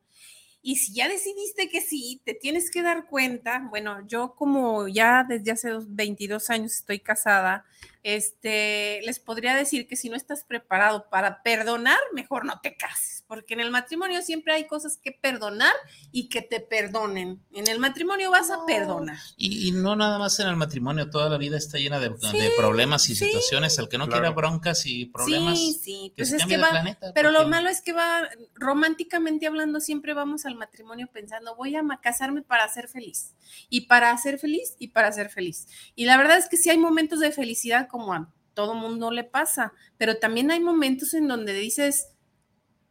[0.62, 5.26] Y si ya decidiste que sí, te tienes que dar cuenta, bueno, yo como ya
[5.28, 7.66] desde hace 22 años estoy casada,
[8.04, 13.22] este, les podría decir que si no estás preparado para perdonar, mejor no te cases
[13.32, 15.72] porque en el matrimonio siempre hay cosas que perdonar
[16.12, 17.42] y que te perdonen.
[17.54, 19.20] En el matrimonio vas a perdonar.
[19.38, 22.10] Y, no nada más en el matrimonio, toda la vida está llena de,
[22.58, 23.80] problemas y situaciones.
[23.80, 25.58] El que no quiera broncas y problemas.
[25.58, 26.84] Sí, sí, pues es que va,
[27.16, 31.84] Pero lo malo es que va, románticamente hablando, siempre vamos al matrimonio pensando, voy a
[32.02, 33.34] casarme para ser feliz.
[33.70, 35.70] Y para ser feliz y para ser feliz.
[35.96, 39.24] Y la verdad es que sí hay momentos de felicidad como a todo mundo le
[39.24, 42.10] pasa, pero también hay momentos en donde dices,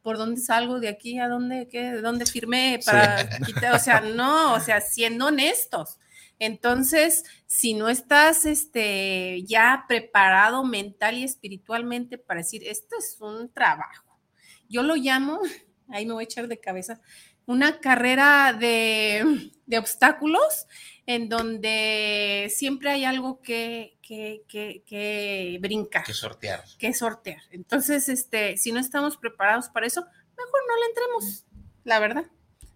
[0.03, 4.01] por dónde salgo de aquí, a dónde, qué, de dónde firmé para quitar, o sea,
[4.01, 5.99] no, o sea, siendo honestos.
[6.39, 13.53] Entonces, si no estás este, ya preparado mental y espiritualmente para decir, esto es un
[13.53, 14.19] trabajo,
[14.69, 15.41] yo lo llamo,
[15.89, 17.01] ahí me voy a echar de cabeza,
[17.47, 20.67] una carrera de, de obstáculos
[21.05, 26.03] en donde siempre hay algo que, que, que, que, brincar.
[26.03, 26.65] Que sortear.
[26.81, 27.43] Que sortear.
[27.53, 31.45] Entonces, este, si no estamos preparados para eso, mejor no le entremos,
[31.85, 32.25] la verdad.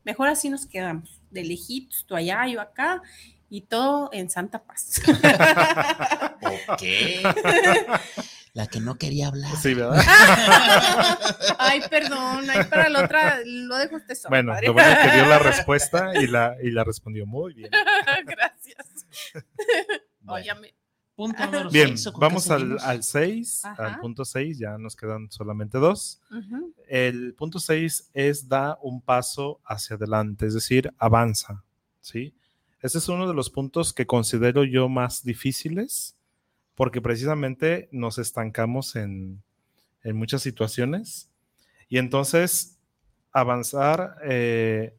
[0.04, 3.02] Mejor así nos quedamos, de lejitos, tú allá, yo acá,
[3.50, 5.02] y todo en santa paz.
[6.68, 6.82] ok.
[8.52, 9.56] La que no quería hablar.
[9.56, 10.04] Sí, ¿verdad?
[11.58, 14.30] Ay, perdón, ahí para la otra lo dejo usted solo.
[14.30, 17.72] Bueno, lo bueno que dio la respuesta y la, y la respondió muy bien.
[18.24, 18.86] Gracias.
[20.28, 20.72] Óyame.
[21.16, 26.20] Punto número Bien, vamos al 6, al, punto 6, ya nos quedan solamente dos.
[26.88, 31.62] El punto 6 es da un paso hacia adelante, es decir, avanza,
[32.00, 32.34] ¿sí?
[32.80, 36.16] Ese es uno de los puntos que considero yo más difíciles
[36.74, 39.42] porque precisamente nos estancamos en,
[40.12, 41.30] muchas situaciones
[41.88, 42.78] y entonces
[43.32, 44.94] avanzar eh,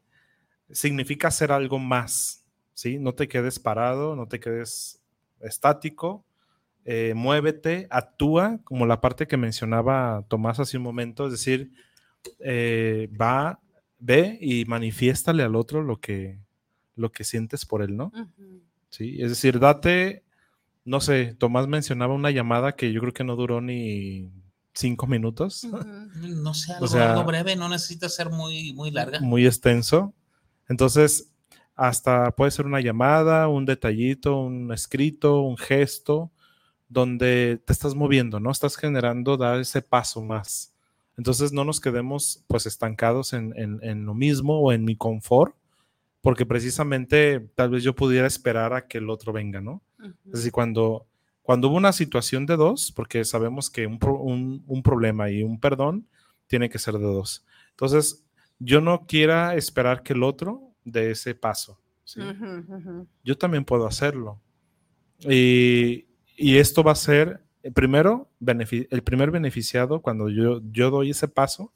[0.68, 2.42] significa hacer algo más,
[2.74, 2.98] ¿sí?
[2.98, 5.00] No te quedes parado, no te quedes
[5.40, 6.24] estático,
[6.84, 11.72] eh, muévete, actúa, como la parte que mencionaba Tomás hace un momento, es decir,
[12.40, 13.60] eh, va,
[13.98, 16.38] ve y manifiéstale al otro lo que,
[16.94, 18.12] lo que sientes por él, ¿no?
[18.88, 20.22] Sí, es decir, date,
[20.84, 24.30] no sé, Tomás mencionaba una llamada que yo creo que no duró ni
[24.72, 25.64] cinco minutos.
[25.64, 29.20] No sé, algo, breve, no necesita ser muy, muy larga.
[29.20, 30.14] Muy extenso.
[30.68, 31.32] Entonces,
[31.76, 36.30] hasta puede ser una llamada, un detallito, un escrito, un gesto,
[36.88, 38.50] donde te estás moviendo, ¿no?
[38.50, 40.72] Estás generando dar ese paso más.
[41.18, 45.54] Entonces no nos quedemos pues estancados en, lo mismo o en mi confort,
[46.20, 49.82] porque precisamente tal vez yo pudiera esperar a que el otro venga, ¿no?
[50.26, 51.06] Es decir, cuando,
[51.42, 56.06] cuando hubo una situación de dos, porque sabemos que un, un, problema y un perdón
[56.46, 57.44] tiene que ser de dos.
[57.70, 58.24] Entonces,
[58.58, 61.78] yo no quiera esperar que el otro dé ese paso.
[63.24, 64.40] Yo también puedo hacerlo.
[65.20, 66.06] Y,
[66.36, 71.28] y esto va a ser, eh, primero, el primer beneficiado cuando yo, yo doy ese
[71.28, 71.72] paso,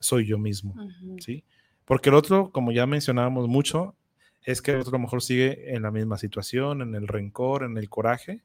[0.00, 0.74] soy yo mismo,
[1.20, 1.44] ¿sí?
[1.84, 3.94] Porque el otro, como ya mencionábamos mucho,
[4.42, 7.62] es que el otro a lo mejor sigue en la misma situación, en el rencor,
[7.62, 8.42] en el coraje,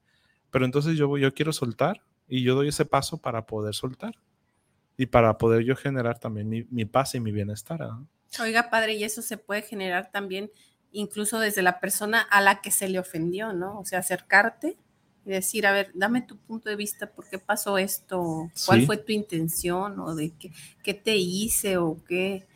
[0.52, 4.14] pero entonces yo, yo quiero soltar y yo doy ese paso para poder soltar
[4.98, 7.80] y para poder yo generar también mi, paz y mi bienestar.
[8.40, 10.52] Oiga, padre, y eso se puede generar también
[10.92, 13.80] incluso desde la persona a la que se le ofendió, ¿no?
[13.80, 14.78] O sea, acercarte
[15.26, 18.50] y decir, a ver, dame tu punto de vista, ¿por qué pasó esto?
[18.66, 20.00] ¿Cuál fue tu intención?
[20.00, 20.52] ¿O de qué,
[20.84, 21.78] qué te hice?
[21.78, 22.48] ¿O qué,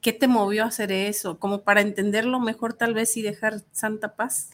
[0.00, 1.38] qué te movió a hacer eso?
[1.38, 4.50] Como para entenderlo mejor tal vez y dejar santa paz.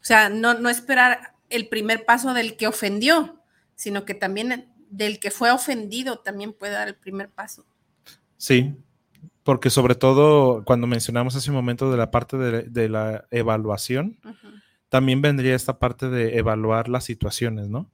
[0.00, 3.42] O sea, no, no esperar el primer paso del que ofendió,
[3.74, 7.64] sino que también del que fue ofendido también puede dar el primer paso.
[8.36, 8.76] Sí,
[9.42, 14.18] porque sobre todo cuando mencionamos hace un momento de la parte de, la evaluación,
[14.88, 17.90] también vendría esta parte de evaluar las situaciones, ¿no?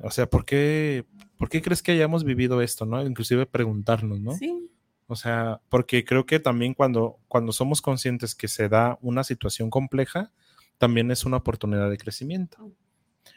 [0.00, 1.06] O sea, ¿por qué,
[1.38, 3.04] ¿por qué crees que hayamos vivido esto, no?
[3.04, 4.32] Inclusive preguntarnos, ¿no?
[4.32, 4.70] Sí.
[5.06, 9.70] O sea, porque creo que también cuando, cuando somos conscientes que se da una situación
[9.70, 10.32] compleja,
[10.78, 12.70] también es una oportunidad de crecimiento.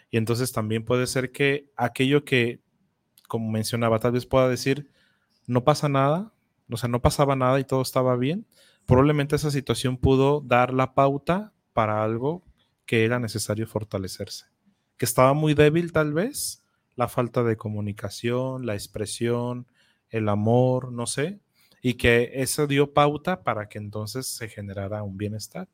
[0.09, 2.59] Y entonces también puede ser que aquello que,
[3.27, 4.89] como mencionaba, tal vez pueda decir,
[5.45, 6.33] no pasa nada,
[6.69, 8.45] o sea, no pasaba nada y todo estaba bien,
[8.85, 12.43] probablemente esa situación pudo dar la pauta para algo
[12.85, 14.45] que era necesario fortalecerse,
[14.97, 16.63] que estaba muy débil tal vez,
[16.95, 19.67] la falta de comunicación, la expresión,
[20.09, 21.39] el amor, no sé,
[21.81, 25.69] y que eso dio pauta para que entonces se generara un bienestar,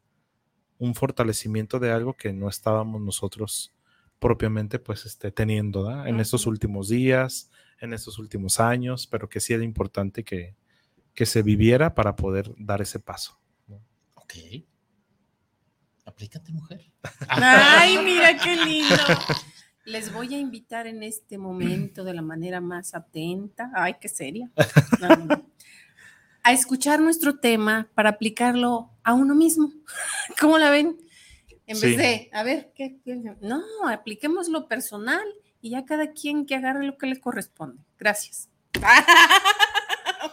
[0.78, 3.74] un fortalecimiento de algo que no estábamos nosotros
[4.20, 7.50] propiamente pues este, teniendo en estos últimos días,
[7.80, 10.56] en estos últimos años, pero que sí era importante que,
[11.16, 13.40] que se viviera para poder dar ese paso.
[14.14, 14.34] Ok.
[16.06, 16.92] Aplícate, mujer.
[17.28, 18.96] Ay, mira qué lindo.
[19.86, 24.52] Les voy a invitar en este momento de la manera más atenta, ay, qué seria,
[26.44, 29.72] a escuchar nuestro tema para aplicarlo a uno mismo.
[30.40, 30.98] ¿Cómo la ven?
[31.68, 33.00] En vez de, a ver, ¿qué,
[33.42, 35.24] No, apliquemos lo personal
[35.62, 37.82] y ya cada quien que agarre lo que le corresponde.
[37.98, 38.50] Gracias.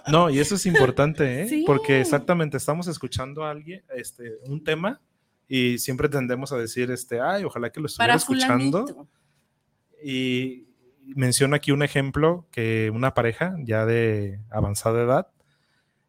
[0.08, 1.64] No, y eso es importante, ¿eh?
[1.66, 5.00] Porque exactamente estamos escuchando a alguien, este, un tema
[5.48, 9.06] y siempre tendemos a decir, este, ay, ojalá que lo estuviera escuchando.
[10.02, 10.66] Y
[11.14, 15.28] menciono aquí un ejemplo que una pareja ya de avanzada edad,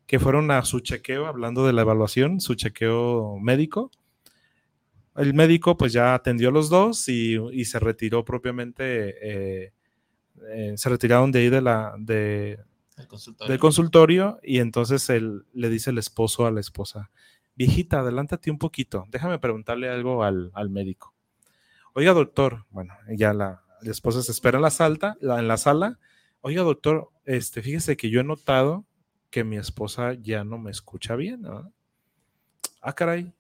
[0.06, 3.92] que fueron a su chequeo, hablando de la evaluación, su chequeo médico.
[5.16, 9.74] El médico pues ya atendió a los dos y, se retiró propiamente, eh,
[10.48, 12.60] eh, se retiraron de ahí de la, de,
[13.48, 17.10] del consultorio y entonces él, le dice el esposo a la esposa,
[17.56, 21.14] viejita, adelántate un poquito, déjame preguntarle algo al, médico.
[21.94, 26.00] Oiga, doctor, bueno, ya la, esposa se espera en la, salta, en la sala.
[26.42, 28.86] Oiga, doctor, este, fíjese que yo he notado
[29.30, 31.42] que mi esposa ya no me escucha bien.
[31.42, 31.72] ¿no?
[32.82, 33.34] Ah, caray.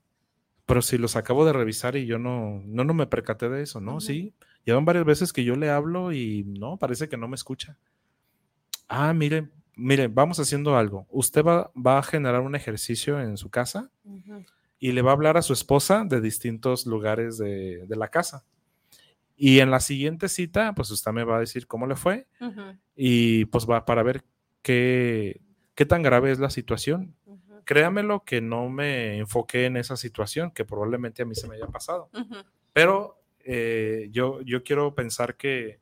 [0.65, 3.81] Pero si los acabo de revisar y yo no, no, no me percaté de eso,
[3.81, 3.99] ¿no?
[3.99, 4.33] Sí.
[4.65, 7.77] Llevan varias veces que yo le hablo y no, parece que no me escucha.
[8.87, 11.07] Ah, mire, mire, vamos haciendo algo.
[11.09, 13.89] Usted va, a generar un ejercicio en su casa
[14.79, 18.45] y le va a hablar a su esposa de distintos lugares de, la casa.
[19.35, 22.27] Y en la siguiente cita, pues usted me va a decir cómo le fue
[22.95, 24.23] y pues va para ver
[24.61, 25.41] qué,
[25.75, 27.15] qué tan grave es la situación.
[27.65, 31.67] Créamelo que no me enfoqué en esa situación, que probablemente a mí se me haya
[31.67, 32.09] pasado.
[32.73, 35.79] Pero eh, yo, yo quiero pensar que,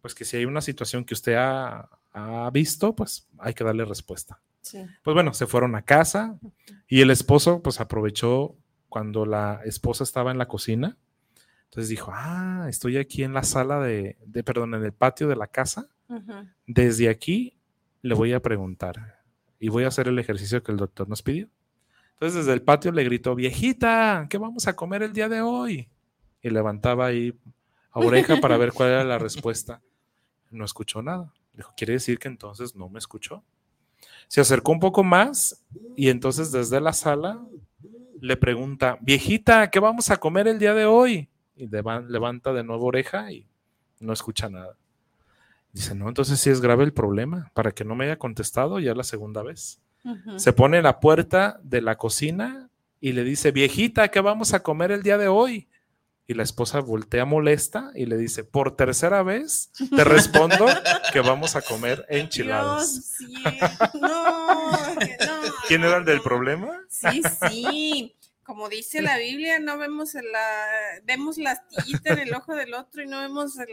[0.00, 3.84] pues que si hay una situación que usted ha, ha visto, pues hay que darle
[3.84, 4.40] respuesta.
[5.02, 6.38] Pues bueno, se fueron a casa
[6.88, 8.56] y el esposo pues aprovechó
[8.88, 10.96] cuando la esposa estaba en la cocina.
[11.64, 15.36] Entonces dijo, ah, estoy aquí en la sala de, de perdón, en el patio de
[15.36, 15.88] la casa.
[16.66, 17.58] Desde aquí
[18.02, 19.20] le voy a preguntar
[19.58, 21.48] y voy a hacer el ejercicio que el doctor nos pidió.
[22.12, 25.88] Entonces desde el patio le gritó, viejita, ¿qué vamos a comer el día de hoy?
[26.40, 27.36] Y levantaba ahí
[27.90, 29.82] a oreja para ver cuál era la respuesta.
[30.50, 31.32] No escuchó nada.
[31.54, 33.42] Dijo, quiere decir que entonces no me escuchó.
[34.28, 35.62] Se acercó un poco más
[35.96, 37.40] y entonces desde la sala
[38.20, 41.28] le pregunta, viejita, ¿qué vamos a comer el día de hoy?
[41.56, 43.46] Y leva- levanta de nuevo oreja y
[44.00, 44.76] no escucha nada.
[45.72, 48.94] Dice, no, entonces sí es grave el problema, para que no me haya contestado ya
[48.94, 49.80] la segunda vez.
[50.38, 52.68] Se pone en la puerta de la cocina
[53.00, 55.68] y le dice, viejita, ¿qué vamos a comer el día de hoy?
[56.26, 60.66] Y la esposa voltea molesta y le dice, por tercera vez te respondo
[61.12, 63.18] que vamos a comer enchiladas.
[63.18, 63.60] Dios, sí.
[64.00, 64.70] No,
[65.00, 65.40] que no.
[65.68, 66.70] ¿Quién era el del problema?
[66.88, 68.16] Sí, sí.
[68.42, 70.66] Como dice la Biblia, no vemos el- la,
[71.04, 73.68] vemos la astillita en el ojo del otro y no vemos el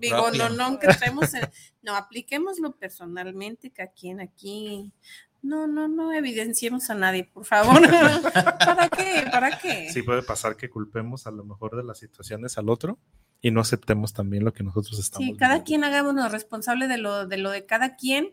[0.00, 1.32] bigononón que traemos.
[1.34, 1.48] en-
[1.82, 4.92] no, apliquémoslo personalmente, que aquí en aquí.
[5.42, 7.80] No, no, no evidenciemos a nadie, por favor.
[8.32, 9.24] ¿Para qué?
[9.30, 9.90] ¿Para qué?
[9.92, 12.98] Sí puede pasar que culpemos a lo mejor de las situaciones al otro
[13.40, 15.64] y no aceptemos también lo que nosotros estamos Sí, cada viviendo.
[15.66, 18.30] quien hagámonos responsable de lo, de lo de cada quien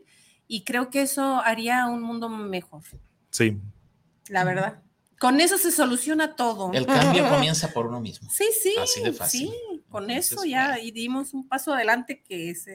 [0.47, 2.81] y creo que eso haría un mundo mejor,
[3.29, 3.59] Sí,
[4.29, 4.81] la verdad.
[5.19, 6.71] Con eso se soluciona todo.
[6.73, 8.29] El cambio comienza por uno mismo.
[8.29, 8.73] Sí, sí.
[8.81, 9.49] Así de fácil.
[9.49, 12.67] Sí, con Entonces, eso ya dimos un paso adelante que es,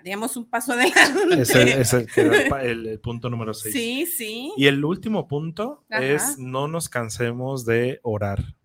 [0.00, 1.40] haríamos un paso adelante.
[1.42, 3.72] ese es el, era punto número 6.
[3.74, 4.52] Sí, sí.
[4.56, 6.04] Y el último punto Ajá.
[6.04, 8.56] es no nos cansemos de orar,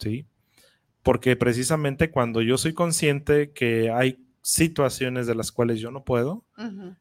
[0.00, 0.26] ¿sí?
[1.02, 6.44] Porque precisamente cuando yo soy consciente que hay situaciones de las cuales yo no puedo,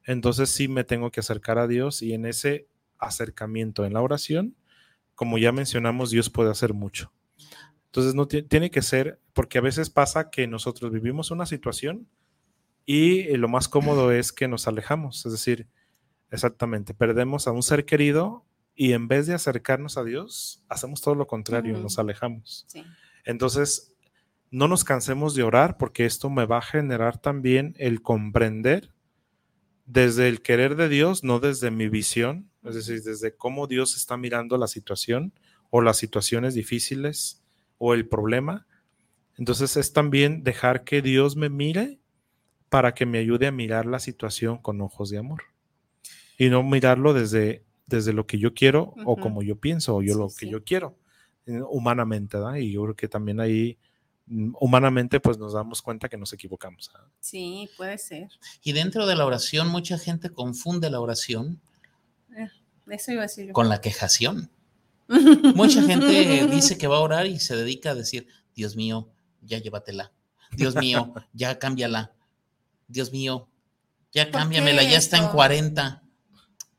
[0.03, 2.67] entonces sí me tengo que acercar a Dios y en ese
[2.97, 4.55] acercamiento en la oración,
[5.13, 7.11] como ya mencionamos, Dios puede hacer mucho.
[7.85, 12.07] Entonces no ti- tiene que ser, porque a veces pasa que nosotros vivimos una situación
[12.85, 15.67] y eh, lo más cómodo es que nos alejamos, es decir,
[16.31, 18.45] exactamente, perdemos a un ser querido
[18.75, 21.83] y en vez de acercarnos a Dios, hacemos todo lo contrario, Ujú.
[21.83, 22.65] nos alejamos.
[22.67, 22.83] Sí.
[23.23, 23.93] Entonces,
[24.51, 28.91] no nos cansemos de orar porque esto me va a generar también el comprender
[29.85, 34.17] desde el querer de Dios, no desde mi visión, es decir, desde cómo Dios está
[34.17, 35.33] mirando la situación
[35.69, 37.43] o las situaciones difíciles
[37.77, 38.65] o el problema.
[39.37, 41.99] Entonces es también dejar que Dios me mire
[42.75, 45.43] para que me ayude a mirar la situación con ojos de amor
[46.37, 50.11] y no mirarlo desde, desde lo que yo quiero o como yo pienso o yo
[50.13, 50.49] Sí, lo que sí.
[50.49, 50.97] yo quiero
[51.45, 52.55] eh, humanamente, ¿verdad?
[52.55, 53.77] Y yo creo que también ahí
[54.25, 56.91] mm, humanamente pues nos damos cuenta que nos equivocamos.
[56.93, 57.07] ¿verdad?
[57.21, 58.27] Sí, puede ser.
[58.61, 61.61] Y dentro de la oración, mucha gente confunde la oración
[62.89, 63.53] Eso iba a decir yo.
[63.53, 64.49] con la quejación.
[65.55, 69.07] Mucha gente dice que va a orar y se dedica a decir, Dios mío,
[69.41, 70.11] ya llévatela.
[70.51, 72.11] Dios mío, ya cámbiala.
[72.87, 73.47] Dios mío,
[74.11, 75.33] ya ¿Por cámbiamela, ya está en eso?
[75.33, 76.03] 40.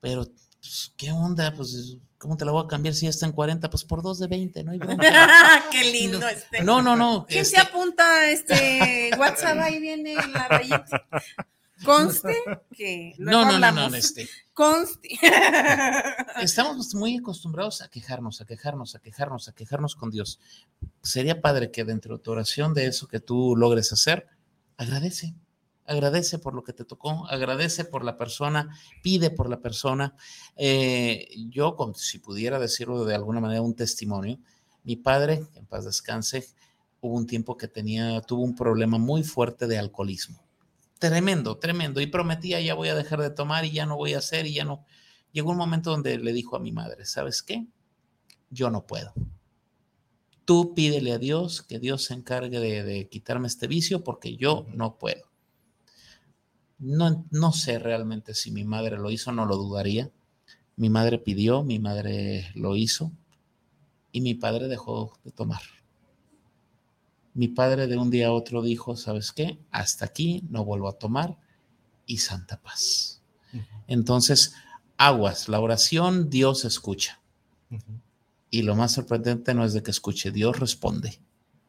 [0.00, 0.26] Pero,
[0.60, 1.52] pues, ¿qué onda?
[1.54, 3.68] Pues, ¿cómo te la voy a cambiar si ya está en 40?
[3.70, 4.78] Pues por dos de 20, no hay.
[5.70, 6.62] Qué lindo este.
[6.62, 7.26] No, no, no.
[7.26, 9.58] ¿Quién este, se apunta a este WhatsApp?
[9.58, 11.06] Ahí viene la rayita.
[11.84, 12.34] Conste
[12.74, 15.10] que no, no, no, no, este, Conste.
[16.40, 20.40] estamos muy acostumbrados a quejarnos, a quejarnos, a quejarnos, a quejarnos con Dios.
[21.02, 24.26] Sería padre que dentro de tu oración de eso que tú logres hacer,
[24.78, 25.34] agradece,
[25.86, 30.14] agradece por lo que te tocó, agradece por la persona, pide por la persona.
[30.56, 34.38] Eh, yo, si pudiera decirlo de alguna manera, un testimonio,
[34.84, 36.46] mi padre, en paz descanse,
[37.00, 40.44] hubo un tiempo que tenía, tuvo un problema muy fuerte de alcoholismo.
[40.98, 42.00] Tremendo, tremendo.
[42.00, 44.54] Y prometía, ya voy a dejar de tomar y ya no voy a hacer y
[44.54, 44.84] ya no.
[45.32, 47.66] Llegó un momento donde le dijo a mi madre, ¿sabes qué?
[48.50, 49.12] Yo no puedo.
[50.44, 54.66] Tú pídele a Dios que Dios se encargue de, de quitarme este vicio porque yo
[54.72, 55.35] no puedo.
[56.78, 60.10] No, no sé realmente si mi madre lo hizo, no lo dudaría.
[60.76, 63.12] Mi madre pidió, mi madre lo hizo
[64.12, 65.62] y mi padre dejó de tomar.
[67.34, 69.58] Mi padre de un día a otro dijo, ¿sabes qué?
[69.70, 71.36] Hasta aquí no vuelvo a tomar
[72.06, 73.20] y santa paz.
[73.86, 74.54] Entonces,
[74.96, 77.20] aguas, la oración Dios escucha.
[78.50, 81.20] Y lo más sorprendente no es de que escuche, Dios responde.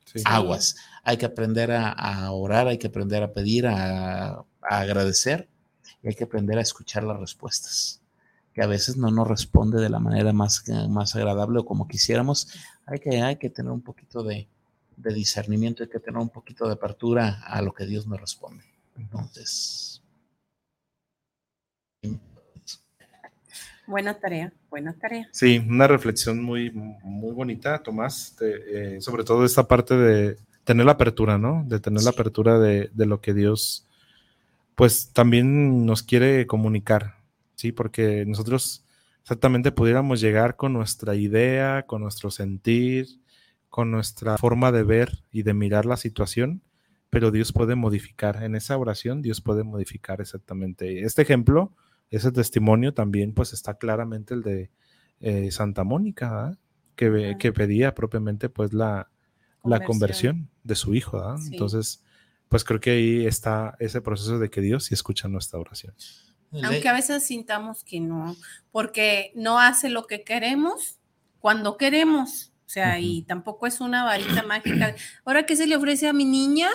[0.05, 0.21] Sí.
[0.23, 0.77] Aguas.
[1.07, 5.47] Hay que aprender a, a orar, hay que aprender a pedir, a, a agradecer
[6.03, 8.01] y hay que aprender a escuchar las respuestas.
[8.53, 12.49] Que a veces no nos responde de la manera más, más agradable o como quisiéramos.
[12.85, 14.49] Hay que, hay que tener un poquito de,
[14.97, 18.65] de discernimiento, hay que tener un poquito de apertura a lo que Dios nos responde.
[18.97, 20.03] Entonces,
[23.87, 25.29] Buena tarea, buena tarea.
[25.31, 30.37] Sí, una reflexión muy, muy bonita, Tomás, de, eh, sobre todo esta parte de,
[30.67, 31.63] tener la apertura, ¿no?
[31.65, 33.87] De tener la apertura de, de, lo que Dios,
[34.75, 37.15] pues también nos quiere comunicar,
[37.55, 37.71] ¿sí?
[37.71, 38.83] Porque nosotros
[39.21, 43.07] exactamente pudiéramos llegar con nuestra idea, con nuestro sentir,
[43.69, 46.61] con nuestra forma de ver y de mirar la situación,
[47.09, 48.43] pero Dios puede modificar.
[48.43, 51.03] En esa oración Dios puede modificar exactamente.
[51.03, 51.71] Este ejemplo,
[52.09, 54.69] ese testimonio también, pues está claramente el de
[55.21, 56.57] eh, Santa Mónica,
[56.97, 59.09] que, que, pedía propiamente pues la,
[59.67, 59.79] conversión.
[59.79, 61.35] la conversión de su hijo.
[61.51, 62.03] Entonces,
[62.49, 65.93] pues creo que ahí está ese proceso de que Dios sí escucha nuestra oración.
[66.63, 68.35] Aunque a veces sintamos que no,
[68.71, 70.97] porque no hace lo que queremos
[71.39, 72.51] cuando queremos.
[72.65, 74.95] O sea, y tampoco es una varita mágica.
[75.25, 76.69] Ahora, ¿qué se le ofrece a mi niña?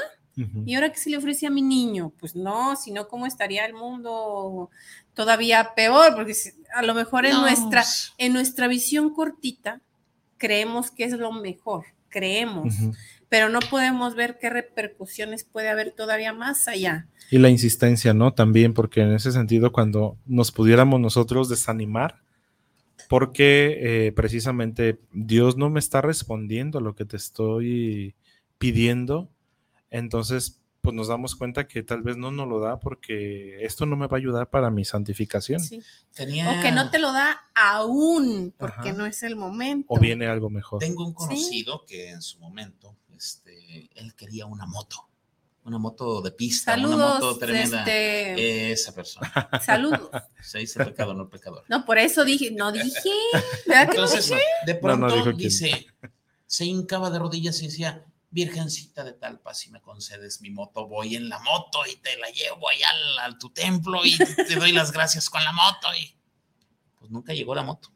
[0.64, 2.12] ¿Y ahora qué se le ofrece a mi niño?
[2.19, 4.70] Pues no, sino cómo estaría el mundo
[5.12, 6.35] todavía peor, porque
[6.74, 7.85] a lo mejor en, nuestra,
[8.16, 9.82] en nuestra visión cortita
[10.39, 12.74] creemos que es lo mejor, creemos,
[13.28, 17.09] pero no podemos ver qué repercusiones puede haber todavía más allá.
[17.30, 18.34] Y la insistencia, ¿no?
[18.34, 22.22] También, porque en ese sentido, cuando nos pudiéramos nosotros desanimar,
[23.09, 28.14] porque eh, precisamente Dios no me está respondiendo a lo que te estoy
[28.59, 29.28] pidiendo,
[29.90, 33.96] entonces pues nos damos cuenta que tal vez no nos lo da porque esto no
[33.96, 35.60] me va a ayudar para mi santificación.
[35.60, 35.80] Sí.
[36.10, 39.86] O que no te lo da aún porque no es el momento.
[39.88, 40.80] O viene algo mejor.
[40.80, 45.09] Tengo un conocido que en su momento, este, él quería una moto
[45.64, 47.80] una moto de pista, Saludos, una moto tremenda.
[47.82, 48.72] Este...
[48.72, 49.48] Esa persona.
[49.64, 50.10] Saludos.
[50.40, 51.64] Se dice pecado, no pecador.
[51.68, 53.10] No, por eso dije, no dije.
[53.66, 54.48] Entonces, no dije?
[54.66, 55.86] de pronto no, no dice,
[56.46, 61.16] se hincaba de rodillas y decía, Virgencita de Talpa, si me concedes mi moto, voy
[61.16, 62.88] en la moto y te la llevo allá
[63.24, 65.88] a tu templo y te doy las gracias con la moto.
[66.00, 66.16] Y
[66.98, 67.92] pues nunca llegó la moto.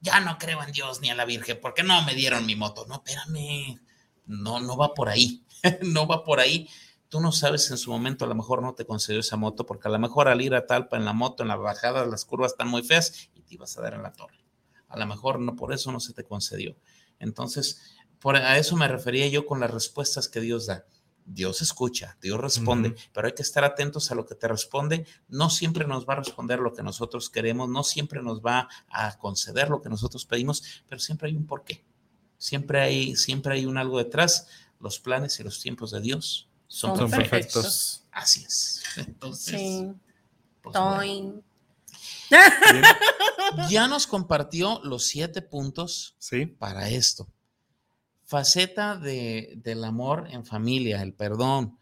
[0.00, 2.86] Ya no creo en Dios ni a la Virgen, porque no me dieron mi moto.
[2.86, 3.78] No, espérame,
[4.24, 5.44] no, no va por ahí.
[5.82, 6.66] no va por ahí.
[7.10, 9.88] Tú no sabes en su momento, a lo mejor no te concedió esa moto, porque
[9.88, 12.52] a lo mejor al ir a Talpa en la moto, en la bajada, las curvas
[12.52, 14.38] están muy feas y te ibas a dar en la torre.
[14.88, 16.76] A lo mejor no, por eso no se te concedió.
[17.18, 17.82] Entonces,
[18.20, 20.84] por, a eso me refería yo con las respuestas que Dios da.
[21.24, 25.06] Dios escucha, Dios responde, pero hay que estar atentos a lo que te responde.
[25.28, 29.16] No siempre nos va a responder lo que nosotros queremos, no siempre nos va a
[29.16, 31.84] conceder lo que nosotros pedimos, pero siempre hay un porqué.
[32.36, 34.48] Siempre hay, siempre hay un algo detrás
[34.80, 38.04] los planes y los tiempos de Dios son, perfectos.
[38.10, 38.82] Así es.
[38.96, 39.88] Entonces,
[40.62, 40.74] pues
[43.68, 46.16] ya nos compartió los siete puntos
[46.58, 47.28] para esto.
[48.30, 51.76] Faceta de, del amor en familia, el perdón.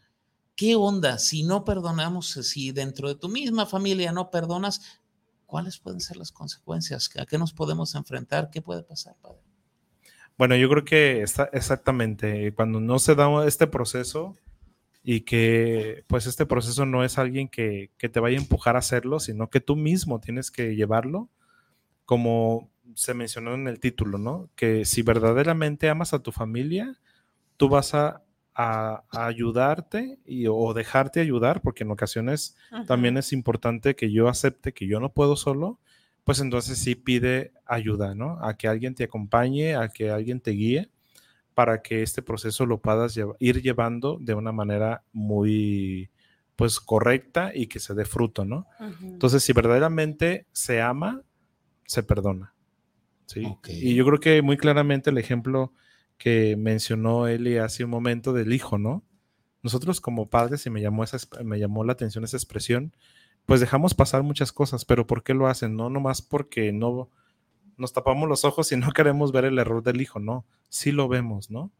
[0.55, 4.99] ¿Qué onda si no perdonamos, si dentro de tu misma familia no perdonas?
[5.45, 7.07] ¿Cuáles pueden ser las consecuencias?
[7.19, 8.49] ¿A qué nos podemos enfrentar?
[8.49, 9.37] ¿Qué puede pasar, Padre?
[10.39, 14.35] Bueno, yo creo que está exactamente cuando no se da este proceso
[15.03, 18.79] y que pues este proceso no es alguien que, que, te vaya a empujar a
[18.79, 21.29] hacerlo, sino que tú mismo tienes que llevarlo,
[22.05, 24.49] como se mencionó en el título, ¿no?
[24.55, 26.97] Que si verdaderamente amas a tu familia,
[27.57, 28.23] tú vas a,
[28.55, 32.55] a, ayudarte y, o dejarte ayudar, porque en ocasiones
[32.87, 35.79] también es importante que yo acepte que yo no puedo solo
[36.29, 38.37] pues entonces sí pide ayuda, ¿no?
[38.45, 40.91] A que alguien te acompañe, a que alguien te guíe
[41.55, 46.11] para que este proceso lo puedas ir llevando de una manera muy,
[46.55, 48.67] pues, correcta y que se dé fruto, ¿no?
[49.01, 51.23] Entonces, si verdaderamente se ama,
[51.87, 52.53] se perdona.
[53.29, 53.43] ¿Sí?
[53.67, 55.71] Y yo creo que muy claramente el ejemplo
[56.17, 59.03] que mencionó Eli hace un momento del hijo, ¿no?
[59.61, 62.95] Nosotros como padres, y me llamó, esa, me llamó la atención esa expresión,
[63.45, 65.75] pues dejamos pasar muchas cosas, pero ¿por qué lo hacen?
[65.75, 67.09] No nomás porque no
[67.77, 71.07] nos tapamos los ojos y no queremos ver el error del hijo, no, sí lo
[71.07, 71.71] vemos, ¿no?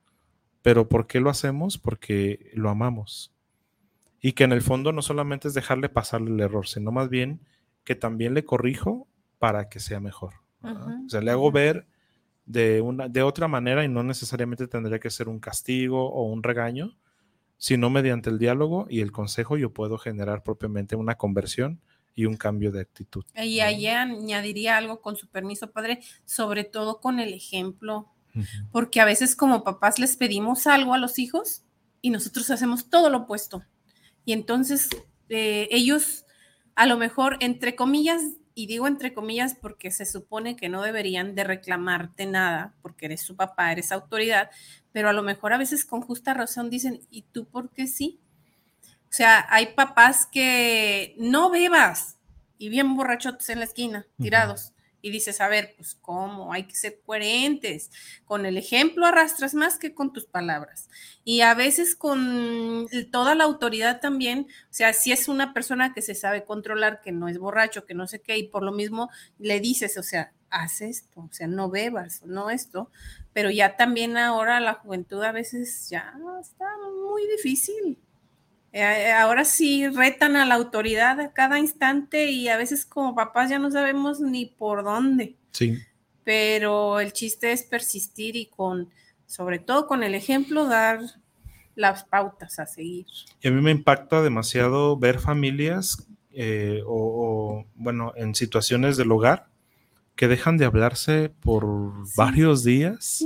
[0.62, 1.78] Pero ¿por qué lo hacemos?
[1.78, 3.34] Porque lo amamos.
[4.22, 7.42] Y que en el fondo no solamente es dejarle pasar el error, sino más bien
[7.86, 9.08] que también le corrijo
[9.40, 10.34] para que sea mejor.
[10.62, 11.88] O sea, le hago ver
[12.46, 16.44] de, una, de otra manera y no necesariamente tendría que ser un castigo o un
[16.44, 16.98] regaño,
[17.58, 21.82] sino mediante el diálogo y el consejo yo puedo generar propiamente una conversión
[22.16, 23.24] y un cambio de actitud.
[23.36, 28.10] Y ahí añadiría algo con su permiso, padre, sobre todo con el ejemplo,
[28.72, 31.64] porque a veces como papás les pedimos algo a los hijos
[32.02, 33.64] y nosotros hacemos todo lo opuesto.
[34.26, 34.90] Y entonces
[35.30, 36.26] eh, ellos
[36.76, 38.22] a lo mejor, entre comillas,
[38.60, 43.22] y digo entre comillas porque se supone que no deberían de reclamarte nada, porque eres
[43.22, 44.50] su papá, eres autoridad,
[44.92, 48.20] pero a lo mejor a veces con justa razón dicen, ¿y tú por qué sí?
[48.84, 52.18] O sea, hay papás que no bebas
[52.58, 54.74] y bien borrachotes en la esquina, tirados.
[55.02, 57.92] Y dices, a ver, pues cómo, hay que ser coherentes.
[58.26, 60.90] Con el ejemplo arrastras más que con tus palabras.
[61.24, 66.02] Y a veces con toda la autoridad también, o sea, si es una persona que
[66.02, 69.10] se sabe controlar, que no es borracho, que no sé qué, y por lo mismo
[69.38, 72.90] le dices, o sea, haz esto, o sea, no bebas, no esto,
[73.34, 76.66] pero ya también ahora la juventud a veces ya está
[77.12, 78.00] muy difícil.
[78.72, 83.50] Eh, ahora sí retan a la autoridad a cada instante y a veces como papás
[83.50, 85.36] ya no sabemos ni por dónde.
[85.52, 85.78] Sí.
[86.24, 88.90] Pero el chiste es persistir y con,
[89.26, 91.00] sobre todo con el ejemplo, dar
[91.76, 93.08] las pautas a seguir.
[93.42, 99.48] Y a mí me impacta demasiado ver familias eh, o, bueno, en situaciones del hogar
[100.16, 101.66] que dejan de hablarse por
[102.16, 103.24] varios días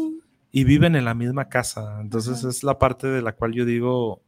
[0.52, 2.00] y viven en la misma casa.
[2.00, 4.22] Entonces es la parte de la cual yo digo,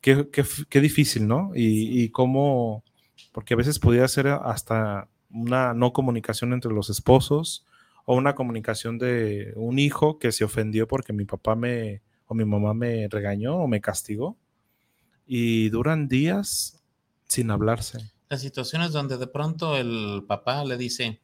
[0.00, 1.52] qué, difícil, ¿no?
[1.54, 2.84] Y, cómo,
[3.32, 7.64] porque a veces podría ser hasta una no comunicación entre los esposos
[8.04, 12.44] o una comunicación de un hijo que se ofendió porque mi papá me o mi
[12.44, 14.36] mamá me regañó o me castigó
[15.26, 16.80] y duran días
[17.26, 17.98] sin hablarse.
[18.28, 21.20] Las situaciones donde de pronto el papá le dice,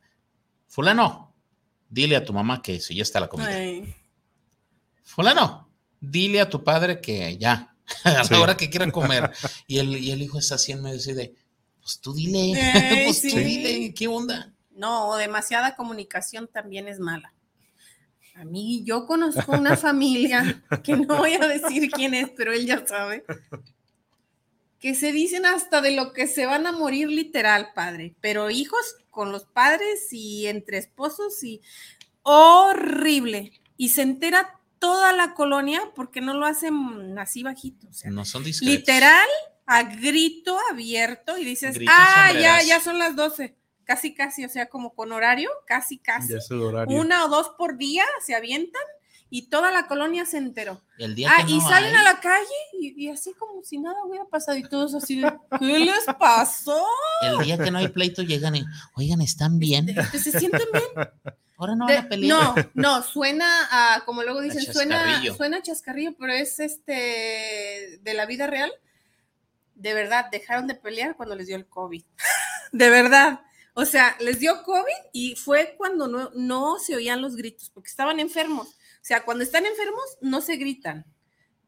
[0.66, 1.32] fulano,
[1.88, 3.50] dile a tu mamá que si ya está la comida.
[5.04, 5.70] Fulano,
[6.00, 9.30] dile a tu padre que ya, a la hora que quieran comer.
[9.66, 11.34] Y el, y el hijo está así en medio de,
[11.80, 12.54] pues tú dile,
[13.06, 14.52] pues tú dile, ¿qué onda?
[14.74, 17.32] No, demasiada comunicación también es mala.
[18.34, 22.66] A mí, yo conozco una familia, que no voy a decir quién es, pero él
[22.66, 23.24] ya sabe,
[24.78, 28.96] que se dicen hasta de lo que se van a morir literal, padre, pero hijos
[29.10, 31.62] con los padres y entre esposos y
[32.22, 33.52] horrible.
[33.78, 37.88] Y se entera toda la colonia porque no lo hacen así bajito.
[37.88, 39.28] O sea, no son Literal,
[39.66, 43.56] a grito abierto y dices, ah, ya, ya son las 12.
[43.84, 46.34] Casi, casi, o sea, como con horario, casi, casi.
[46.88, 48.82] Una o dos por día se avientan
[49.30, 50.82] y toda la colonia se enteró.
[50.98, 54.56] El día ah, y salen a la calle y, así como si nada hubiera pasado
[54.56, 56.84] y todos así de, ¿qué les pasó?
[57.22, 59.94] El día que no hay pleito llegan y, oigan, ¿están bien?
[60.12, 61.08] ¿Se sienten bien?
[61.56, 62.38] Ahora no van a pelear.
[62.38, 68.26] No, no, suena a, como luego dicen, suena, suena chascarrillo, pero es este de la
[68.26, 68.72] vida real.
[69.74, 72.02] De verdad, dejaron de pelear cuando les dio el COVID.
[72.72, 73.40] de verdad.
[73.74, 77.90] O sea, les dio COVID y fue cuando no, no se oían los gritos, porque
[77.90, 78.68] estaban enfermos.
[78.68, 81.04] O sea, cuando están enfermos no se gritan,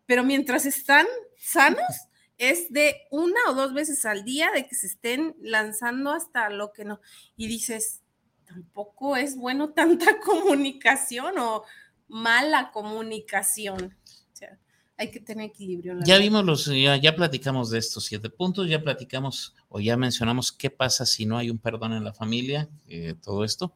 [0.07, 1.07] pero mientras están
[1.37, 2.09] sanos,
[2.39, 6.73] es de una o dos veces al día de que se estén lanzando hasta lo
[6.73, 7.01] que no.
[7.37, 8.01] Y dices,
[8.49, 11.65] tampoco es bueno tanta comunicación o
[12.09, 13.95] mala comunicación.
[14.33, 14.59] O sea,
[14.97, 15.99] hay que tener equilibrio.
[16.05, 20.71] ya vimos los, ya, platicamos de estos siete puntos, ya platicamos o ya mencionamos qué
[20.71, 23.73] pasa si no hay un perdón en la familia, eh, todo esto.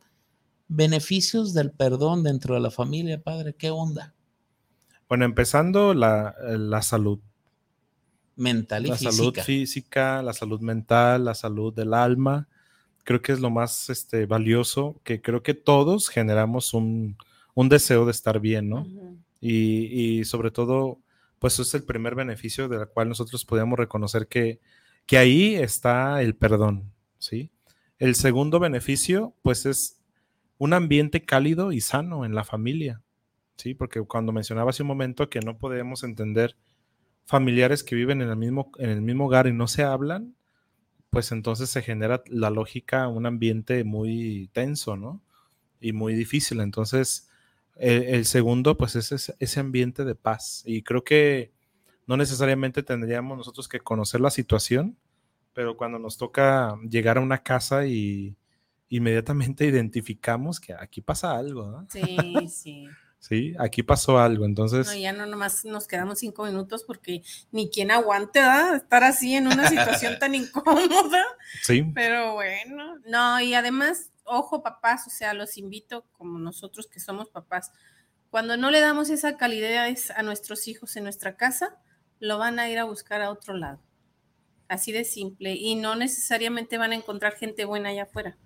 [0.69, 4.15] Beneficios del perdón dentro de la familia, padre, ¿qué onda?
[5.07, 6.35] Bueno, empezando la,
[6.81, 7.21] salud.
[8.35, 12.49] Mental y la salud física, la salud mental, la salud del alma
[13.05, 17.17] creo que es lo más este, valioso, que creo que todos generamos un,
[17.57, 18.87] deseo de estar bien, ¿no?
[19.41, 21.01] y, sobre todo,
[21.39, 24.61] pues es el primer beneficio de la cual nosotros podemos reconocer que,
[25.07, 27.51] que ahí está el perdón, ¿sí?
[27.99, 30.01] El segundo beneficio, pues es
[30.59, 33.03] un ambiente cálido y sano en la familia,
[33.57, 33.75] ¿sí?
[33.75, 36.57] Porque cuando mencionaba hace un momento que no podemos entender
[37.25, 40.35] familiares que viven en el mismo, en el mismo hogar y no se hablan,
[41.13, 45.21] pues entonces se genera la lógica, un ambiente muy tenso, ¿no?
[45.79, 46.61] Y muy difícil.
[46.61, 47.29] Entonces,
[47.77, 50.63] el, segundo, pues es ese, ambiente de paz.
[50.65, 51.53] Y creo que
[52.07, 54.97] no necesariamente tendríamos nosotros que conocer la situación,
[55.53, 58.35] pero cuando nos toca llegar a una casa y
[58.89, 61.87] inmediatamente identificamos que aquí pasa algo, ¿no?
[61.91, 62.89] Sí, sí.
[63.23, 64.85] Sí, aquí pasó algo, entonces.
[64.89, 67.23] No, ya no nomás nos quedamos cinco minutos porque
[67.53, 68.41] ni quien aguante
[68.75, 71.25] estar así en una situación tan incómoda.
[71.63, 71.85] Sí.
[71.95, 77.31] Pero bueno, no, y además, ojo, papás, o sea, los invito, como nosotros que somos
[77.31, 77.71] papás,
[78.29, 81.79] cuando no le damos esa calidez a nuestros hijos en nuestra casa,
[82.19, 83.81] lo van a ir a buscar a otro lado.
[84.67, 85.53] Así de simple.
[85.55, 88.37] Y no necesariamente van a encontrar gente buena allá afuera.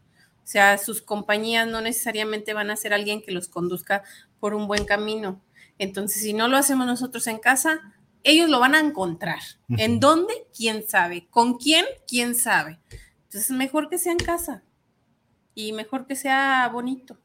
[0.47, 4.05] O sea, sus compañías no necesariamente van a ser alguien que los conduzca
[4.39, 5.43] por un buen camino.
[5.77, 7.93] Entonces, si no lo hacemos nosotros en casa,
[8.23, 9.41] ellos lo van a encontrar.
[9.71, 10.33] ¿En dónde?
[10.57, 11.27] ¿Quién sabe?
[11.31, 11.85] ¿Con quién?
[12.07, 12.79] ¿Quién sabe?
[13.25, 14.63] Entonces, mejor que sea en casa
[15.53, 17.19] y mejor que sea bonito.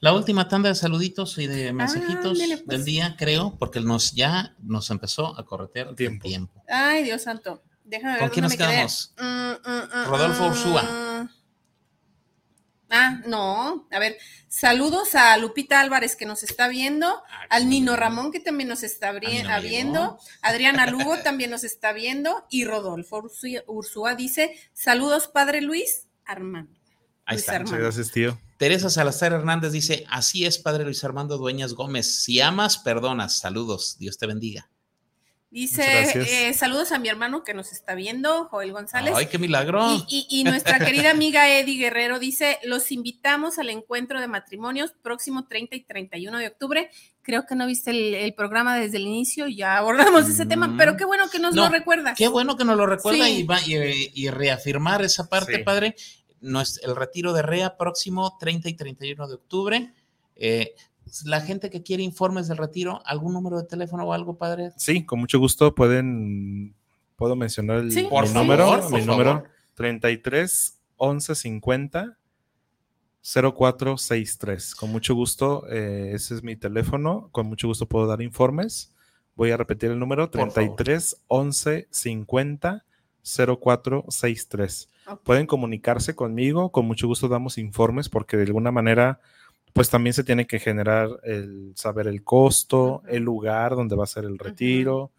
[0.00, 2.84] La última tanda de saluditos y de mensajitos del pues.
[2.86, 6.26] día, creo, porque nos ya nos empezó a corretear tiempo.
[6.26, 6.64] tiempo.
[6.68, 7.62] Ay, Dios santo.
[7.84, 9.14] Déjame ver ¿Con quién nos quedamos?
[9.18, 11.28] Mm, mm, mm, Rodolfo Ursúa.
[12.90, 13.86] Ah, no.
[13.90, 14.16] A ver,
[14.48, 17.96] saludos a Lupita Álvarez que nos está viendo, Ah, al Nino.
[17.96, 20.18] Ramón que también nos está viendo.
[20.40, 26.72] Adriana Lugo también nos está viendo y Rodolfo Ursúa- Ursúa dice, saludos Padre Luis Armando.
[27.26, 27.52] Ahí Luis está.
[27.56, 27.72] Armando.
[27.72, 28.38] Muchas gracias, tío.
[28.56, 32.22] Teresa Salazar Hernández dice, así es, padre Luis Armando Dueñas Gómez.
[32.24, 33.38] Si amas, perdonas.
[33.38, 33.96] Saludos.
[33.98, 34.68] Dios te bendiga.
[35.50, 39.14] Dice, eh, saludos a mi hermano que nos está viendo, Joel González.
[39.16, 39.94] Ay, qué milagro.
[40.06, 44.92] Y, y- y nuestra querida amiga Eddie Guerrero dice, los invitamos al encuentro de matrimonios
[45.02, 46.90] próximo 30 y 31 de octubre.
[47.22, 50.76] Creo que no viste el, el programa desde el inicio, ya abordamos ese tema, Mm.
[50.76, 52.14] pero qué bueno que nos No, lo recuerdas.
[52.18, 53.38] Qué bueno que nos lo recuerda Sí.
[53.38, 55.62] y, va- y- y reafirmar esa parte, Sí.
[55.62, 55.94] padre.
[56.42, 59.92] Nues- el retiro de REA próximo 30 y 31 de octubre.
[60.36, 60.74] Eh,
[61.24, 64.72] la gente que quiere informes del retiro, ¿algún número de teléfono o algo, padre?
[64.76, 66.74] Sí, con mucho gusto pueden,
[67.16, 68.02] puedo mencionar el, Sí.
[68.02, 69.06] mi favor, número, por mi favor.
[69.06, 69.44] número
[69.74, 72.16] 33 11 50
[73.22, 74.74] 0463.
[74.74, 78.92] Con mucho gusto, eh, ese es mi teléfono, con mucho gusto puedo dar informes.
[79.34, 80.52] Voy a repetir el número Por favor.
[80.54, 82.84] 33 11 50
[83.22, 84.88] 0463.
[85.06, 85.22] Ok.
[85.22, 89.20] Pueden comunicarse conmigo, con mucho gusto damos informes porque de alguna manera
[89.72, 94.08] pues también se tiene que generar el saber el costo, el lugar donde va a
[94.08, 95.12] ser el retiro,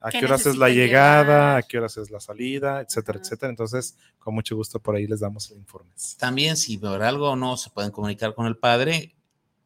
[0.00, 3.24] a ¿Qué qué horas es la llegada, a qué horas es la salida, etcétera, Ujú.
[3.26, 3.50] etcétera.
[3.50, 6.16] Entonces, con mucho gusto por ahí les damos informes.
[6.18, 9.16] También, si por algo no se pueden comunicar con el padre,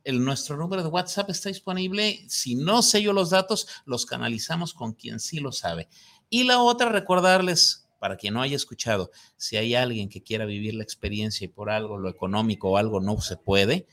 [0.04, 2.24] el, nuestro número de WhatsApp está disponible.
[2.28, 5.88] Si no sé yo los datos, los canalizamos con quien sí lo sabe.
[6.30, 10.74] Y la otra, recordarles, para quien no haya escuchado, si hay alguien que quiera vivir
[10.74, 13.86] la experiencia y por algo, lo económico o algo no se puede,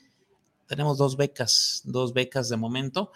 [0.67, 3.11] tenemos dos becas, dos becas de momento.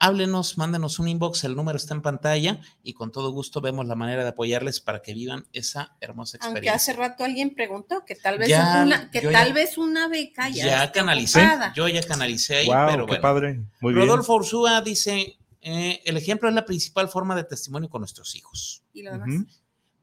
[0.00, 3.96] Háblenos, mándenos un inbox, el número está en pantalla y con todo gusto vemos la
[3.96, 6.76] manera de apoyarles para que vivan esa hermosa Aunque experiencia.
[6.76, 10.48] hace rato alguien preguntó que tal vez Ya, una, que tal ya- vez una beca
[10.50, 11.72] ya, ya canalicé, ocupada.
[11.74, 13.22] yo ya canalicé ahí, wow, pero qué bueno.
[13.22, 13.60] padre.
[13.80, 14.06] Muy bien.
[14.06, 18.84] Rodolfo Ursúa dice, eh, el ejemplo es la principal forma de testimonio con nuestros hijos.
[18.92, 19.28] Y lo demás.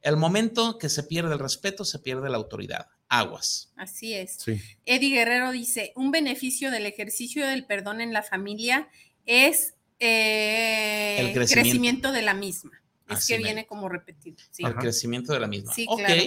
[0.06, 2.88] El momento que se pierde el respeto, se pierde la autoridad.
[3.10, 3.72] Aguas.
[3.76, 4.38] Así es.
[4.38, 4.61] Sí.
[4.86, 8.88] Eddie Guerrero dice, un beneficio del ejercicio del perdón en la familia
[9.26, 11.53] es eh, El crecimiento.
[11.53, 12.11] crecimiento.
[12.11, 12.72] de la misma.
[13.10, 14.38] Es Así que viene como repetido.
[14.52, 14.61] Sí.
[14.64, 14.82] El Ajá.
[14.82, 15.73] crecimiento de la misma.
[15.73, 15.98] Sí, ok.
[15.98, 16.22] claro.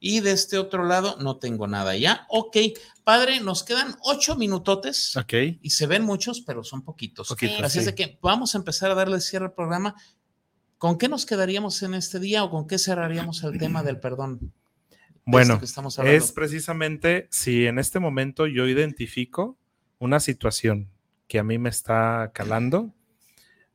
[0.00, 2.24] Y de este otro lado no tengo nada ya.
[2.28, 2.56] Ok.
[3.02, 5.16] Padre, nos quedan ocho minutotes.
[5.16, 5.32] Ok.
[5.60, 7.26] Y se ven muchos, pero son poquitos.
[7.28, 9.96] Poquitos, Así es de que vamos a empezar a darle cierre al programa.
[10.78, 14.52] ¿Con qué nos quedaríamos en este día o con qué cerraríamos el tema del perdón?
[15.24, 16.24] Bueno, esto que estamos hablando.
[16.24, 19.58] es precisamente si en este momento yo identifico
[19.98, 20.88] una situación
[21.26, 22.94] que a mí me está calando,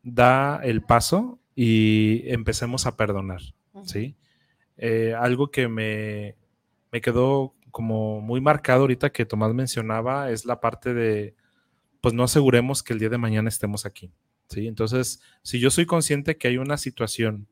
[0.02, 3.42] da el paso y empecemos a perdonar.
[3.84, 4.16] ¿sí?
[4.78, 6.36] Eh, algo que me,
[6.92, 11.36] me quedó como muy marcado ahorita que Tomás mencionaba es la parte de,
[12.02, 14.12] pues no aseguremos que el día de mañana estemos aquí,
[14.54, 14.68] ¿sí?
[14.68, 17.48] Entonces, si yo soy consciente que hay una situación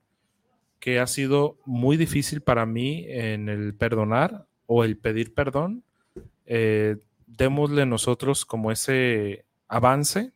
[0.79, 5.83] que ha sido muy difícil para mí en el perdonar o el pedir perdón,
[6.45, 6.97] eh,
[7.27, 10.31] démosle nosotros como ese avance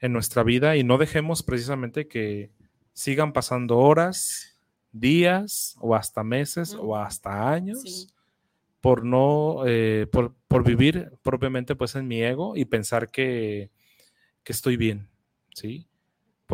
[0.00, 2.50] en nuestra vida y no dejemos precisamente que
[2.92, 4.58] sigan pasando horas,
[4.92, 8.06] días o hasta meses o hasta años Sí.
[8.80, 13.70] por no, eh, por, por vivir propiamente pues en mi ego y pensar que,
[14.44, 15.08] que estoy bien,
[15.54, 15.86] ¿sí?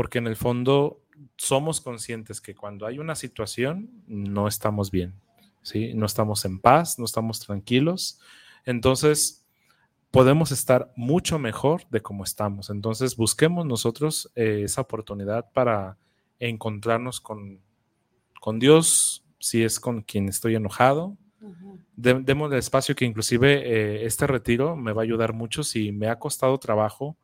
[0.01, 1.03] Porque en el fondo
[1.37, 5.13] somos conscientes que cuando hay una situación no estamos bien,
[5.61, 5.93] ¿sí?
[5.93, 8.19] No estamos en paz, no estamos tranquilos.
[8.65, 9.45] Entonces,
[10.11, 12.71] podemos estar mucho mejor de como estamos.
[12.71, 15.99] Entonces, busquemos nosotros eh, esa oportunidad para
[16.39, 17.61] encontrarnos con,
[18.41, 21.79] con Dios, si es con quien estoy enojado, Ujú.
[21.95, 26.09] de- démosle espacio que inclusive eh, este retiro me va a ayudar mucho si me
[26.09, 27.19] ha costado trabajo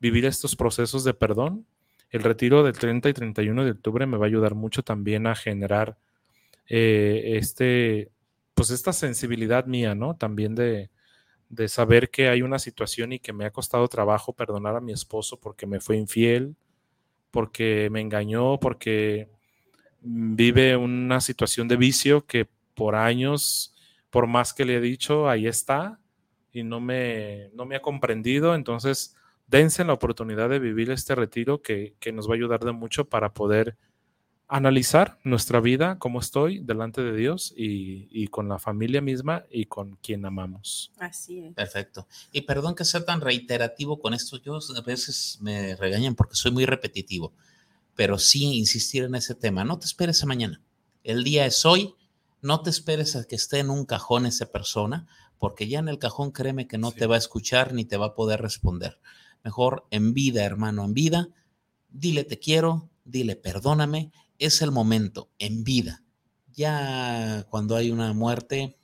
[0.00, 1.66] vivir estos procesos de perdón.
[2.10, 5.34] El retiro del 30 y 31 de octubre me va a ayudar mucho también a
[5.34, 5.96] generar
[6.68, 8.10] eh, este,
[8.54, 10.16] pues esta sensibilidad mía, ¿no?
[10.16, 10.90] También de,
[11.48, 14.92] de saber que hay una situación y que me ha costado trabajo perdonar a mi
[14.92, 16.56] esposo porque me fue infiel,
[17.30, 19.28] porque me engañó, porque
[20.00, 23.74] vive una situación de vicio que por años,
[24.10, 26.00] por más que le he dicho, ahí está
[26.52, 28.54] y no me, no me ha comprendido.
[28.54, 29.16] Entonces,
[29.50, 33.08] dense la oportunidad de vivir este retiro que, que nos va a ayudar de mucho
[33.08, 33.76] para poder
[34.46, 39.66] analizar nuestra vida, cómo estoy delante de Dios y, y con la familia misma y
[39.66, 40.92] con quien amamos.
[40.98, 41.54] Así es.
[41.54, 42.06] Perfecto.
[42.32, 44.40] Y perdón que sea tan reiterativo con esto.
[44.42, 47.32] Yo a veces me regañan porque soy muy repetitivo,
[47.94, 49.64] pero sí insistir en ese tema.
[49.64, 50.60] No te esperes a mañana.
[51.04, 51.94] El día es hoy.
[52.42, 55.06] No te esperes a que esté en un cajón esa persona,
[55.38, 58.06] porque ya en el cajón créeme que no te va a escuchar ni te va
[58.06, 58.98] a poder responder.
[59.42, 61.28] Mejor en vida, hermano, en vida,
[61.88, 66.02] dile te quiero, dile perdóname, es el momento, en vida.
[66.52, 68.78] Ya cuando hay una muerte,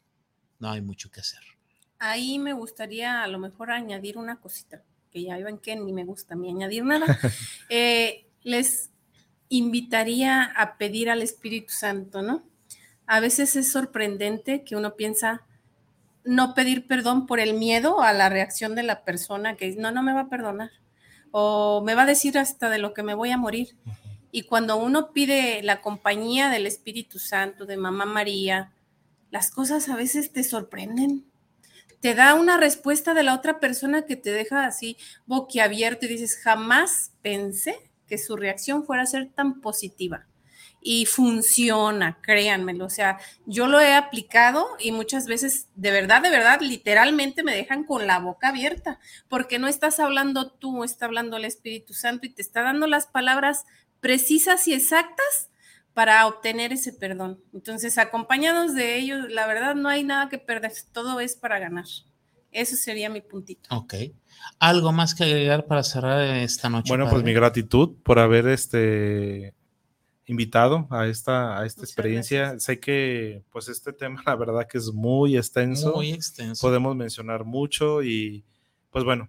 [0.58, 1.40] no hay mucho que hacer.
[1.98, 6.04] Ahí me gustaría a lo mejor añadir una cosita, que ya ven que ni me
[6.04, 7.18] gusta a mí añadir nada.
[7.68, 8.90] Eh, les
[9.48, 12.44] invitaría a pedir al Espíritu Santo, ¿no?
[13.06, 15.46] A veces es sorprendente que uno piensa
[16.26, 20.02] no pedir perdón por el miedo a la reacción de la persona que no, no
[20.02, 20.70] me va a perdonar
[21.30, 23.76] o me va a decir hasta de lo que me voy a morir.
[24.32, 28.72] Y cuando uno pide la compañía del Espíritu Santo, de Mamá María,
[29.30, 31.24] las cosas a veces te sorprenden.
[32.00, 34.96] Te da una respuesta de la otra persona que te deja así
[35.26, 40.26] boquiabierto y dices, jamás pensé que su reacción fuera a ser tan positiva.
[40.88, 42.84] Y funciona, créanmelo.
[42.84, 47.56] O sea, yo lo he aplicado y muchas veces, de verdad, de verdad, literalmente me
[47.56, 52.26] dejan con la boca abierta, porque no estás hablando tú, está hablando el Espíritu Santo
[52.26, 53.64] y te está dando las palabras
[53.98, 55.50] precisas y exactas
[55.92, 57.40] para obtener ese perdón.
[57.52, 61.86] Entonces, acompañados de ellos, la verdad no hay nada que perder, todo es para ganar.
[62.52, 63.68] Eso sería mi puntito.
[63.74, 63.94] Ok.
[64.60, 66.90] ¿Algo más que agregar para cerrar esta noche?
[66.90, 69.55] Bueno, pues mi gratitud por haber este
[70.26, 72.58] invitado a esta, a esta experiencia.
[72.58, 75.94] Sé que pues este tema la verdad que es muy extenso.
[75.94, 76.60] Muy extenso.
[76.66, 78.44] Podemos mencionar mucho y
[78.90, 79.28] pues bueno,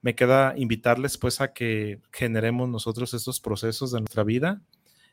[0.00, 4.62] me queda invitarles pues a que generemos nosotros estos procesos de nuestra vida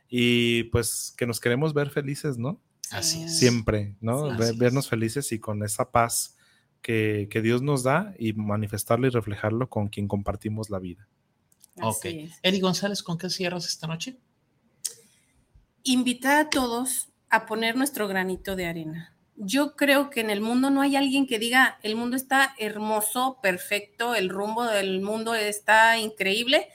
[0.07, 2.61] y pues que nos queremos ver felices, ¿no?
[2.91, 3.39] Así es.
[3.39, 4.37] Siempre, ¿no?
[4.37, 4.89] Vernos es.
[4.89, 6.37] felices y con esa paz
[6.83, 11.07] que, que Dios nos da y manifestarlo y reflejarlo con quien compartimos la vida.
[11.81, 12.05] Ok.
[12.05, 12.39] Así es.
[12.43, 14.19] Eri González, ¿con qué cierras esta noche?
[15.85, 19.15] Invitar a todos a poner nuestro granito de arena.
[19.37, 23.39] Yo creo que en el mundo no hay alguien que diga, el mundo está hermoso,
[23.41, 26.69] perfecto, el rumbo del mundo está increíble,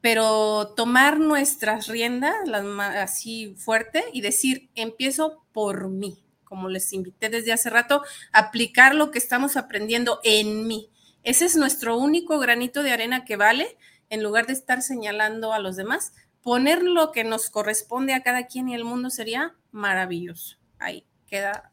[0.00, 2.64] pero tomar nuestras riendas las
[2.96, 8.02] así fuerte y decir, empiezo por mí, como les invité desde hace rato,
[8.32, 10.88] aplicar lo que estamos aprendiendo en mí.
[11.22, 13.76] Ese es nuestro único granito de arena que vale,
[14.08, 16.12] en lugar de estar señalando a los demás,
[16.46, 20.58] poner lo que nos corresponde a cada quien y el mundo sería maravilloso.
[20.78, 21.72] Ahí queda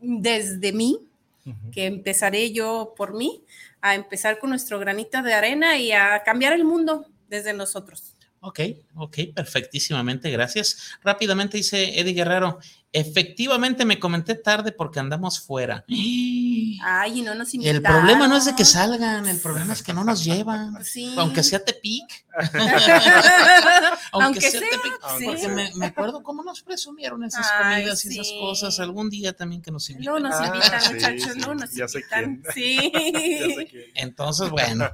[0.00, 1.00] desde mí,
[1.72, 3.42] que empezaré yo por mí,
[3.80, 8.14] a empezar con nuestro granito de arena y a cambiar el mundo desde nosotros.
[8.38, 8.60] Ok,
[8.94, 10.96] ok, perfectísimamente, gracias.
[11.02, 12.60] Rápidamente dice Eddie Guerrero,
[12.92, 15.84] efectivamente me comenté tarde porque andamos fuera.
[16.82, 19.92] Ay, y no nos El problema no es de que salgan, el problema es que
[19.92, 20.76] no nos llevan.
[20.84, 21.14] Sí.
[21.16, 22.24] Aunque sea Tepic.
[24.12, 24.92] Aunque sea, Tepic.
[25.18, 25.24] sí.
[25.26, 28.80] Porque me, me acuerdo cómo nos presumieron esas Ay, comidas y esas cosas.
[28.80, 30.22] Algún día también que nos Luego inviten.
[30.30, 32.42] nos Ah, invitan, sí, muchachos, sí, luego nos ya sé invitan.
[32.42, 32.54] quién.
[32.54, 32.92] Sí.
[33.48, 33.84] Ya sé quién.
[33.94, 34.88] Entonces, bueno,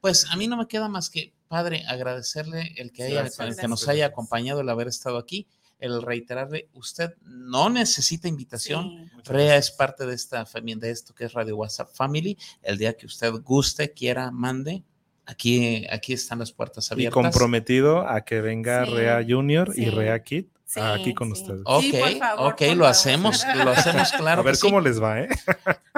[0.00, 3.56] pues a mí no me queda más que, padre, agradecerle el que, haya, Gracias, el
[3.56, 5.46] que nos haya acompañado, el haber estado aquí,
[5.78, 9.08] el reiterarle, usted no necesita invitación.
[9.14, 9.20] Sí.
[9.24, 9.70] Rea gracias.
[9.70, 12.38] es parte de esta familia, de esto que es Radio WhatsApp Family.
[12.62, 14.82] El día que usted guste, quiera, mande.
[15.26, 17.14] Aquí, aquí están las puertas Y abiertas.
[17.14, 19.86] comprometido a que venga Sí, Rea Junior y.
[19.86, 21.40] Rea Kid Sí, aquí con sí.
[21.42, 21.60] ustedes.
[21.64, 22.86] Ok, Sí, por favor, ok, por lo favor.
[22.86, 24.40] hacemos, lo hacemos claro.
[24.40, 24.62] a ver que sí.
[24.66, 25.28] cómo les va, ¿eh?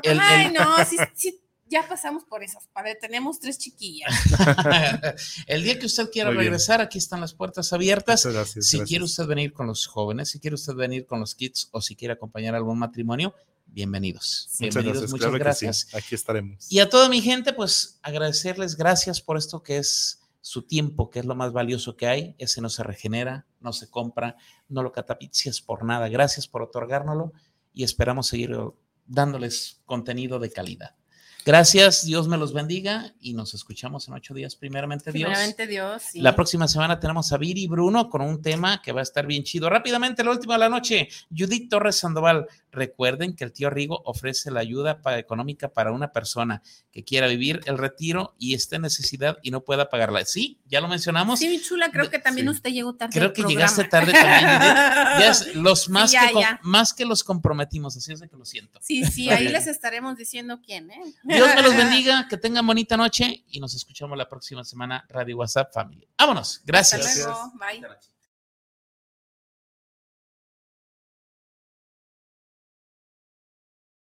[0.03, 2.97] El- Ay, no, sí, sí, ya pasamos por esas, padre.
[3.01, 4.13] Tenemos tres chiquillas.
[5.47, 6.47] el día que usted quiera Muy bien.
[6.53, 8.25] regresar, aquí están las puertas abiertas.
[8.25, 8.67] Gracias.
[8.67, 8.89] Si gracias.
[8.89, 11.97] quiere usted venir con los jóvenes, si quiere usted venir con los kids o si
[11.97, 13.35] quiere acompañar a algún matrimonio,
[13.67, 14.49] bienvenidos.
[14.49, 15.11] Muchas Bienvenidos, gracias.
[15.11, 15.87] muchas claro que gracias.
[15.91, 15.97] sí.
[15.97, 16.73] Aquí estaremos.
[16.73, 21.19] Y a toda mi gente, pues agradecerles, gracias por esto que es su tiempo, que
[21.19, 22.37] es lo más valioso que hay.
[22.39, 24.37] Ese no se regenera, no se compra,
[24.69, 26.09] no lo catapicias por nada.
[26.09, 27.33] Gracias por otorgárnoslo
[27.75, 28.57] y esperamos seguir
[29.07, 30.95] dándoles contenido de calidad.
[31.47, 35.29] Gracias, Dios me los bendiga y nos escuchamos en ocho días, primeramente Dios.
[35.29, 36.03] Primeramente Dios.
[36.11, 36.21] sí.
[36.21, 39.45] La próxima semana tenemos a Viri Bruno con un tema que va a estar bien
[39.45, 39.71] chido.
[39.71, 42.49] Rápidamente, la última de la noche, Judith Torres Sandoval.
[42.73, 46.63] Recuerden que el tío Rigo ofrece la ayuda económica para una persona
[46.93, 50.23] que quiera vivir el retiro y esté en necesidad y no pueda pagarla.
[50.27, 51.39] Sí, ya lo mencionamos.
[51.39, 52.51] Sí, mi chula, creo que también Sí.
[52.53, 53.15] usted llegó tarde.
[53.19, 53.61] Creo que programa.
[53.61, 54.77] llegaste tarde también, Judith.
[55.21, 56.61] Ya es los más, ya, que, ya.
[56.65, 58.79] más que los comprometimos, así es de que lo siento.
[58.83, 61.01] Sí, sí, ahí les estaremos diciendo quién, ¿eh?
[61.37, 65.39] Dios me los bendiga, que tengan bonita noche y nos escuchamos la próxima semana, Radio
[65.39, 66.09] WhatsApp Family.
[66.19, 67.07] Vámonos, gracias.
[67.07, 67.53] Hasta luego.
[67.59, 67.81] Bye.
[67.81, 68.16] Gracias.